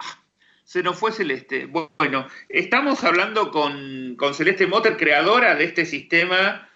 Ah, 0.00 0.20
se 0.64 0.82
nos 0.82 0.98
fue 0.98 1.12
Celeste. 1.12 1.66
Bueno, 1.66 2.26
estamos 2.48 3.04
hablando 3.04 3.52
con, 3.52 4.16
con 4.16 4.34
Celeste 4.34 4.66
Motter, 4.66 4.96
creadora 4.96 5.54
de 5.54 5.66
este 5.66 5.86
sistema 5.86 6.68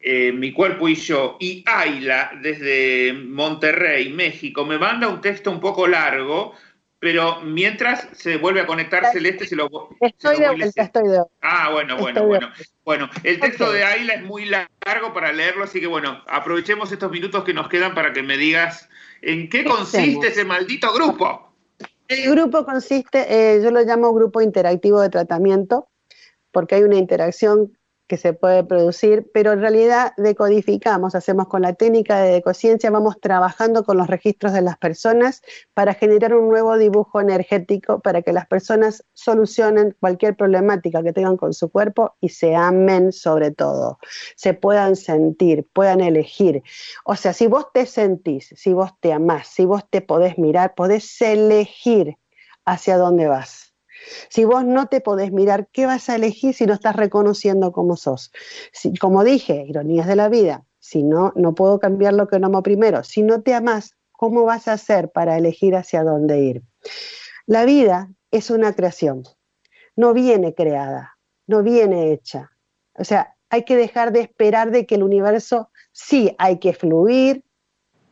eh, 0.00 0.32
mi 0.32 0.52
cuerpo 0.52 0.88
y 0.88 0.94
yo, 0.94 1.36
y 1.40 1.64
Ayla, 1.66 2.30
desde 2.40 3.12
Monterrey, 3.12 4.12
México, 4.12 4.64
me 4.64 4.78
manda 4.78 5.08
un 5.08 5.20
texto 5.20 5.50
un 5.50 5.58
poco 5.58 5.88
largo, 5.88 6.54
pero 7.00 7.40
mientras 7.40 8.08
se 8.12 8.36
vuelve 8.36 8.60
a 8.60 8.66
conectar 8.66 9.06
Celeste, 9.12 9.46
se 9.46 9.56
lo, 9.56 9.68
estoy 10.00 10.38
de 10.38 10.48
vuelta, 10.48 10.82
estoy 10.82 11.08
de 11.08 11.22
Ah, 11.42 11.70
bueno, 11.72 11.96
bueno, 11.96 12.26
bueno. 12.26 12.50
Bueno, 12.84 13.10
el 13.22 13.40
texto 13.40 13.70
de 13.72 13.84
Ayla 13.84 14.14
es 14.14 14.22
muy 14.22 14.46
largo 14.46 15.12
para 15.12 15.32
leerlo, 15.32 15.64
así 15.64 15.80
que 15.80 15.86
bueno, 15.86 16.22
aprovechemos 16.26 16.90
estos 16.90 17.10
minutos 17.10 17.44
que 17.44 17.54
nos 17.54 17.68
quedan 17.68 17.94
para 17.94 18.12
que 18.12 18.22
me 18.22 18.36
digas 18.36 18.88
en 19.22 19.48
qué 19.48 19.64
consiste 19.64 20.28
ese 20.28 20.44
maldito 20.44 20.92
grupo. 20.92 21.52
El 22.08 22.30
grupo 22.30 22.64
consiste, 22.64 23.26
eh, 23.28 23.60
yo 23.62 23.70
lo 23.70 23.82
llamo 23.82 24.14
grupo 24.14 24.40
interactivo 24.40 25.00
de 25.00 25.10
tratamiento, 25.10 25.88
porque 26.50 26.76
hay 26.76 26.82
una 26.82 26.96
interacción 26.96 27.77
que 28.08 28.16
se 28.16 28.32
puede 28.32 28.64
producir, 28.64 29.30
pero 29.32 29.52
en 29.52 29.60
realidad 29.60 30.14
decodificamos, 30.16 31.14
hacemos 31.14 31.46
con 31.46 31.62
la 31.62 31.74
técnica 31.74 32.20
de 32.20 32.32
decociencia, 32.32 32.90
vamos 32.90 33.20
trabajando 33.20 33.84
con 33.84 33.98
los 33.98 34.08
registros 34.08 34.54
de 34.54 34.62
las 34.62 34.78
personas 34.78 35.42
para 35.74 35.94
generar 35.94 36.34
un 36.34 36.48
nuevo 36.48 36.76
dibujo 36.78 37.20
energético 37.20 38.00
para 38.00 38.22
que 38.22 38.32
las 38.32 38.46
personas 38.46 39.04
solucionen 39.12 39.94
cualquier 40.00 40.36
problemática 40.36 41.02
que 41.02 41.12
tengan 41.12 41.36
con 41.36 41.52
su 41.52 41.70
cuerpo 41.70 42.16
y 42.20 42.30
se 42.30 42.56
amen 42.56 43.12
sobre 43.12 43.50
todo, 43.50 43.98
se 44.34 44.54
puedan 44.54 44.96
sentir, 44.96 45.68
puedan 45.72 46.00
elegir. 46.00 46.62
O 47.04 47.14
sea, 47.14 47.34
si 47.34 47.46
vos 47.46 47.66
te 47.72 47.84
sentís, 47.84 48.52
si 48.56 48.72
vos 48.72 48.90
te 49.00 49.12
amás, 49.12 49.48
si 49.48 49.66
vos 49.66 49.84
te 49.88 50.00
podés 50.00 50.38
mirar, 50.38 50.74
podés 50.74 51.20
elegir 51.20 52.16
hacia 52.64 52.96
dónde 52.96 53.28
vas 53.28 53.67
si 54.28 54.44
vos 54.44 54.64
no 54.64 54.86
te 54.86 55.00
podés 55.00 55.32
mirar, 55.32 55.68
¿qué 55.72 55.86
vas 55.86 56.08
a 56.08 56.16
elegir 56.16 56.54
si 56.54 56.66
no 56.66 56.74
estás 56.74 56.96
reconociendo 56.96 57.72
cómo 57.72 57.96
sos? 57.96 58.32
como 59.00 59.24
dije, 59.24 59.64
ironías 59.68 60.06
de 60.06 60.16
la 60.16 60.28
vida, 60.28 60.64
si 60.78 61.02
no, 61.02 61.32
no 61.36 61.54
puedo 61.54 61.78
cambiar 61.78 62.14
lo 62.14 62.28
que 62.28 62.38
no 62.38 62.46
amo 62.46 62.62
primero. 62.62 63.04
Si 63.04 63.22
no 63.22 63.42
te 63.42 63.54
amas, 63.54 63.96
¿cómo 64.12 64.44
vas 64.44 64.68
a 64.68 64.74
hacer 64.74 65.10
para 65.10 65.36
elegir 65.36 65.76
hacia 65.76 66.02
dónde 66.04 66.40
ir? 66.40 66.62
La 67.46 67.64
vida 67.64 68.10
es 68.30 68.50
una 68.50 68.74
creación, 68.74 69.24
no 69.96 70.12
viene 70.12 70.54
creada, 70.54 71.18
no 71.46 71.62
viene 71.62 72.12
hecha. 72.12 72.52
O 72.94 73.04
sea, 73.04 73.36
hay 73.50 73.64
que 73.64 73.76
dejar 73.76 74.12
de 74.12 74.20
esperar 74.20 74.70
de 74.70 74.86
que 74.86 74.96
el 74.96 75.02
universo, 75.02 75.70
sí, 75.92 76.34
hay 76.38 76.58
que 76.58 76.72
fluir 76.72 77.44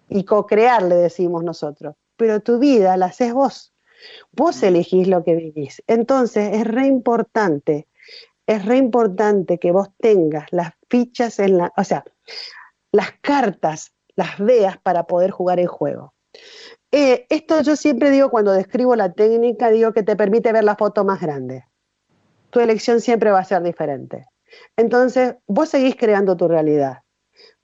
y 0.09 0.25
co-crear, 0.25 0.83
le 0.83 0.95
decimos 0.95 1.45
nosotros, 1.45 1.95
pero 2.17 2.41
tu 2.41 2.59
vida 2.59 2.97
la 2.97 3.07
haces 3.07 3.33
vos. 3.33 3.75
Vos 4.33 4.63
elegís 4.63 5.09
lo 5.09 5.25
que 5.25 5.35
vivís. 5.35 5.83
Entonces 5.87 6.55
es 6.55 6.67
re 6.67 6.87
importante, 6.87 7.89
es 8.47 8.65
re 8.65 8.77
importante 8.77 9.59
que 9.59 9.73
vos 9.73 9.89
tengas 9.99 10.53
las 10.53 10.73
fichas 10.89 11.39
en 11.39 11.59
la, 11.59 11.73
o 11.77 11.85
sea, 11.85 12.05
las 12.93 13.13
cartas, 13.21 13.93
las 14.15 14.39
veas 14.39 14.79
para 14.79 15.05
poder 15.05 15.31
jugar 15.31 15.61
el 15.61 15.67
juego. 15.67 16.15
Eh, 16.93 17.27
esto 17.29 17.61
yo 17.63 17.77
siempre 17.77 18.11
digo 18.11 18.31
cuando 18.31 18.53
describo 18.53 18.95
la 18.97 19.13
técnica, 19.13 19.71
digo 19.71 19.93
que 19.93 20.03
te 20.03 20.17
permite 20.17 20.53
ver 20.53 20.65
la 20.65 20.77
foto 20.77 21.05
más 21.05 21.21
grande. 21.21 21.65
Tu 22.51 22.61
elección 22.61 23.01
siempre 23.01 23.31
va 23.31 23.41
a 23.41 23.45
ser 23.45 23.63
diferente. 23.63 24.27
Entonces, 24.77 25.35
vos 25.47 25.69
seguís 25.69 25.97
creando 25.97 26.37
tu 26.37 26.49
realidad, 26.49 26.99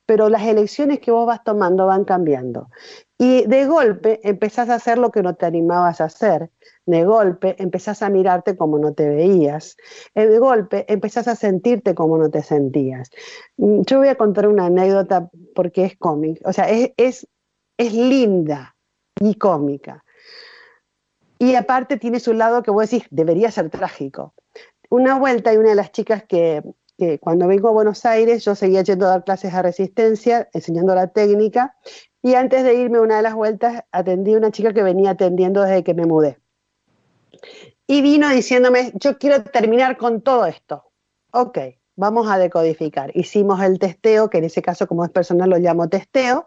pero 0.05 0.29
las 0.29 0.43
elecciones 0.43 1.01
que 1.01 1.11
vos 1.11 1.27
vas 1.27 1.43
tomando 1.45 1.87
van 1.87 2.05
cambiando. 2.05 2.69
Y 3.23 3.47
de 3.47 3.67
golpe 3.67 4.19
empezás 4.25 4.69
a 4.69 4.75
hacer 4.75 4.99
lo 4.99 5.13
que 5.13 5.23
no 5.23 5.37
te 5.37 5.47
animabas 5.47 6.01
a 6.01 6.07
hacer. 6.07 6.51
De 6.87 7.05
golpe 7.05 7.55
empezás 7.61 8.03
a 8.03 8.11
mirarte 8.11 8.57
como 8.57 8.81
no 8.81 8.95
te 8.95 9.09
veías. 9.09 9.77
De 10.13 10.41
golpe 10.41 10.87
empezás 10.93 11.29
a 11.29 11.37
sentirte 11.37 11.95
como 11.95 12.19
no 12.19 12.31
te 12.31 12.43
sentías. 12.43 13.13
Mm, 13.59 13.83
yo 13.83 13.99
voy 13.99 14.09
a 14.09 14.17
contar 14.17 14.49
una 14.49 14.67
anécdota 14.67 15.31
porque 15.55 15.85
es 15.85 15.97
cómica. 15.97 16.41
O 16.49 16.53
sea, 16.53 16.69
es, 16.69 16.91
es, 16.97 17.29
es 17.79 17.93
linda 17.93 18.75
y 19.21 19.37
cómica. 19.37 20.03
Y 21.39 21.55
aparte 21.55 21.99
tiene 21.99 22.19
su 22.19 22.33
lado 22.33 22.65
que 22.65 22.73
vos 22.73 22.91
decís, 22.91 23.07
debería 23.13 23.53
ser 23.53 23.71
trágico. 23.71 24.35
Una 24.91 25.17
vuelta 25.17 25.55
y 25.55 25.59
una 25.59 25.69
de 25.69 25.77
las 25.77 25.93
chicas 25.93 26.25
que, 26.25 26.65
que 26.97 27.19
cuando 27.19 27.47
vengo 27.47 27.69
a 27.69 27.73
Buenos 27.73 28.05
Aires 28.05 28.45
yo 28.45 28.55
seguía 28.55 28.83
yendo 28.83 29.07
a 29.07 29.11
dar 29.11 29.25
clases 29.25 29.53
a 29.55 29.63
resistencia, 29.63 30.49
enseñando 30.53 30.95
la 30.95 31.09
técnica, 31.09 31.77
y 32.23 32.35
antes 32.35 32.63
de 32.65 32.75
irme 32.75 33.01
una 33.01 33.17
de 33.17 33.23
las 33.23 33.35
vueltas 33.35 33.85
atendí 33.91 34.35
a 34.35 34.39
una 34.39 34.51
chica 34.51 34.73
que 34.73 34.83
venía 34.83 35.11
atendiendo 35.11 35.63
desde 35.63 35.83
que 35.83 35.95
me 35.95 36.07
mudé. 36.07 36.39
Y 37.87 38.01
vino 38.01 38.29
diciéndome, 38.29 38.93
yo 38.95 39.19
quiero 39.19 39.43
terminar 39.43 39.97
con 39.97 40.23
todo 40.23 40.47
esto. 40.47 40.85
Ok, 41.33 41.59
vamos 41.97 42.31
a 42.31 42.39
decodificar. 42.39 43.11
Hicimos 43.15 43.61
el 43.63 43.79
testeo, 43.79 44.31
que 44.31 44.39
en 44.39 44.45
ese 44.45 44.63
caso 44.63 44.87
como 44.87 45.05
es 45.05 45.11
personal 45.11 45.51
lo 45.51 45.59
llamo 45.59 45.89
testeo, 45.89 46.47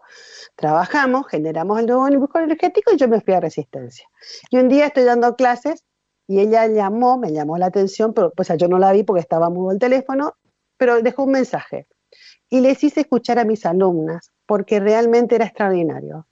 trabajamos, 0.54 1.26
generamos 1.28 1.78
el 1.78 1.86
nuevo 1.86 2.08
energético 2.08 2.92
y 2.92 2.96
yo 2.96 3.08
me 3.08 3.20
fui 3.20 3.34
a 3.34 3.40
resistencia. 3.40 4.08
Y 4.50 4.58
un 4.58 4.68
día 4.68 4.86
estoy 4.86 5.04
dando 5.04 5.36
clases 5.36 5.84
y 6.26 6.40
ella 6.40 6.66
llamó, 6.66 7.18
me 7.18 7.32
llamó 7.32 7.56
la 7.58 7.66
atención, 7.66 8.12
pero 8.12 8.32
pues 8.32 8.48
yo 8.58 8.68
no 8.68 8.78
la 8.78 8.92
vi 8.92 9.04
porque 9.04 9.20
estaba 9.20 9.48
mudo 9.48 9.72
el 9.72 9.78
teléfono, 9.78 10.34
pero 10.76 11.00
dejó 11.02 11.24
un 11.24 11.32
mensaje. 11.32 11.86
Y 12.48 12.60
les 12.60 12.82
hice 12.82 13.00
escuchar 13.00 13.38
a 13.38 13.44
mis 13.44 13.64
alumnas 13.66 14.32
porque 14.46 14.80
realmente 14.80 15.36
era 15.36 15.46
extraordinario. 15.46 16.26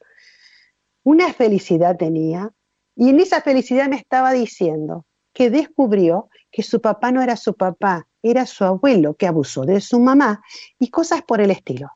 Una 1.02 1.32
felicidad 1.32 1.96
tenía 1.96 2.52
y 2.96 3.10
en 3.10 3.20
esa 3.20 3.40
felicidad 3.40 3.88
me 3.88 3.96
estaba 3.96 4.32
diciendo 4.32 5.06
que 5.32 5.50
descubrió 5.50 6.28
que 6.50 6.62
su 6.62 6.80
papá 6.80 7.10
no 7.10 7.20
era 7.20 7.36
su 7.36 7.54
papá, 7.54 8.06
era 8.22 8.46
su 8.46 8.64
abuelo 8.64 9.14
que 9.14 9.26
abusó 9.26 9.62
de 9.62 9.80
su 9.80 9.98
mamá 10.00 10.42
y 10.78 10.90
cosas 10.90 11.22
por 11.22 11.40
el 11.40 11.50
estilo. 11.50 11.90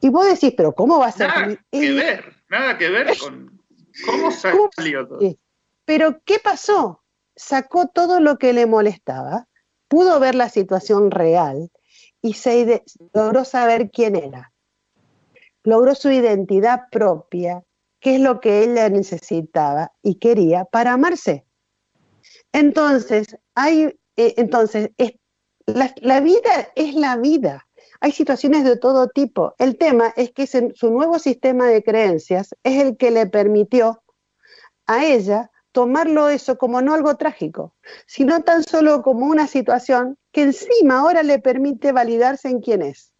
Y 0.00 0.08
vos 0.08 0.26
decís, 0.26 0.52
pero 0.56 0.72
¿cómo 0.72 0.98
va 0.98 1.06
a 1.06 1.12
ser? 1.12 1.28
Nada 1.28 1.56
que 1.70 1.92
ver, 1.92 2.36
nada 2.48 2.78
que 2.78 2.90
ver 2.90 3.18
con 3.18 3.62
cómo 4.04 4.30
salió 4.30 5.06
todo. 5.08 5.20
Pero 5.86 6.20
¿qué 6.24 6.38
pasó? 6.38 7.02
Sacó 7.34 7.88
todo 7.88 8.20
lo 8.20 8.36
que 8.36 8.52
le 8.52 8.66
molestaba, 8.66 9.48
pudo 9.88 10.20
ver 10.20 10.34
la 10.34 10.50
situación 10.50 11.10
real 11.10 11.70
y 12.20 12.34
se 12.34 12.84
logró 13.14 13.46
saber 13.46 13.90
quién 13.90 14.16
era 14.16 14.52
logró 15.66 15.94
su 15.96 16.10
identidad 16.10 16.82
propia, 16.90 17.62
que 18.00 18.14
es 18.14 18.20
lo 18.20 18.40
que 18.40 18.62
ella 18.62 18.88
necesitaba 18.88 19.92
y 20.00 20.14
quería 20.14 20.64
para 20.64 20.92
amarse. 20.92 21.44
Entonces, 22.52 23.36
hay, 23.54 23.98
eh, 24.16 24.34
entonces 24.36 24.90
la, 25.66 26.20
vida 26.20 26.68
es 26.76 26.94
la 26.94 27.16
vida. 27.16 27.66
Hay 28.00 28.12
situaciones 28.12 28.62
de 28.62 28.76
todo 28.76 29.08
tipo. 29.08 29.54
El 29.58 29.76
tema 29.76 30.12
es 30.16 30.30
que 30.30 30.46
su 30.46 30.90
nuevo 30.90 31.18
sistema 31.18 31.66
de 31.66 31.82
creencias 31.82 32.54
es 32.62 32.80
el 32.80 32.96
que 32.96 33.10
le 33.10 33.26
permitió 33.26 34.02
a 34.86 35.04
ella 35.04 35.50
tomarlo 35.76 36.30
eso 36.30 36.56
como 36.56 36.80
no 36.80 36.94
algo 36.94 37.16
trágico, 37.16 37.74
sino 38.06 38.40
tan 38.40 38.62
solo 38.62 39.02
como 39.02 39.26
una 39.26 39.46
situación 39.46 40.16
que 40.32 40.40
encima 40.44 41.00
ahora 41.00 41.22
le 41.22 41.38
permite 41.38 41.92
validarse 41.92 42.48
en 42.48 42.62
quién 42.62 42.80
es. 42.80 43.12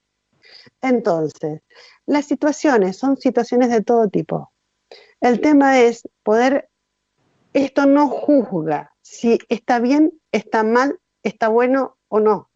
Entonces, 0.80 1.60
las 2.06 2.24
situaciones 2.24 2.96
son 2.96 3.18
situaciones 3.18 3.68
de 3.68 3.82
todo 3.82 4.08
tipo. 4.08 4.54
El 5.20 5.42
tema 5.42 5.80
es 5.82 6.08
poder, 6.22 6.70
esto 7.52 7.84
no 7.84 8.08
juzga 8.08 8.94
si 9.02 9.38
está 9.50 9.78
bien, 9.78 10.18
está 10.32 10.62
mal, 10.62 10.98
está 11.22 11.48
bueno 11.48 11.98
o 12.08 12.20
no, 12.20 12.50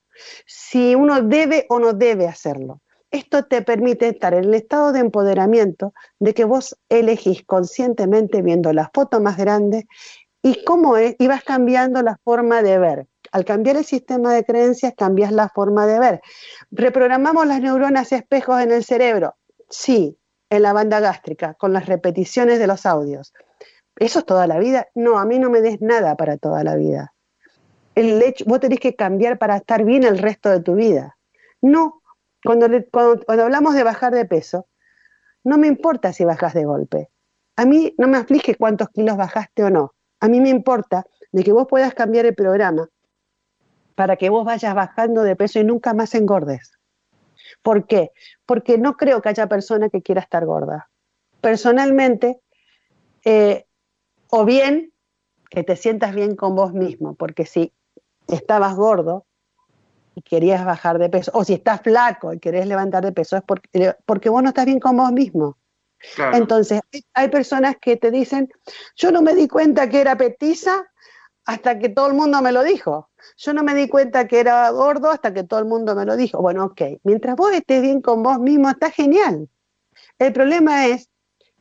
si 0.47 0.95
uno 0.95 1.21
debe 1.21 1.67
o 1.69 1.79
no 1.79 1.93
debe 1.93 2.27
hacerlo. 2.27 2.81
Esto 3.11 3.45
te 3.45 3.63
permite 3.63 4.09
estar 4.09 4.35
en 4.35 4.45
el 4.45 4.55
estado 4.55 4.93
de 4.93 5.01
empoderamiento 5.01 5.93
de 6.21 6.33
que 6.33 6.45
vos 6.45 6.77
elegís 6.89 7.45
conscientemente 7.45 8.41
viendo 8.43 8.73
la 8.73 8.91
foto 8.95 9.21
más 9.21 9.37
grande 9.37 9.87
y 10.43 10.65
cómo 10.65 10.97
es, 10.97 11.17
y 11.19 11.27
vas 11.27 11.43
cambiando 11.43 12.03
la 12.03 12.19
forma 12.25 12.63
de 12.63 12.79
ver. 12.79 13.07
Al 13.33 13.45
cambiar 13.45 13.77
el 13.77 13.85
sistema 13.85 14.33
de 14.33 14.45
creencias, 14.45 14.95
cambias 14.97 15.33
la 15.33 15.49
forma 15.49 15.87
de 15.87 15.99
ver. 15.99 16.21
Reprogramamos 16.71 17.47
las 17.47 17.61
neuronas 17.61 18.13
espejos 18.13 18.61
en 18.61 18.73
el 18.73 18.85
cerebro. 18.85 19.35
Sí, 19.69 20.19
en 20.49 20.63
la 20.63 20.73
banda 20.73 21.01
gástrica, 21.01 21.55
con 21.55 21.73
las 21.73 21.87
repeticiones 21.87 22.59
de 22.59 22.67
los 22.67 22.87
audios. 22.87 23.33
¿Eso 23.97 24.21
es 24.21 24.25
toda 24.25 24.47
la 24.47 24.59
vida? 24.59 24.89
No, 24.95 25.19
a 25.19 25.25
mí 25.25 25.39
no 25.39 25.51
me 25.51 25.61
des 25.61 25.81
nada 25.81 26.17
para 26.17 26.39
toda 26.39 26.65
la 26.65 26.75
vida. 26.75 27.13
El 27.95 28.23
hecho, 28.23 28.45
vos 28.47 28.61
tenés 28.61 28.81
que 28.81 28.97
cambiar 28.97 29.39
para 29.39 29.57
estar 29.57 29.85
bien 29.85 30.05
el 30.05 30.19
resto 30.19 30.49
de 30.49 30.61
tu 30.61 30.75
vida. 30.75 31.17
No, 31.61 32.00
cuando, 32.45 32.69
cuando, 32.91 33.45
hablamos 33.45 33.75
de 33.75 33.85
bajar 33.85 34.15
de 34.15 34.25
peso, 34.25 34.67
no 35.45 35.59
me 35.59 35.67
importa 35.67 36.13
si 36.13 36.25
bajas 36.25 36.55
de 36.55 36.65
golpe. 36.65 37.11
A 37.57 37.65
mí 37.65 37.95
no 37.99 38.09
me 38.09 38.19
aflige 38.19 38.55
cuántos 38.55 38.89
kilos 38.91 39.17
bajaste 39.17 39.65
o 39.65 39.71
no. 39.71 39.95
A 40.21 40.29
mí 40.29 40.41
me 40.41 40.49
importa 40.49 41.07
de 41.33 41.45
que 41.45 41.53
vos 41.53 41.67
puedas 41.69 41.95
cambiar 41.95 42.27
el 42.27 42.35
programa 42.35 42.89
para 43.95 44.17
que 44.17 44.31
vos 44.31 44.45
vayas 44.45 44.75
bajando 44.75 45.23
de 45.23 45.37
peso 45.37 45.61
y 45.61 45.65
nunca 45.65 45.93
más 45.95 46.15
engordes. 46.15 46.73
¿Por 47.63 47.87
qué? 47.87 48.13
Porque 48.47 48.79
no 48.79 48.97
creo 48.97 49.21
que 49.21 49.29
haya 49.29 49.47
persona 49.47 49.89
que 49.89 50.03
quiera 50.03 50.21
estar 50.21 50.47
gorda. 50.47 50.91
Personalmente, 51.41 52.41
eh, 53.25 53.67
o 54.29 54.45
bien 54.45 54.93
que 55.51 55.65
te 55.65 55.77
sientas 55.77 56.15
bien 56.15 56.37
con 56.37 56.55
vos 56.55 56.73
mismo, 56.73 57.15
porque 57.15 57.45
si 57.45 57.73
estabas 58.29 58.77
gordo 58.77 59.27
y 60.21 60.23
querías 60.23 60.65
bajar 60.65 60.99
de 60.99 61.09
peso, 61.09 61.31
o 61.35 61.45
si 61.45 61.55
estás 61.55 61.81
flaco 61.81 62.33
y 62.33 62.39
querés 62.39 62.67
levantar 62.67 63.05
de 63.05 63.13
peso, 63.13 63.37
es 63.37 63.43
porque, 63.43 63.69
eh, 63.73 63.95
porque 64.05 64.29
vos 64.29 64.43
no 64.43 64.51
estás 64.51 64.67
bien 64.67 64.81
con 64.81 64.97
vos 64.97 65.13
mismo. 65.13 65.57
Entonces, 66.33 66.81
hay 67.13 67.29
personas 67.29 67.77
que 67.81 67.97
te 67.97 68.11
dicen, 68.11 68.49
yo 68.97 69.13
no 69.13 69.21
me 69.21 69.35
di 69.35 69.49
cuenta 69.49 69.89
que 69.89 70.01
era 70.01 70.17
petiza 70.17 70.87
hasta 71.45 71.79
que 71.79 71.91
todo 71.91 72.07
el 72.07 72.15
mundo 72.15 72.41
me 72.41 72.53
lo 72.53 72.63
dijo. 72.63 73.11
Yo 73.37 73.53
no 73.53 73.63
me 73.63 73.75
di 73.75 73.87
cuenta 73.89 74.27
que 74.27 74.41
era 74.41 74.71
gordo 74.71 75.11
hasta 75.11 75.35
que 75.35 75.45
todo 75.45 75.61
el 75.61 75.67
mundo 75.67 75.95
me 75.95 76.07
lo 76.07 76.17
dijo. 76.17 76.41
Bueno, 76.41 76.65
ok, 76.65 76.81
mientras 77.03 77.37
vos 77.37 77.53
estés 77.53 77.83
bien 77.83 78.01
con 78.01 78.23
vos 78.23 78.39
mismo, 78.39 78.71
está 78.71 78.91
genial. 78.91 79.49
El 80.19 80.33
problema 80.33 80.87
es 80.87 81.11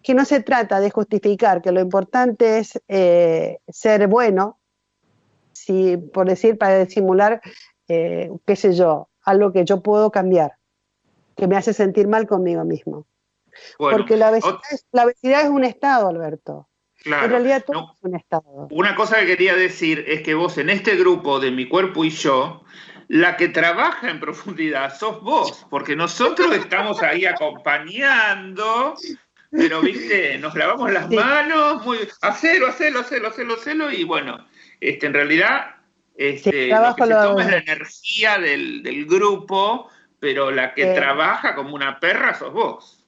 que 0.02 0.14
no 0.14 0.24
se 0.24 0.42
trata 0.42 0.80
de 0.80 0.90
justificar 0.90 1.62
que 1.62 1.74
lo 1.74 1.82
importante 1.82 2.60
es 2.60 2.82
eh, 2.88 3.60
ser 3.68 4.08
bueno, 4.08 4.60
si, 5.52 5.98
por 5.98 6.28
decir, 6.28 6.58
para 6.58 6.86
disimular, 6.86 7.42
eh, 7.90 8.32
qué 8.46 8.56
sé 8.56 8.74
yo, 8.74 9.10
algo 9.24 9.52
que 9.52 9.66
yo 9.66 9.82
puedo 9.82 10.12
cambiar, 10.12 10.54
que 11.36 11.48
me 11.48 11.58
hace 11.58 11.74
sentir 11.74 12.08
mal 12.08 12.28
conmigo 12.28 12.64
mismo. 12.64 13.06
Porque 13.78 14.16
la 14.16 14.32
la 14.92 15.06
obesidad 15.06 15.42
es 15.42 15.50
un 15.50 15.66
estado, 15.66 16.08
Alberto. 16.08 16.70
Claro. 17.02 17.26
En 17.26 17.32
realidad 17.32 17.64
todo 17.66 17.94
es 17.96 18.04
un 18.04 18.16
estado. 18.16 18.68
Una 18.72 18.96
cosa 18.96 19.20
que 19.20 19.26
quería 19.26 19.56
decir 19.56 20.04
es 20.08 20.22
que 20.22 20.34
vos 20.34 20.58
en 20.58 20.70
este 20.70 20.96
grupo 20.96 21.40
de 21.40 21.52
mi 21.52 21.68
cuerpo 21.68 22.04
y 22.06 22.10
yo, 22.10 22.64
la 23.08 23.38
que 23.38 23.48
trabaja 23.48 24.10
en 24.10 24.20
profundidad 24.20 24.96
sos 24.96 25.22
vos, 25.22 25.66
porque 25.70 25.96
nosotros 25.96 26.54
estamos 26.54 27.02
ahí 27.02 27.26
acompañando, 27.26 28.96
pero 29.50 29.82
viste, 29.82 30.38
nos 30.38 30.54
lavamos 30.56 30.92
las 30.92 31.10
manos, 31.10 31.84
muy, 31.86 32.00
hacelo, 32.22 32.68
hacelo, 32.68 33.00
hacelo, 33.00 33.30
hacelo, 33.30 33.56
hacelo, 33.56 33.92
y 33.92 34.04
bueno, 34.04 34.46
este, 34.80 35.08
en 35.08 35.14
realidad 35.14 35.79
este, 36.20 36.68
lo 36.68 36.96
que 36.96 37.06
se 37.06 37.14
toma 37.14 37.44
es 37.44 37.52
la 37.52 37.58
energía 37.58 38.38
del, 38.40 38.84
del 38.84 39.06
grupo, 39.06 39.88
pero 40.20 40.52
la 40.52 40.74
que 40.74 40.94
trabaja 40.94 41.56
como 41.56 41.74
una 41.74 42.00
perra 42.00 42.34
sos 42.34 42.52
vos. 42.52 43.08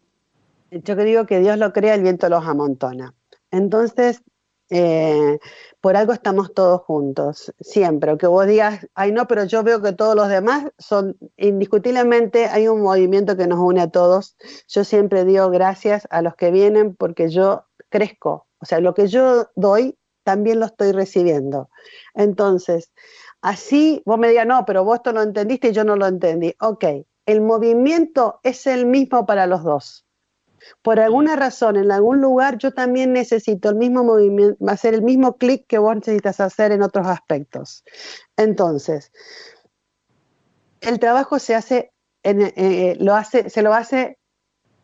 Yo 0.71 0.95
que 0.95 1.03
digo 1.03 1.25
que 1.25 1.39
Dios 1.39 1.57
lo 1.57 1.73
crea, 1.73 1.93
el 1.93 2.03
viento 2.03 2.29
los 2.29 2.45
amontona. 2.45 3.13
Entonces, 3.51 4.23
eh, 4.69 5.39
por 5.81 5.97
algo 5.97 6.13
estamos 6.13 6.53
todos 6.53 6.81
juntos, 6.83 7.53
siempre. 7.59 8.17
Que 8.17 8.27
vos 8.27 8.47
digas, 8.47 8.87
ay 8.95 9.11
no, 9.11 9.27
pero 9.27 9.43
yo 9.43 9.61
veo 9.63 9.81
que 9.81 9.91
todos 9.91 10.15
los 10.15 10.29
demás 10.29 10.71
son, 10.77 11.17
indiscutiblemente 11.35 12.45
hay 12.45 12.69
un 12.69 12.81
movimiento 12.81 13.35
que 13.35 13.47
nos 13.47 13.59
une 13.59 13.81
a 13.81 13.91
todos. 13.91 14.37
Yo 14.69 14.85
siempre 14.85 15.25
digo 15.25 15.49
gracias 15.49 16.07
a 16.09 16.21
los 16.21 16.35
que 16.35 16.51
vienen 16.51 16.95
porque 16.95 17.27
yo 17.27 17.65
crezco. 17.89 18.47
O 18.59 18.65
sea, 18.65 18.79
lo 18.79 18.93
que 18.93 19.07
yo 19.07 19.49
doy, 19.55 19.97
también 20.23 20.59
lo 20.59 20.65
estoy 20.65 20.91
recibiendo. 20.91 21.69
Entonces, 22.13 22.91
así 23.41 24.01
vos 24.05 24.17
me 24.19 24.29
digas, 24.29 24.47
no, 24.47 24.65
pero 24.65 24.83
vos 24.83 24.97
esto 24.97 25.11
lo 25.11 25.21
entendiste 25.21 25.69
y 25.69 25.73
yo 25.73 25.83
no 25.83 25.95
lo 25.95 26.07
entendí. 26.07 26.55
Ok, 26.59 26.85
el 27.25 27.41
movimiento 27.41 28.39
es 28.43 28.67
el 28.67 28.85
mismo 28.85 29.25
para 29.25 29.47
los 29.47 29.63
dos 29.63 30.05
por 30.81 30.99
alguna 30.99 31.35
razón, 31.35 31.77
en 31.77 31.91
algún 31.91 32.21
lugar, 32.21 32.57
yo 32.57 32.71
también 32.71 33.13
necesito 33.13 33.69
el 33.69 33.75
mismo 33.75 34.03
movimiento, 34.03 34.63
hacer 34.67 34.93
el 34.93 35.01
mismo 35.01 35.37
clic 35.37 35.65
que 35.67 35.77
vos 35.77 35.95
necesitas 35.95 36.39
hacer 36.39 36.71
en 36.71 36.81
otros 36.81 37.07
aspectos. 37.07 37.83
Entonces, 38.37 39.11
el 40.81 40.99
trabajo 40.99 41.39
se 41.39 41.55
hace, 41.55 41.91
en, 42.23 42.41
eh, 42.55 42.95
lo 42.99 43.15
hace, 43.15 43.49
se 43.49 43.61
lo 43.61 43.73
hace 43.73 44.17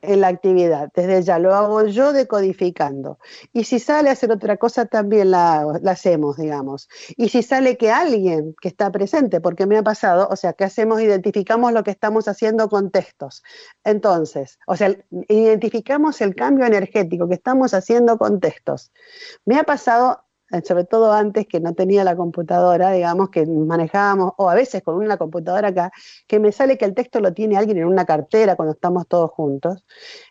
en 0.01 0.21
la 0.21 0.27
actividad, 0.27 0.91
desde 0.93 1.23
ya 1.23 1.39
lo 1.39 1.55
hago 1.55 1.85
yo 1.85 2.13
decodificando. 2.13 3.19
Y 3.53 3.63
si 3.63 3.79
sale 3.79 4.09
a 4.09 4.13
hacer 4.13 4.31
otra 4.31 4.57
cosa, 4.57 4.85
también 4.85 5.31
la, 5.31 5.61
hacemos, 5.85 6.37
digamos. 6.37 6.89
Y 7.15 7.29
si 7.29 7.43
sale 7.43 7.77
que 7.77 7.91
alguien 7.91 8.55
que 8.61 8.67
está 8.67 8.91
presente, 8.91 9.41
porque 9.41 9.65
me 9.65 9.77
ha 9.77 9.83
pasado, 9.83 10.27
o 10.29 10.35
sea, 10.35 10.53
¿qué 10.53 10.63
hacemos? 10.63 11.01
Identificamos 11.01 11.73
lo 11.73 11.83
que 11.83 11.91
estamos 11.91 12.27
haciendo 12.27 12.69
con 12.69 12.91
textos. 12.91 13.43
Entonces, 13.83 14.59
o 14.67 14.75
sea, 14.75 14.95
identificamos 15.27 16.21
el 16.21 16.35
cambio 16.35 16.65
energético 16.65 17.27
que 17.27 17.35
estamos 17.35 17.73
haciendo 17.73 18.17
con 18.17 18.39
textos. 18.39 18.91
Me 19.45 19.57
ha 19.57 19.63
pasado 19.63 20.26
sobre 20.63 20.85
todo 20.85 21.13
antes 21.13 21.47
que 21.47 21.59
no 21.59 21.73
tenía 21.73 22.03
la 22.03 22.15
computadora, 22.15 22.91
digamos, 22.91 23.29
que 23.29 23.45
manejábamos, 23.45 24.33
o 24.37 24.49
a 24.49 24.55
veces 24.55 24.83
con 24.83 24.95
una 24.95 25.17
computadora 25.17 25.69
acá, 25.69 25.91
que 26.27 26.39
me 26.39 26.51
sale 26.51 26.77
que 26.77 26.85
el 26.85 26.93
texto 26.93 27.19
lo 27.19 27.33
tiene 27.33 27.57
alguien 27.57 27.77
en 27.77 27.85
una 27.85 28.05
cartera 28.05 28.55
cuando 28.55 28.73
estamos 28.73 29.07
todos 29.07 29.31
juntos. 29.31 29.83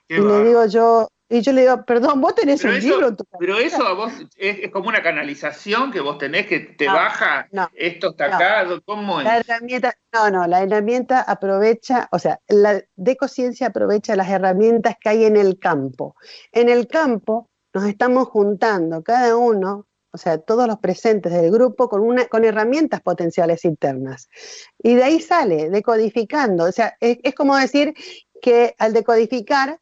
y 0.08 0.18
le 0.18 0.44
digo 0.44 0.66
yo, 0.66 1.08
y 1.28 1.40
yo 1.40 1.52
le 1.52 1.62
digo, 1.62 1.84
perdón, 1.84 2.20
vos 2.20 2.36
tenés 2.36 2.62
un 2.62 2.78
libro 2.78 3.08
en 3.08 3.16
tu 3.16 3.24
Pero 3.38 3.58
eso 3.58 3.84
a 3.84 3.94
vos 3.94 4.12
es, 4.36 4.70
como 4.70 4.88
una 4.88 5.02
canalización 5.02 5.90
que 5.90 6.00
vos 6.00 6.18
tenés 6.18 6.46
que 6.46 6.60
te 6.60 6.86
baja, 6.86 7.48
esto 7.74 8.10
está 8.10 8.36
acá, 8.36 8.66
¿cómo 8.84 9.20
es? 9.20 9.24
La 9.24 9.38
herramienta, 9.38 9.94
no, 10.12 10.30
no, 10.30 10.46
la 10.46 10.62
herramienta 10.62 11.22
aprovecha, 11.22 12.08
o 12.12 12.18
sea, 12.18 12.40
la 12.46 12.80
decociencia 12.94 13.68
aprovecha 13.68 14.14
las 14.14 14.30
herramientas 14.30 14.96
que 15.00 15.08
hay 15.08 15.24
en 15.24 15.36
el 15.36 15.58
campo. 15.58 16.14
En 16.52 16.68
el 16.68 16.86
campo 16.86 17.50
nos 17.74 17.84
estamos 17.86 18.28
juntando 18.28 19.02
cada 19.02 19.36
uno 19.36 19.86
o 20.16 20.18
sea, 20.18 20.38
todos 20.38 20.66
los 20.66 20.78
presentes 20.78 21.30
del 21.30 21.50
grupo 21.50 21.90
con, 21.90 22.00
una, 22.00 22.24
con 22.24 22.42
herramientas 22.42 23.02
potenciales 23.02 23.66
internas. 23.66 24.30
Y 24.78 24.94
de 24.94 25.04
ahí 25.04 25.20
sale, 25.20 25.68
decodificando. 25.68 26.64
O 26.64 26.72
sea, 26.72 26.96
es, 27.00 27.34
como 27.34 27.54
decir 27.54 27.92
que 28.40 28.74
al 28.78 28.94
decodificar 28.94 29.78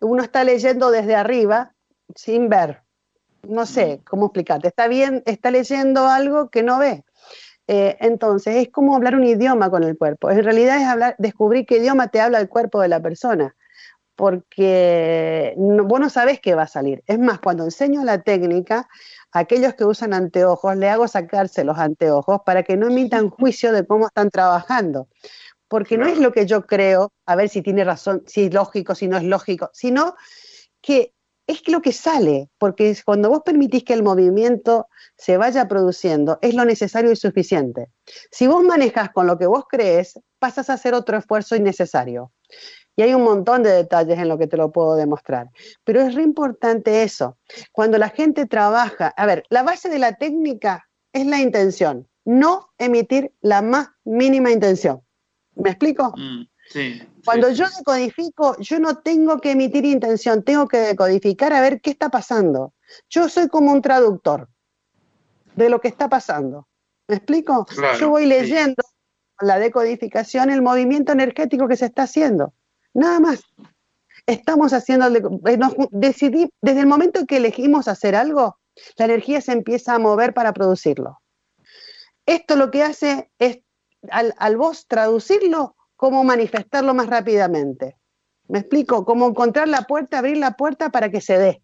uno 0.00 0.24
está 0.24 0.42
leyendo 0.42 0.90
desde 0.90 1.14
arriba 1.14 1.72
sin 2.16 2.48
ver. 2.48 2.82
No 3.44 3.64
sé 3.64 4.00
cómo 4.04 4.26
explicarte. 4.26 4.66
Está 4.66 4.88
bien, 4.88 5.22
está 5.24 5.52
leyendo 5.52 6.08
algo 6.08 6.50
que 6.50 6.64
no 6.64 6.80
ve. 6.80 7.04
Eh, 7.68 7.96
entonces, 8.00 8.56
es 8.56 8.70
como 8.70 8.96
hablar 8.96 9.14
un 9.14 9.22
idioma 9.22 9.70
con 9.70 9.84
el 9.84 9.96
cuerpo. 9.96 10.32
En 10.32 10.42
realidad 10.42 10.78
es 10.78 10.88
hablar, 10.88 11.14
descubrir 11.18 11.64
qué 11.64 11.76
idioma 11.76 12.08
te 12.08 12.20
habla 12.20 12.40
el 12.40 12.48
cuerpo 12.48 12.80
de 12.80 12.88
la 12.88 13.00
persona 13.00 13.54
porque 14.16 15.54
no, 15.58 15.84
vos 15.84 16.00
no 16.00 16.10
sabés 16.10 16.40
qué 16.40 16.54
va 16.54 16.62
a 16.62 16.66
salir. 16.66 17.04
Es 17.06 17.18
más, 17.18 17.38
cuando 17.38 17.64
enseño 17.64 18.02
la 18.02 18.22
técnica, 18.22 18.88
aquellos 19.30 19.74
que 19.74 19.84
usan 19.84 20.14
anteojos, 20.14 20.76
le 20.76 20.88
hago 20.88 21.06
sacarse 21.06 21.64
los 21.64 21.78
anteojos 21.78 22.40
para 22.44 22.62
que 22.62 22.76
no 22.76 22.88
emitan 22.88 23.30
juicio 23.30 23.72
de 23.72 23.86
cómo 23.86 24.06
están 24.06 24.30
trabajando. 24.30 25.08
Porque 25.68 25.98
no 25.98 26.06
es 26.06 26.18
lo 26.18 26.32
que 26.32 26.46
yo 26.46 26.66
creo, 26.66 27.12
a 27.26 27.36
ver 27.36 27.48
si 27.48 27.60
tiene 27.60 27.84
razón, 27.84 28.22
si 28.26 28.44
es 28.44 28.54
lógico, 28.54 28.94
si 28.94 29.08
no 29.08 29.16
es 29.18 29.24
lógico, 29.24 29.70
sino 29.72 30.14
que 30.80 31.12
es 31.46 31.68
lo 31.68 31.80
que 31.80 31.92
sale, 31.92 32.48
porque 32.58 32.96
cuando 33.04 33.28
vos 33.28 33.42
permitís 33.44 33.84
que 33.84 33.92
el 33.92 34.02
movimiento 34.02 34.88
se 35.16 35.36
vaya 35.36 35.68
produciendo, 35.68 36.38
es 36.42 36.54
lo 36.54 36.64
necesario 36.64 37.12
y 37.12 37.16
suficiente. 37.16 37.90
Si 38.30 38.46
vos 38.46 38.64
manejas 38.64 39.10
con 39.10 39.26
lo 39.26 39.38
que 39.38 39.46
vos 39.46 39.64
crees, 39.68 40.18
pasas 40.38 40.70
a 40.70 40.74
hacer 40.74 40.94
otro 40.94 41.16
esfuerzo 41.16 41.54
innecesario. 41.54 42.32
Y 42.96 43.02
hay 43.02 43.14
un 43.14 43.22
montón 43.22 43.62
de 43.62 43.70
detalles 43.70 44.18
en 44.18 44.28
lo 44.28 44.38
que 44.38 44.46
te 44.46 44.56
lo 44.56 44.72
puedo 44.72 44.96
demostrar. 44.96 45.50
Pero 45.84 46.00
es 46.00 46.14
re 46.14 46.22
importante 46.22 47.02
eso. 47.02 47.36
Cuando 47.70 47.98
la 47.98 48.08
gente 48.08 48.46
trabaja, 48.46 49.08
a 49.08 49.26
ver, 49.26 49.44
la 49.50 49.62
base 49.62 49.90
de 49.90 49.98
la 49.98 50.14
técnica 50.14 50.88
es 51.12 51.26
la 51.26 51.40
intención, 51.40 52.08
no 52.24 52.70
emitir 52.78 53.32
la 53.40 53.62
más 53.62 53.88
mínima 54.04 54.50
intención. 54.50 55.02
¿Me 55.54 55.70
explico? 55.70 56.14
Mm, 56.16 56.46
sí. 56.70 57.02
Cuando 57.24 57.50
yo 57.50 57.66
decodifico, 57.76 58.56
yo 58.60 58.78
no 58.78 58.96
tengo 58.98 59.38
que 59.40 59.50
emitir 59.52 59.84
intención, 59.84 60.42
tengo 60.42 60.66
que 60.66 60.78
decodificar 60.78 61.52
a 61.52 61.60
ver 61.60 61.80
qué 61.80 61.90
está 61.90 62.08
pasando. 62.08 62.72
Yo 63.10 63.28
soy 63.28 63.48
como 63.48 63.72
un 63.72 63.82
traductor 63.82 64.48
de 65.54 65.68
lo 65.68 65.80
que 65.80 65.88
está 65.88 66.08
pasando. 66.08 66.68
¿Me 67.08 67.16
explico? 67.16 67.66
yo 67.98 68.08
voy 68.08 68.26
leyendo 68.26 68.82
la 69.40 69.58
decodificación 69.58 70.50
el 70.50 70.62
movimiento 70.62 71.12
energético 71.12 71.68
que 71.68 71.76
se 71.76 71.86
está 71.86 72.04
haciendo. 72.04 72.52
Nada 72.96 73.20
más. 73.20 73.44
Estamos 74.26 74.72
haciendo, 74.72 75.06
eh, 75.06 75.58
decidí, 75.90 76.48
desde 76.62 76.80
el 76.80 76.86
momento 76.86 77.20
en 77.20 77.26
que 77.26 77.36
elegimos 77.36 77.88
hacer 77.88 78.16
algo, 78.16 78.58
la 78.96 79.04
energía 79.04 79.42
se 79.42 79.52
empieza 79.52 79.94
a 79.94 79.98
mover 79.98 80.32
para 80.32 80.54
producirlo. 80.54 81.20
Esto 82.24 82.56
lo 82.56 82.70
que 82.70 82.82
hace 82.82 83.30
es, 83.38 83.58
al, 84.10 84.34
al 84.38 84.56
vos 84.56 84.86
traducirlo, 84.88 85.76
cómo 85.94 86.24
manifestarlo 86.24 86.94
más 86.94 87.08
rápidamente. 87.08 87.98
¿Me 88.48 88.60
explico? 88.60 89.04
Cómo 89.04 89.28
encontrar 89.28 89.68
la 89.68 89.82
puerta, 89.82 90.18
abrir 90.18 90.38
la 90.38 90.52
puerta 90.52 90.88
para 90.88 91.10
que 91.10 91.20
se 91.20 91.38
dé. 91.38 91.62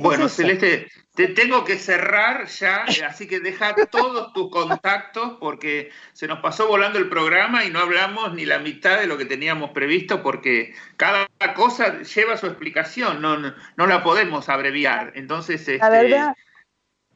Bueno, 0.00 0.28
Celeste, 0.28 0.88
te 1.14 1.28
tengo 1.28 1.64
que 1.64 1.76
cerrar 1.76 2.46
ya, 2.46 2.84
así 3.06 3.28
que 3.28 3.40
deja 3.40 3.74
todos 3.90 4.32
tus 4.32 4.50
contactos 4.50 5.36
porque 5.38 5.90
se 6.14 6.26
nos 6.26 6.40
pasó 6.40 6.68
volando 6.68 6.98
el 6.98 7.08
programa 7.08 7.64
y 7.64 7.70
no 7.70 7.80
hablamos 7.80 8.32
ni 8.34 8.46
la 8.46 8.58
mitad 8.58 8.98
de 8.98 9.06
lo 9.06 9.18
que 9.18 9.26
teníamos 9.26 9.70
previsto 9.72 10.22
porque 10.22 10.72
cada 10.96 11.26
cosa 11.54 12.00
lleva 12.02 12.38
su 12.38 12.46
explicación, 12.46 13.20
no, 13.20 13.36
no, 13.38 13.86
la 13.86 14.02
podemos 14.02 14.48
abreviar. 14.48 15.12
Entonces, 15.14 15.66
la 15.66 15.74
este, 15.74 15.88
verdad, 15.88 16.34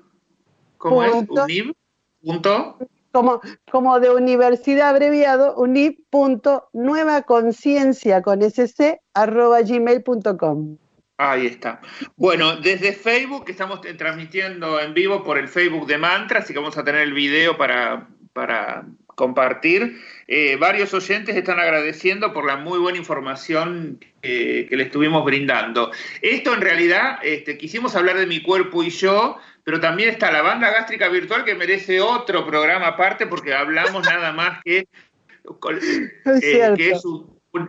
¿Cómo 0.78 1.04
es? 1.04 1.12
Unib. 1.28 1.74
Punto 2.20 2.78
como, 3.12 3.40
como 3.70 4.00
de 4.00 4.10
universidad 4.10 4.88
abreviado, 4.90 5.54
unip.nuevaconciencia 5.56 8.22
con 8.22 8.42
sc 8.42 8.98
arroba 9.14 9.62
gmail.com. 9.62 10.78
Ahí 11.18 11.46
está. 11.46 11.80
Bueno, 12.16 12.56
desde 12.56 12.92
Facebook 12.92 13.44
estamos 13.46 13.80
transmitiendo 13.96 14.80
en 14.80 14.94
vivo 14.94 15.22
por 15.22 15.38
el 15.38 15.46
Facebook 15.46 15.86
de 15.86 15.98
Mantra, 15.98 16.40
así 16.40 16.52
que 16.52 16.58
vamos 16.58 16.76
a 16.76 16.82
tener 16.82 17.02
el 17.02 17.12
video 17.12 17.56
para, 17.56 18.08
para 18.32 18.84
compartir. 19.14 20.00
Eh, 20.26 20.56
varios 20.56 20.92
oyentes 20.94 21.36
están 21.36 21.60
agradeciendo 21.60 22.32
por 22.32 22.44
la 22.46 22.56
muy 22.56 22.80
buena 22.80 22.98
información 22.98 24.00
que 24.20 24.68
le 24.70 24.82
estuvimos 24.84 25.24
brindando. 25.24 25.92
Esto 26.22 26.54
en 26.54 26.60
realidad, 26.60 27.18
este, 27.22 27.58
quisimos 27.58 27.94
hablar 27.94 28.18
de 28.18 28.26
mi 28.26 28.40
cuerpo 28.40 28.82
y 28.82 28.90
yo, 28.90 29.36
pero 29.64 29.80
también 29.80 30.10
está 30.10 30.32
la 30.32 30.42
banda 30.42 30.70
gástrica 30.70 31.08
virtual 31.08 31.44
que 31.44 31.54
merece 31.54 32.00
otro 32.00 32.46
programa 32.46 32.88
aparte 32.88 33.26
porque 33.26 33.54
hablamos 33.54 34.04
nada 34.04 34.32
más 34.32 34.60
que, 34.64 34.78
eh, 34.78 36.74
que 36.76 36.90
es 36.90 37.02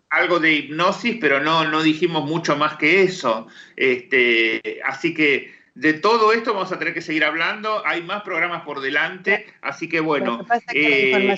algo 0.10 0.40
de 0.40 0.54
hipnosis, 0.54 1.18
pero 1.20 1.40
no, 1.40 1.66
no 1.66 1.84
dijimos 1.84 2.26
mucho 2.26 2.56
más 2.56 2.78
que 2.78 3.04
eso. 3.04 3.48
Este, 3.76 4.82
así 4.84 5.14
que 5.14 5.54
de 5.76 5.94
todo 5.94 6.34
esto 6.34 6.54
vamos 6.54 6.72
a 6.72 6.80
tener 6.80 6.94
que 6.94 7.02
seguir 7.02 7.24
hablando, 7.24 7.86
hay 7.86 8.02
más 8.04 8.24
programas 8.24 8.64
por 8.64 8.80
delante, 8.80 9.48
así 9.62 9.90
que 9.90 10.00
bueno, 10.00 10.46
eh, 10.74 11.38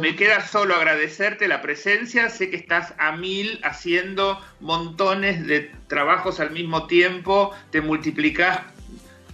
me 0.00 0.16
queda 0.16 0.46
solo 0.46 0.74
agradecerte 0.74 1.48
la 1.48 1.62
presencia, 1.62 2.28
sé 2.28 2.50
que 2.50 2.56
estás 2.56 2.94
a 2.98 3.16
mil 3.16 3.60
haciendo 3.62 4.40
montones 4.60 5.46
de 5.46 5.70
trabajos 5.86 6.40
al 6.40 6.50
mismo 6.50 6.86
tiempo, 6.86 7.52
te 7.70 7.80
multiplicas 7.80 8.73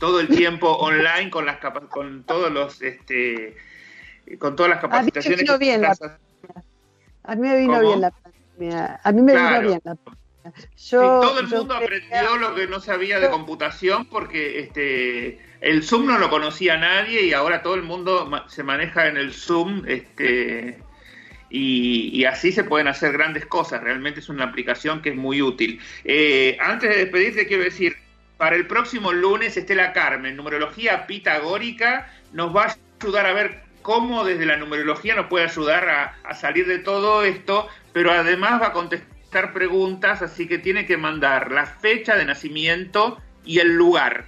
todo 0.01 0.19
el 0.19 0.27
tiempo 0.27 0.69
online 0.69 1.31
con 1.31 1.47
las 1.47 1.59
con 1.91 2.25
todos 2.25 2.51
los 2.51 2.83
este 2.83 3.57
con 4.41 4.57
todas 4.57 4.71
las 4.71 4.81
capacitaciones. 4.81 5.49
A 5.49 5.57
mí 5.57 5.59
me 5.59 5.59
vino 5.59 5.59
bien 5.59 5.81
la 5.83 5.97
A 7.23 7.37
mí 7.37 7.49
me 7.49 7.59
vino 7.59 7.81
bien 7.81 8.01
la 8.01 8.11
pandemia. 8.11 9.01
A 9.05 9.13
mí 9.13 9.23
me 9.23 9.37
vino 9.37 9.61
bien 9.61 9.81
la 9.85 9.97
Yo, 10.77 11.21
todo 11.21 11.39
el 11.39 11.47
mundo 11.47 11.75
aprendió 11.75 12.37
lo 12.39 12.55
que 12.57 12.67
no 12.67 12.81
sabía 12.81 13.21
de 13.21 13.31
computación 13.31 14.07
porque 14.07 14.61
este 14.61 15.39
el 15.61 15.85
Zoom 15.85 16.07
no 16.07 16.19
lo 16.19 16.31
conocía 16.31 16.79
nadie 16.79 17.23
y 17.27 17.35
ahora 17.35 17.63
todo 17.63 17.75
el 17.75 17.83
mundo 17.83 18.29
se 18.49 18.63
maneja 18.63 19.07
en 19.07 19.19
el 19.19 19.35
Zoom 19.35 19.85
este 19.87 20.83
y, 21.53 22.11
y, 22.17 22.25
así 22.27 22.53
se 22.53 22.63
pueden 22.63 22.87
hacer 22.87 23.13
grandes 23.13 23.45
cosas. 23.45 23.83
Realmente 23.83 24.21
es 24.21 24.29
una 24.29 24.45
aplicación 24.45 25.03
que 25.03 25.09
es 25.09 25.17
muy 25.17 25.43
útil. 25.43 25.81
Eh, 26.05 26.57
antes 26.61 26.89
de 26.89 26.97
despedirte, 26.97 27.49
quiero 27.49 27.65
decir, 27.65 27.97
para 28.41 28.57
el 28.57 28.67
próximo 28.67 29.13
lunes, 29.13 29.59
Estela 29.59 29.93
Carmen, 29.93 30.35
numerología 30.35 31.07
pitagórica, 31.07 32.11
nos 32.33 32.57
va 32.57 32.65
a 32.65 32.77
ayudar 32.99 33.27
a 33.27 33.35
ver 33.35 33.61
cómo 33.83 34.25
desde 34.25 34.47
la 34.47 34.57
numerología 34.57 35.15
nos 35.15 35.27
puede 35.27 35.45
ayudar 35.45 36.17
a, 36.25 36.35
salir 36.35 36.67
de 36.67 36.79
todo 36.79 37.23
esto, 37.23 37.69
pero 37.93 38.11
además 38.11 38.63
va 38.63 38.69
a 38.69 38.73
contestar 38.73 39.53
preguntas, 39.53 40.23
así 40.23 40.49
que 40.49 40.57
tiene 40.57 40.87
que 40.87 40.97
mandar 40.97 41.53
la 41.53 41.67
fecha 41.67 42.17
de 42.17 42.25
nacimiento 42.25 43.21
y 43.45 43.59
el 43.59 43.77
lugar. 43.77 44.25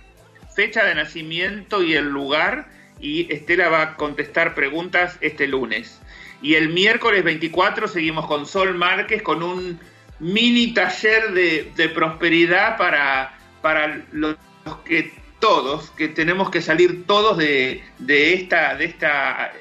Fecha 0.54 0.84
de 0.84 0.94
nacimiento 0.94 1.82
y 1.82 1.94
el 1.94 2.10
lugar, 2.10 2.68
y 3.00 3.32
Estela 3.32 3.70
va 3.70 3.80
a 3.80 3.96
contestar 3.96 4.54
preguntas 4.54 5.16
este 5.22 5.48
lunes. 5.48 6.02
Y 6.42 6.56
el 6.56 6.68
miércoles 6.68 7.24
24 7.24 7.88
seguimos 7.88 8.26
con 8.26 8.44
Sol 8.44 8.74
Márquez 8.74 9.22
con 9.22 9.42
un 9.42 9.80
mini 10.20 10.74
taller 10.74 11.32
de, 11.32 11.88
prosperidad 11.94 12.76
para, 12.76 13.38
para 13.62 14.02
los 14.12 14.36
que 14.84 15.12
todos, 15.40 15.90
que 15.92 16.08
tenemos 16.08 16.50
que 16.50 16.60
salir 16.60 17.04
todos 17.06 17.36
de, 17.36 17.82
esta, 18.06 18.76
de, 18.76 18.84
esta, 18.84 19.52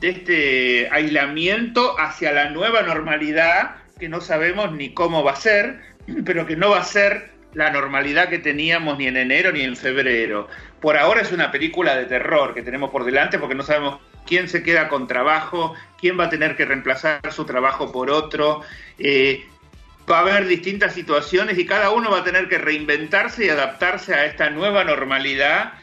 de 0.00 0.08
este 0.08 0.88
aislamiento 0.90 1.98
hacia 1.98 2.32
la 2.32 2.50
nueva 2.50 2.82
normalidad, 2.82 3.76
que 4.00 4.08
no 4.08 4.20
sabemos 4.20 4.72
ni 4.72 4.92
cómo 4.94 5.22
va 5.22 5.32
a 5.32 5.36
ser, 5.36 5.80
pero 6.24 6.46
que 6.46 6.56
no 6.56 6.70
va 6.70 6.78
a 6.80 6.84
ser 6.84 7.30
la 7.54 7.70
normalidad 7.70 8.28
que 8.28 8.38
teníamos 8.38 8.98
ni 8.98 9.06
en 9.06 9.16
enero 9.16 9.52
ni 9.52 9.62
en 9.62 9.76
febrero. 9.76 10.48
Por 10.80 10.96
ahora 10.96 11.22
es 11.22 11.32
una 11.32 11.50
película 11.50 11.96
de 11.96 12.04
terror 12.04 12.52
que 12.52 12.62
tenemos 12.62 12.90
por 12.90 13.04
delante 13.04 13.38
porque 13.38 13.54
no 13.54 13.62
sabemos 13.62 14.00
quién 14.26 14.48
se 14.48 14.62
queda 14.62 14.88
con 14.88 15.06
trabajo, 15.06 15.74
quién 15.98 16.18
va 16.18 16.24
a 16.24 16.30
tener 16.30 16.56
que 16.56 16.64
reemplazar 16.64 17.20
su 17.32 17.46
trabajo 17.46 17.92
por 17.92 18.10
otro. 18.10 18.62
Eh, 18.98 19.46
va 20.10 20.18
a 20.18 20.20
haber 20.20 20.46
distintas 20.46 20.94
situaciones 20.94 21.58
y 21.58 21.66
cada 21.66 21.90
uno 21.90 22.10
va 22.10 22.18
a 22.18 22.24
tener 22.24 22.48
que 22.48 22.58
reinventarse 22.58 23.46
y 23.46 23.48
adaptarse 23.48 24.14
a 24.14 24.26
esta 24.26 24.50
nueva 24.50 24.84
normalidad 24.84 25.74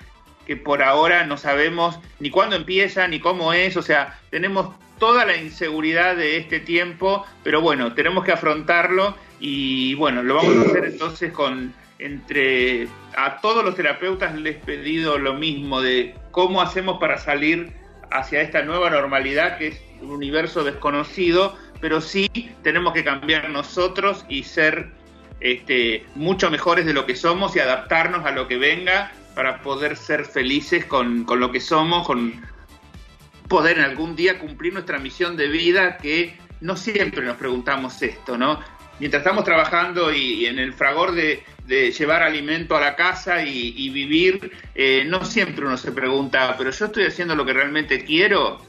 que 0.45 0.57
por 0.57 0.84
ahora 0.84 1.26
no 1.26 1.38
sabemos 1.38 1.99
ni 2.19 2.30
cuándo 2.30 2.55
empieza 2.55 3.07
ni 3.07 3.19
cómo 3.19 3.53
es. 3.53 3.78
O 3.78 3.82
sea, 3.82 4.19
tenemos 4.30 4.76
toda 4.99 5.26
la 5.26 5.36
inseguridad 5.36 6.15
de 6.15 6.38
este 6.38 6.59
tiempo, 6.59 7.26
pero 7.43 7.61
bueno, 7.61 7.93
tenemos 7.93 8.24
que 8.24 8.32
afrontarlo 8.32 9.15
y 9.39 9.95
bueno, 9.95 10.24
lo 10.24 10.36
vamos 10.36 10.57
a 10.57 10.69
hacer 10.69 10.86
entonces 10.86 11.32
con 11.32 11.74
entre 11.99 12.88
a 13.15 13.39
todos 13.39 13.63
los 13.63 13.76
terapeutas 13.76 14.36
les 14.36 14.57
he 14.57 14.59
pedido 14.59 15.17
lo 15.17 15.36
mismo 15.36 15.82
de 15.82 16.15
cómo 16.32 16.61
hacemos 16.61 16.99
para 16.99 17.17
salir 17.17 17.71
hacia 18.11 18.41
esta 18.41 18.61
nueva 18.63 18.89
normalidad 18.89 19.57
que 19.57 19.67
es 19.67 19.82
un 20.01 20.11
universo 20.11 20.63
desconocido, 20.63 21.55
pero 21.84 22.00
sí 22.00 22.32
tenemos 22.64 22.94
que 22.94 23.04
cambiar 23.04 23.50
nosotros 23.50 24.24
y 24.30 24.44
ser 24.44 24.94
este, 25.42 26.06
mucho 26.16 26.50
mejores 26.50 26.86
de 26.86 26.94
lo 26.94 27.06
que 27.06 27.18
somos 27.18 27.58
y 27.58 27.60
adaptarnos 27.60 28.26
a 28.26 28.32
lo 28.32 28.48
que 28.48 28.58
venga 28.58 29.12
para 29.36 29.62
poder 29.62 29.98
ser 29.98 30.24
felices 30.24 30.86
con, 30.86 31.26
con 31.26 31.42
lo 31.42 31.52
que 31.52 31.60
somos, 31.60 32.08
con 32.08 32.42
poder 33.50 33.80
en 33.80 33.84
algún 33.84 34.16
día 34.16 34.40
cumplir 34.40 34.72
nuestra 34.72 34.98
misión 34.98 35.36
de 35.36 35.50
vida 35.50 35.98
que 35.98 36.38
no 36.62 36.78
siempre 36.78 37.22
nos 37.22 37.36
preguntamos 37.36 38.02
esto, 38.02 38.38
¿no? 38.38 38.62
mientras 39.00 39.20
estamos 39.20 39.44
trabajando 39.44 40.14
y, 40.14 40.46
en 40.46 40.60
el 40.60 40.72
fragor 40.72 41.12
de, 41.12 41.44
llevar 41.68 42.24
alimento 42.24 42.78
a 42.78 42.80
la 42.80 42.96
casa 42.96 43.44
y, 43.44 43.90
vivir, 43.90 44.54
eh, 44.74 45.04
no 45.06 45.26
siempre 45.26 45.66
uno 45.66 45.76
se 45.76 45.92
pregunta, 45.92 46.56
pero 46.58 46.72
yo 46.72 46.86
estoy 46.86 47.04
haciendo 47.08 47.36
lo 47.36 47.46
que 47.46 47.52
realmente 47.52 48.06
quiero. 48.06 48.62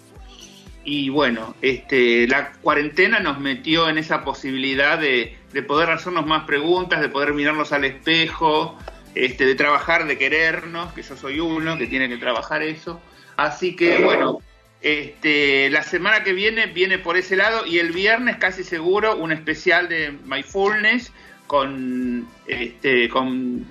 Y 0.85 1.09
bueno, 1.09 1.55
este, 1.63 2.29
la 2.29 2.53
cuarentena 2.61 3.19
nos 3.19 3.41
metió 3.41 3.89
en 3.89 3.97
esa 3.97 4.23
posibilidad 4.23 4.99
de, 4.99 5.37
poder 5.67 5.91
hacernos 5.91 6.27
más 6.27 6.45
preguntas, 6.45 7.01
de 7.01 7.09
poder 7.09 7.33
mirarnos 7.33 7.73
al 7.73 7.85
espejo, 7.85 8.79
este, 9.15 9.47
de 9.47 9.55
trabajar, 9.55 10.07
de 10.07 10.19
querernos, 10.19 10.93
que 10.93 11.03
yo 11.03 11.17
soy 11.17 11.41
uno 11.41 11.79
que 11.79 11.87
tiene 11.87 12.09
que 12.09 12.19
trabajar 12.19 12.63
eso. 12.63 13.01
Así 13.37 13.75
que 13.75 13.99
bueno, 14.05 14.41
este, 14.83 15.71
la 15.71 15.83
semana 15.83 16.23
que 16.23 16.35
viene 16.35 16.67
viene 16.67 16.99
por 16.99 17.17
ese 17.17 17.37
lado 17.37 17.65
y 17.65 17.79
el 17.79 17.93
viernes 17.93 18.37
casi 18.37 18.63
seguro 18.63 19.17
un 19.17 19.33
especial 19.33 19.89
de 19.89 20.13
Mindfulness 20.27 21.11
con, 21.47 22.29
este, 22.47 23.09
con 23.09 23.67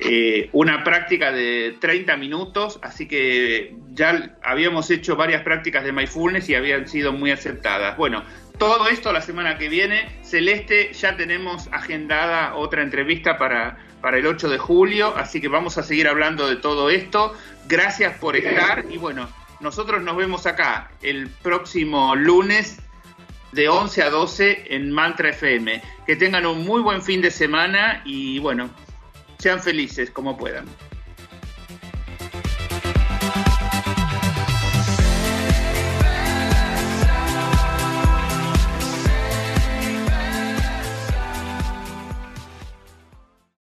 eh, 0.00 0.48
una 0.52 0.84
práctica 0.84 1.32
de 1.32 1.76
30 1.80 2.16
minutos, 2.16 2.78
así 2.82 3.08
que 3.08 3.74
ya 3.90 4.36
habíamos 4.44 4.90
hecho 4.90 5.16
varias 5.16 5.42
prácticas 5.42 5.82
de 5.82 5.92
Mindfulness 5.92 6.48
y 6.48 6.54
habían 6.54 6.86
sido 6.86 7.12
muy 7.12 7.30
aceptadas. 7.32 7.96
Bueno, 7.96 8.22
todo 8.58 8.88
esto 8.88 9.12
la 9.12 9.22
semana 9.22 9.58
que 9.58 9.68
viene. 9.68 10.08
Celeste, 10.22 10.92
ya 10.92 11.16
tenemos 11.16 11.68
agendada 11.72 12.54
otra 12.54 12.82
entrevista 12.82 13.38
para, 13.38 13.78
para 14.00 14.18
el 14.18 14.26
8 14.26 14.48
de 14.48 14.58
julio, 14.58 15.14
así 15.16 15.40
que 15.40 15.48
vamos 15.48 15.78
a 15.78 15.82
seguir 15.82 16.06
hablando 16.06 16.48
de 16.48 16.56
todo 16.56 16.90
esto. 16.90 17.34
Gracias 17.66 18.18
por 18.18 18.36
estar 18.36 18.84
y 18.88 18.98
bueno, 18.98 19.28
nosotros 19.60 20.02
nos 20.02 20.16
vemos 20.16 20.46
acá 20.46 20.90
el 21.02 21.28
próximo 21.28 22.14
lunes 22.14 22.80
de 23.52 23.68
11 23.68 24.02
a 24.02 24.10
12 24.10 24.74
en 24.74 24.92
Mantra 24.92 25.30
FM. 25.30 25.82
Que 26.06 26.16
tengan 26.16 26.46
un 26.46 26.64
muy 26.64 26.82
buen 26.82 27.02
fin 27.02 27.20
de 27.20 27.30
semana 27.30 28.02
y 28.04 28.38
bueno, 28.38 28.70
sean 29.38 29.60
felices 29.60 30.10
como 30.10 30.36
puedan. 30.36 30.66